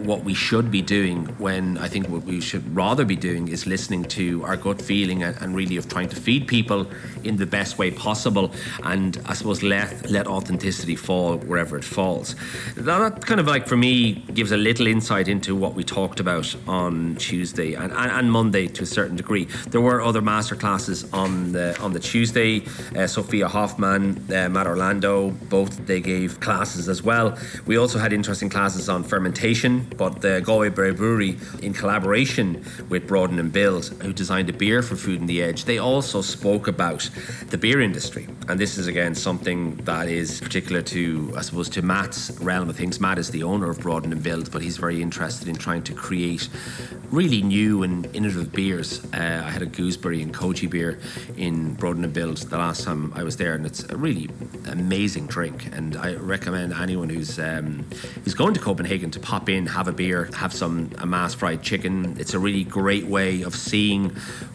what 0.00 0.24
we 0.24 0.34
should 0.34 0.70
be 0.70 0.82
doing 0.82 1.26
when 1.38 1.78
I 1.78 1.88
think 1.88 2.08
what 2.08 2.24
we 2.24 2.40
should 2.40 2.74
rather 2.74 3.04
be 3.04 3.16
doing 3.16 3.48
is 3.48 3.66
listening 3.66 4.04
to 4.04 4.44
our 4.44 4.56
gut 4.56 4.80
feeling 4.80 5.22
and, 5.22 5.52
really 5.52 5.76
of 5.76 5.86
trying 5.88 6.08
to 6.08 6.16
feed 6.16 6.46
people 6.46 6.86
in 7.24 7.36
the 7.36 7.44
best 7.46 7.76
way 7.76 7.90
possible 7.90 8.52
and 8.84 9.20
I 9.26 9.34
suppose 9.34 9.62
let 9.62 10.10
let 10.10 10.26
authenticity 10.26 10.96
fall 10.96 11.36
wherever 11.36 11.76
it 11.76 11.84
falls. 11.84 12.34
That 12.76 13.26
kind 13.26 13.38
of 13.38 13.46
like 13.46 13.66
for 13.66 13.76
me 13.76 14.24
gives 14.34 14.50
a 14.52 14.56
little 14.56 14.86
insight 14.86 15.28
into 15.28 15.54
what 15.54 15.74
we 15.74 15.84
talked 15.84 16.20
about 16.20 16.54
on 16.66 17.16
Tuesday 17.16 17.74
and, 17.74 17.92
and, 17.92 18.10
and 18.10 18.32
Monday 18.32 18.66
to 18.68 18.84
a 18.84 18.86
certain 18.86 19.16
degree. 19.16 19.44
There 19.68 19.80
were 19.80 20.00
other 20.00 20.22
masterclasses 20.22 21.12
on 21.12 21.52
the 21.52 21.78
on 21.80 21.92
the 21.92 22.00
Tuesday. 22.00 22.62
Uh, 22.96 23.06
Sophia 23.06 23.48
Hoffman, 23.48 24.24
uh, 24.32 24.48
Matt 24.48 24.66
Orlando, 24.66 25.30
both 25.30 25.86
they 25.86 26.00
gave 26.00 26.40
classes 26.40 26.88
as 26.88 27.02
well. 27.02 27.36
We 27.66 27.76
also 27.76 27.98
had 27.98 28.12
interesting 28.12 28.48
classes 28.48 28.88
on 28.88 29.04
fermentation 29.04 29.81
but 29.96 30.20
the 30.20 30.40
Galway 30.40 30.68
Brewery, 30.68 31.38
in 31.60 31.72
collaboration 31.72 32.64
with 32.88 33.06
Broaden 33.06 33.38
and 33.38 33.52
Build, 33.52 33.86
who 34.02 34.12
designed 34.12 34.48
a 34.48 34.52
beer 34.52 34.82
for 34.82 34.96
Food 34.96 35.20
on 35.20 35.26
the 35.26 35.42
Edge, 35.42 35.64
they 35.64 35.78
also 35.78 36.22
spoke 36.22 36.68
about 36.68 37.08
the 37.48 37.58
beer 37.58 37.80
industry. 37.80 38.26
And 38.48 38.58
this 38.58 38.78
is 38.78 38.86
again 38.86 39.14
something 39.14 39.76
that 39.84 40.08
is 40.08 40.40
particular 40.40 40.82
to, 40.82 41.32
I 41.36 41.42
suppose, 41.42 41.68
to 41.70 41.82
Matt's 41.82 42.30
realm 42.40 42.68
of 42.68 42.76
things. 42.76 43.00
Matt 43.00 43.18
is 43.18 43.30
the 43.30 43.42
owner 43.42 43.70
of 43.70 43.80
Broaden 43.80 44.12
and 44.12 44.22
Build, 44.22 44.50
but 44.50 44.62
he's 44.62 44.76
very 44.76 45.02
interested 45.02 45.48
in 45.48 45.56
trying 45.56 45.82
to 45.84 45.94
create 45.94 46.48
really 47.10 47.42
new 47.42 47.82
and 47.82 48.06
innovative 48.14 48.52
beers. 48.52 49.04
Uh, 49.12 49.42
I 49.44 49.50
had 49.50 49.62
a 49.62 49.66
gooseberry 49.66 50.22
and 50.22 50.32
koji 50.32 50.68
beer 50.68 50.98
in 51.36 51.74
Broaden 51.74 52.04
and 52.04 52.12
Build 52.12 52.38
the 52.38 52.58
last 52.58 52.84
time 52.84 53.12
I 53.14 53.22
was 53.22 53.36
there, 53.36 53.54
and 53.54 53.66
it's 53.66 53.84
a 53.84 53.96
really 53.96 54.28
amazing 54.66 55.26
drink. 55.26 55.66
And 55.72 55.96
I 55.96 56.14
recommend 56.14 56.72
anyone 56.72 57.08
who's 57.08 57.38
um, 57.38 57.84
who's 58.24 58.34
going 58.34 58.54
to 58.54 58.60
Copenhagen 58.60 59.10
to 59.12 59.20
pop 59.20 59.48
in 59.48 59.66
have 59.72 59.88
a 59.88 59.92
beer, 59.92 60.28
have 60.36 60.52
some 60.52 60.90
Amass 60.98 61.34
fried 61.34 61.62
chicken. 61.62 62.16
It's 62.18 62.34
a 62.34 62.38
really 62.38 62.64
great 62.64 63.06
way 63.06 63.42
of 63.42 63.54
seeing 63.54 64.10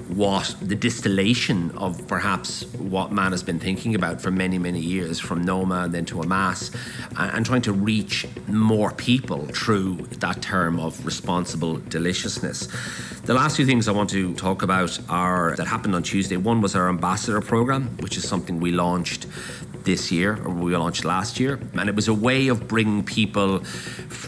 what 0.07 0.55
the 0.61 0.75
distillation 0.75 1.71
of 1.71 2.07
perhaps 2.07 2.63
what 2.75 3.11
man 3.11 3.31
has 3.31 3.43
been 3.43 3.59
thinking 3.59 3.95
about 3.95 4.21
for 4.21 4.31
many, 4.31 4.57
many 4.57 4.79
years, 4.79 5.19
from 5.19 5.43
Noma 5.43 5.83
and 5.85 5.93
then 5.93 6.05
to 6.05 6.21
Amass, 6.21 6.71
and, 7.17 7.37
and 7.37 7.45
trying 7.45 7.63
to 7.63 7.73
reach 7.73 8.27
more 8.47 8.91
people 8.91 9.45
through 9.47 9.95
that 10.19 10.41
term 10.41 10.79
of 10.79 11.03
responsible 11.05 11.77
deliciousness. 11.77 12.67
The 13.23 13.33
last 13.33 13.57
two 13.57 13.65
things 13.65 13.87
I 13.87 13.91
want 13.91 14.09
to 14.11 14.33
talk 14.35 14.61
about 14.61 14.97
are 15.09 15.55
that 15.57 15.67
happened 15.67 15.95
on 15.95 16.03
Tuesday. 16.03 16.37
One 16.37 16.61
was 16.61 16.75
our 16.75 16.87
ambassador 16.87 17.41
program, 17.41 17.97
which 17.97 18.15
is 18.17 18.27
something 18.27 18.59
we 18.59 18.71
launched 18.71 19.25
this 19.87 20.11
year, 20.11 20.37
or 20.45 20.53
we 20.53 20.75
launched 20.75 21.05
last 21.05 21.39
year, 21.39 21.57
and 21.79 21.89
it 21.89 21.95
was 21.95 22.09
a 22.09 22.13
way 22.13 22.49
of 22.49 22.67
bringing 22.67 23.03
people 23.03 23.59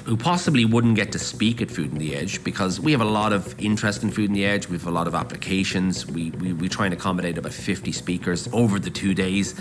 who 0.05 0.15
possibly 0.15 0.63
wouldn't 0.63 0.95
get 0.95 1.11
to 1.11 1.19
speak 1.19 1.61
at 1.61 1.69
Food 1.69 1.91
on 1.91 1.97
the 1.99 2.15
Edge 2.15 2.41
because 2.45 2.79
we 2.79 2.93
have 2.93 3.01
a 3.01 3.11
lot 3.21 3.33
of 3.33 3.53
interest 3.59 4.01
in 4.01 4.09
Food 4.09 4.29
on 4.29 4.35
the 4.35 4.45
Edge. 4.45 4.69
We 4.69 4.77
have 4.77 4.87
a 4.87 4.91
lot 4.91 5.05
of 5.05 5.13
applications. 5.13 6.07
We, 6.07 6.31
we, 6.31 6.53
we 6.53 6.69
try 6.69 6.85
and 6.85 6.93
accommodate 6.93 7.37
about 7.37 7.51
50 7.51 7.91
speakers 7.91 8.47
over 8.53 8.79
the 8.79 8.89
two 8.89 9.13
days 9.13 9.53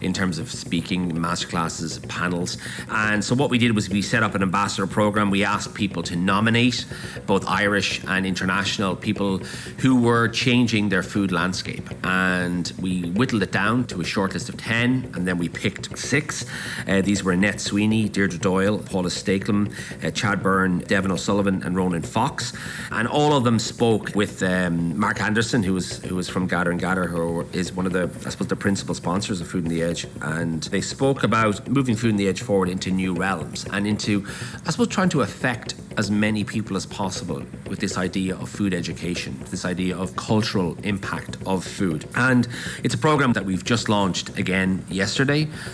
in 0.00 0.12
terms 0.12 0.38
of 0.38 0.50
speaking, 0.50 1.12
masterclasses, 1.12 2.06
panels. 2.08 2.58
And 2.90 3.24
so 3.24 3.36
what 3.36 3.48
we 3.48 3.58
did 3.58 3.76
was 3.76 3.88
we 3.88 4.02
set 4.02 4.24
up 4.24 4.34
an 4.34 4.42
ambassador 4.42 4.88
program. 4.88 5.30
We 5.30 5.44
asked 5.44 5.72
people 5.72 6.02
to 6.02 6.16
nominate 6.16 6.84
both 7.26 7.46
Irish 7.46 8.02
and 8.08 8.26
international 8.26 8.96
people 8.96 9.38
who 9.78 10.02
were 10.02 10.26
changing 10.28 10.88
their 10.88 11.04
food 11.04 11.30
landscape. 11.30 11.88
And 12.02 12.72
we 12.80 13.10
whittled 13.10 13.44
it 13.44 13.52
down 13.52 13.84
to 13.84 14.00
a 14.00 14.04
short 14.04 14.34
list 14.34 14.48
of 14.48 14.56
10, 14.56 15.12
and 15.14 15.28
then 15.28 15.38
we 15.38 15.43
picked 15.48 15.98
six. 15.98 16.46
Uh, 16.86 17.00
these 17.00 17.24
were 17.24 17.32
Annette 17.32 17.60
Sweeney, 17.60 18.08
Deirdre 18.08 18.38
Doyle, 18.38 18.78
Paula 18.78 19.08
Stakelum, 19.08 19.72
uh, 20.04 20.10
Chad 20.10 20.42
Byrne, 20.42 20.78
Devin 20.80 21.10
O'Sullivan, 21.10 21.62
and 21.62 21.76
Ronan 21.76 22.02
Fox, 22.02 22.52
and 22.90 23.08
all 23.08 23.36
of 23.36 23.44
them 23.44 23.58
spoke 23.58 24.14
with 24.14 24.42
um, 24.42 24.98
Mark 24.98 25.20
Anderson, 25.20 25.62
who 25.62 25.74
was 25.74 25.98
who 26.04 26.14
was 26.14 26.28
from 26.28 26.46
Gather 26.46 26.70
and 26.70 26.80
Gather, 26.80 27.06
who 27.06 27.46
is 27.52 27.72
one 27.72 27.86
of 27.86 27.92
the 27.92 28.10
I 28.26 28.30
suppose 28.30 28.48
the 28.48 28.56
principal 28.56 28.94
sponsors 28.94 29.40
of 29.40 29.48
Food 29.48 29.64
on 29.64 29.70
the 29.70 29.82
Edge, 29.82 30.06
and 30.22 30.62
they 30.64 30.80
spoke 30.80 31.22
about 31.22 31.66
moving 31.68 31.96
Food 31.96 32.12
on 32.12 32.16
the 32.16 32.28
Edge 32.28 32.42
forward 32.42 32.68
into 32.68 32.90
new 32.90 33.14
realms 33.14 33.66
and 33.72 33.86
into 33.86 34.26
I 34.66 34.70
suppose 34.70 34.88
trying 34.88 35.10
to 35.10 35.22
affect 35.22 35.74
as 35.96 36.10
many 36.10 36.44
people 36.44 36.76
as 36.76 36.86
possible 36.86 37.42
with 37.68 37.78
this 37.78 37.96
idea 37.96 38.36
of 38.36 38.48
food 38.48 38.74
education, 38.74 39.38
this 39.50 39.64
idea 39.64 39.96
of 39.96 40.16
cultural 40.16 40.76
impact 40.82 41.36
of 41.46 41.64
food. 41.64 42.06
And 42.14 42.48
it's 42.82 42.94
a 42.94 42.98
program 42.98 43.32
that 43.34 43.44
we've 43.44 43.64
just 43.64 43.88
launched 43.88 44.36
again 44.38 44.84
yesterday. 44.88 45.23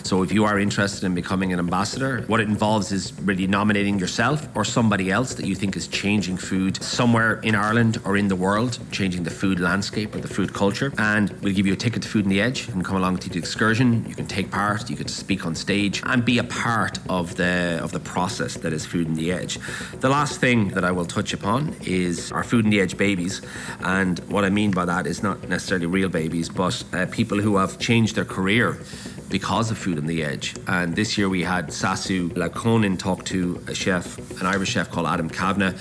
So 0.03 0.23
if 0.23 0.31
you 0.31 0.45
are 0.45 0.59
interested 0.59 1.05
in 1.05 1.13
becoming 1.13 1.51
an 1.51 1.59
ambassador, 1.59 2.21
what 2.27 2.39
it 2.39 2.47
involves 2.47 2.91
is 2.91 3.13
really 3.23 3.47
nominating 3.47 3.99
yourself 3.99 4.47
or 4.55 4.63
somebody 4.63 5.11
else 5.11 5.33
that 5.33 5.45
you 5.45 5.55
think 5.55 5.75
is 5.75 5.87
changing 5.87 6.37
food 6.37 6.81
somewhere 6.81 7.39
in 7.41 7.53
Ireland 7.55 7.99
or 8.05 8.15
in 8.15 8.27
the 8.27 8.35
world, 8.35 8.79
changing 8.91 9.23
the 9.23 9.29
food 9.29 9.59
landscape 9.59 10.15
or 10.15 10.19
the 10.19 10.27
food 10.27 10.53
culture. 10.53 10.93
And 10.97 11.29
we'll 11.41 11.53
give 11.53 11.67
you 11.67 11.73
a 11.73 11.75
ticket 11.75 12.01
to 12.03 12.07
Food 12.07 12.25
on 12.25 12.29
the 12.29 12.41
Edge. 12.41 12.67
Can 12.67 12.83
come 12.83 12.95
along 12.95 13.17
to 13.17 13.29
the 13.29 13.39
excursion, 13.39 14.05
you 14.07 14.15
can 14.15 14.27
take 14.27 14.51
part, 14.51 14.89
you 14.89 14.95
get 14.95 15.07
to 15.07 15.13
speak 15.13 15.45
on 15.45 15.53
stage 15.55 16.01
and 16.05 16.23
be 16.23 16.37
a 16.37 16.43
part 16.43 16.99
of 17.09 17.35
the 17.35 17.79
of 17.83 17.91
the 17.91 17.99
process 17.99 18.53
that 18.55 18.71
is 18.71 18.85
Food 18.85 19.07
on 19.07 19.15
the 19.15 19.31
Edge. 19.31 19.59
The 19.99 20.09
last 20.09 20.39
thing 20.39 20.69
that 20.69 20.85
I 20.85 20.91
will 20.91 21.05
touch 21.05 21.33
upon 21.33 21.75
is 21.85 22.31
our 22.31 22.43
Food 22.43 22.65
on 22.65 22.71
the 22.71 22.79
Edge 22.79 22.97
babies. 22.97 23.41
And 23.81 24.19
what 24.29 24.45
I 24.45 24.49
mean 24.49 24.71
by 24.71 24.85
that 24.85 25.07
is 25.07 25.21
not 25.21 25.47
necessarily 25.49 25.87
real 25.87 26.09
babies, 26.09 26.49
but 26.49 26.83
uh, 26.93 27.05
people 27.07 27.39
who 27.39 27.57
have 27.57 27.79
changed 27.79 28.15
their 28.15 28.25
career 28.25 28.79
because 29.31 29.71
of 29.71 29.77
Food 29.77 29.97
on 29.97 30.05
the 30.05 30.23
Edge. 30.23 30.55
And 30.67 30.95
this 30.95 31.17
year 31.17 31.29
we 31.29 31.41
had 31.41 31.69
Sasu 31.69 32.29
Laukkonen 32.29 32.99
talk 32.99 33.23
to 33.25 33.63
a 33.67 33.73
chef, 33.73 34.17
an 34.39 34.45
Irish 34.45 34.69
chef 34.69 34.91
called 34.91 35.07
Adam 35.07 35.29
Kavanagh, 35.29 35.73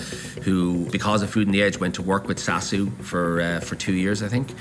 who, 0.43 0.87
because 0.91 1.23
of 1.23 1.31
Food 1.31 1.49
on 1.49 1.53
the 1.53 1.63
Edge, 1.63 1.79
went 1.79 1.95
to 1.97 2.03
work 2.03 2.27
with 2.27 2.39
Sasu 2.39 2.91
for 3.03 3.41
uh, 3.41 3.61
for 3.61 3.77
two 3.77 3.93
years, 3.93 4.23
I 4.23 4.29
think, 4.29 4.55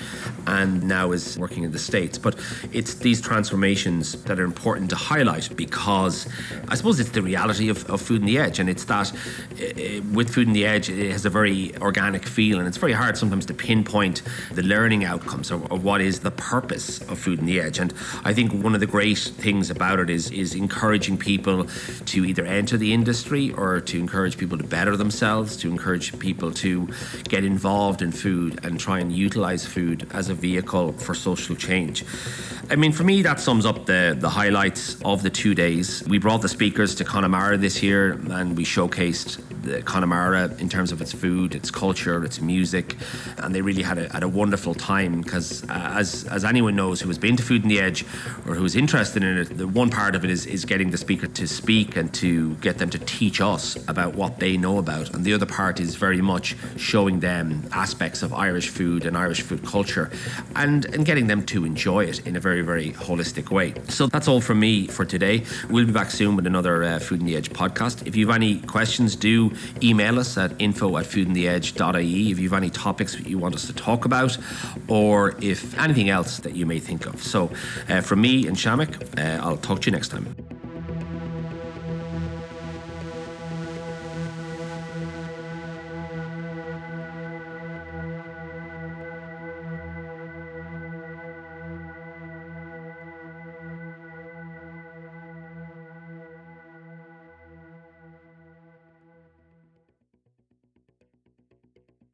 and 0.48 0.84
now 0.84 1.12
is 1.12 1.38
working 1.38 1.63
in 1.63 1.72
the 1.72 1.80
States. 1.80 2.18
But 2.18 2.36
it's 2.72 2.96
these 2.96 3.22
transformations 3.22 4.22
that 4.24 4.39
are 4.39 4.44
important 4.44 4.89
to 4.92 4.96
highlight 4.96 5.56
because 5.56 6.28
I 6.68 6.76
suppose 6.76 7.00
it's 7.00 7.12
the 7.12 7.22
reality 7.22 7.70
of, 7.70 7.89
of 7.89 8.02
Food 8.02 8.22
on 8.22 8.28
the 8.28 8.38
Edge, 8.38 8.60
and 8.60 8.70
it's 8.70 8.86
that 8.86 9.12
uh, 9.12 10.02
with 10.13 10.34
Food 10.34 10.48
on 10.48 10.54
the 10.54 10.65
Edge, 10.65 10.89
it 10.89 11.12
has 11.12 11.26
a 11.26 11.30
very 11.30 11.76
organic 11.78 12.26
feel, 12.26 12.60
and 12.60 12.68
it's 12.68 12.78
very 12.78 12.94
hard 12.94 13.18
sometimes 13.18 13.46
to 13.48 13.54
pinpoint 13.54 14.22
the 14.52 14.63
learning 14.63 15.06
outcomes 15.06 15.52
or, 15.52 15.62
or 15.70 15.78
what 15.78 16.02
is 16.02 16.20
the 16.20 16.32
purpose 16.32 17.02
of 17.10 17.20
Food 17.20 17.39
on 17.39 17.46
the 17.46 17.60
Edge. 17.60 17.80
And 17.80 17.94
I 18.24 18.34
think 18.34 18.52
one 18.54 18.74
of 18.74 18.80
the 18.80 18.88
great 18.88 19.18
things 19.18 19.70
about 19.70 20.00
it 20.00 20.10
is 20.10 20.32
is 20.32 20.56
encouraging 20.56 21.18
people 21.18 21.68
to 22.06 22.26
either 22.26 22.46
enter 22.46 22.78
the 22.78 22.94
industry 22.94 23.52
or 23.54 23.80
to 23.82 24.00
encourage 24.00 24.38
people 24.38 24.58
to 24.58 24.63
better 24.63 24.96
themselves, 24.98 25.58
to 25.58 25.68
encourage 25.69 26.17
people 26.19 26.51
to 26.51 26.89
get 27.27 27.43
involved 27.43 28.01
in 28.01 28.12
food 28.12 28.60
and 28.63 28.79
try 28.79 28.99
and 28.99 29.12
utilize 29.12 29.65
food 29.65 30.08
as 30.13 30.29
a 30.29 30.34
vehicle 30.34 30.93
for 30.93 31.13
social 31.13 31.55
change. 31.55 32.03
I 32.69 32.75
mean, 32.75 32.91
for 32.91 33.03
me, 33.03 33.21
that 33.23 33.39
sums 33.39 33.65
up 33.65 33.86
the, 33.86 34.15
the 34.17 34.29
highlights 34.29 35.01
of 35.03 35.23
the 35.23 35.29
two 35.29 35.55
days. 35.55 36.03
We 36.08 36.19
brought 36.19 36.41
the 36.41 36.49
speakers 36.49 36.95
to 36.95 37.03
Connemara 37.03 37.58
this 37.58 37.82
year 37.82 38.12
and 38.29 38.55
we 38.55 38.63
showcased 38.63 39.41
the 39.63 39.82
Connemara 39.82 40.55
in 40.60 40.69
terms 40.69 40.91
of 40.91 41.01
its 41.01 41.12
food, 41.12 41.55
its 41.55 41.71
culture, 41.71 42.23
its 42.23 42.41
music, 42.41 42.96
and 43.37 43.54
they 43.54 43.62
really 43.62 43.83
had 43.83 43.98
a, 43.98 44.12
had 44.12 44.23
a 44.23 44.27
wonderful 44.27 44.73
time 44.73 45.21
because, 45.21 45.63
uh, 45.63 45.94
as, 45.96 46.25
as 46.25 46.46
anyone 46.46 46.75
knows 46.75 47.02
who 47.02 47.08
has 47.08 47.17
been 47.17 47.35
to 47.35 47.44
Food 47.44 47.63
in 47.63 47.69
the 47.69 47.79
Edge 47.79 48.06
or 48.48 48.56
who's 48.56 48.75
interested 48.75 49.23
in 49.23 49.37
it, 49.37 49.58
the 49.58 49.67
one 49.67 49.89
part 49.89 50.15
of 50.15 50.23
it 50.23 50.29
is, 50.29 50.46
is 50.46 50.65
getting 50.65 50.91
the 50.91 50.98
speaker 50.98 51.27
to 51.27 51.48
speak 51.48 51.96
and 51.96 52.13
to 52.13 52.56
get 52.56 52.77
them 52.77 52.89
to 52.89 53.00
teach 53.00 53.41
us 53.41 53.77
about 53.87 54.15
what 54.15 54.39
they 54.39 54.58
know 54.58 54.77
about. 54.77 55.13
And 55.13 55.25
the 55.25 55.33
other 55.33 55.46
part 55.46 55.58
is 55.79 55.95
very 55.95 56.21
much 56.21 56.55
showing 56.77 57.19
them 57.19 57.67
aspects 57.71 58.23
of 58.23 58.33
Irish 58.33 58.69
food 58.69 59.05
and 59.05 59.17
Irish 59.17 59.41
food 59.41 59.65
culture 59.65 60.10
and, 60.55 60.85
and 60.93 61.05
getting 61.05 61.27
them 61.27 61.45
to 61.47 61.65
enjoy 61.65 62.05
it 62.05 62.25
in 62.25 62.35
a 62.35 62.39
very, 62.39 62.62
very 62.62 62.91
holistic 62.91 63.51
way. 63.51 63.73
So 63.89 64.07
that's 64.07 64.27
all 64.27 64.41
from 64.41 64.60
me 64.60 64.87
for 64.87 65.05
today. 65.05 65.43
We'll 65.69 65.85
be 65.85 65.91
back 65.91 66.12
soon 66.12 66.35
with 66.35 66.47
another 66.47 66.83
uh, 66.83 66.99
Food 66.99 67.19
on 67.19 67.25
the 67.25 67.35
Edge 67.35 67.49
podcast. 67.49 68.07
If 68.07 68.15
you 68.15 68.27
have 68.27 68.35
any 68.35 68.62
questions, 68.62 69.15
do 69.15 69.51
email 69.83 70.17
us 70.19 70.37
at 70.37 70.53
info 70.60 70.97
at 70.97 71.05
foodontheedge.ie 71.05 72.31
if 72.31 72.39
you 72.39 72.49
have 72.49 72.57
any 72.57 72.69
topics 72.69 73.15
that 73.15 73.27
you 73.27 73.37
want 73.37 73.55
us 73.55 73.67
to 73.67 73.73
talk 73.73 74.05
about 74.05 74.37
or 74.87 75.35
if 75.41 75.77
anything 75.77 76.10
else 76.10 76.37
that 76.39 76.55
you 76.55 76.65
may 76.65 76.79
think 76.79 77.05
of. 77.05 77.21
So 77.21 77.51
uh, 77.89 78.01
from 78.01 78.21
me 78.21 78.47
and 78.47 78.55
Shamek, 78.55 79.19
uh, 79.19 79.43
I'll 79.43 79.57
talk 79.57 79.81
to 79.81 79.85
you 79.87 79.91
next 79.91 80.10
time. 80.10 80.58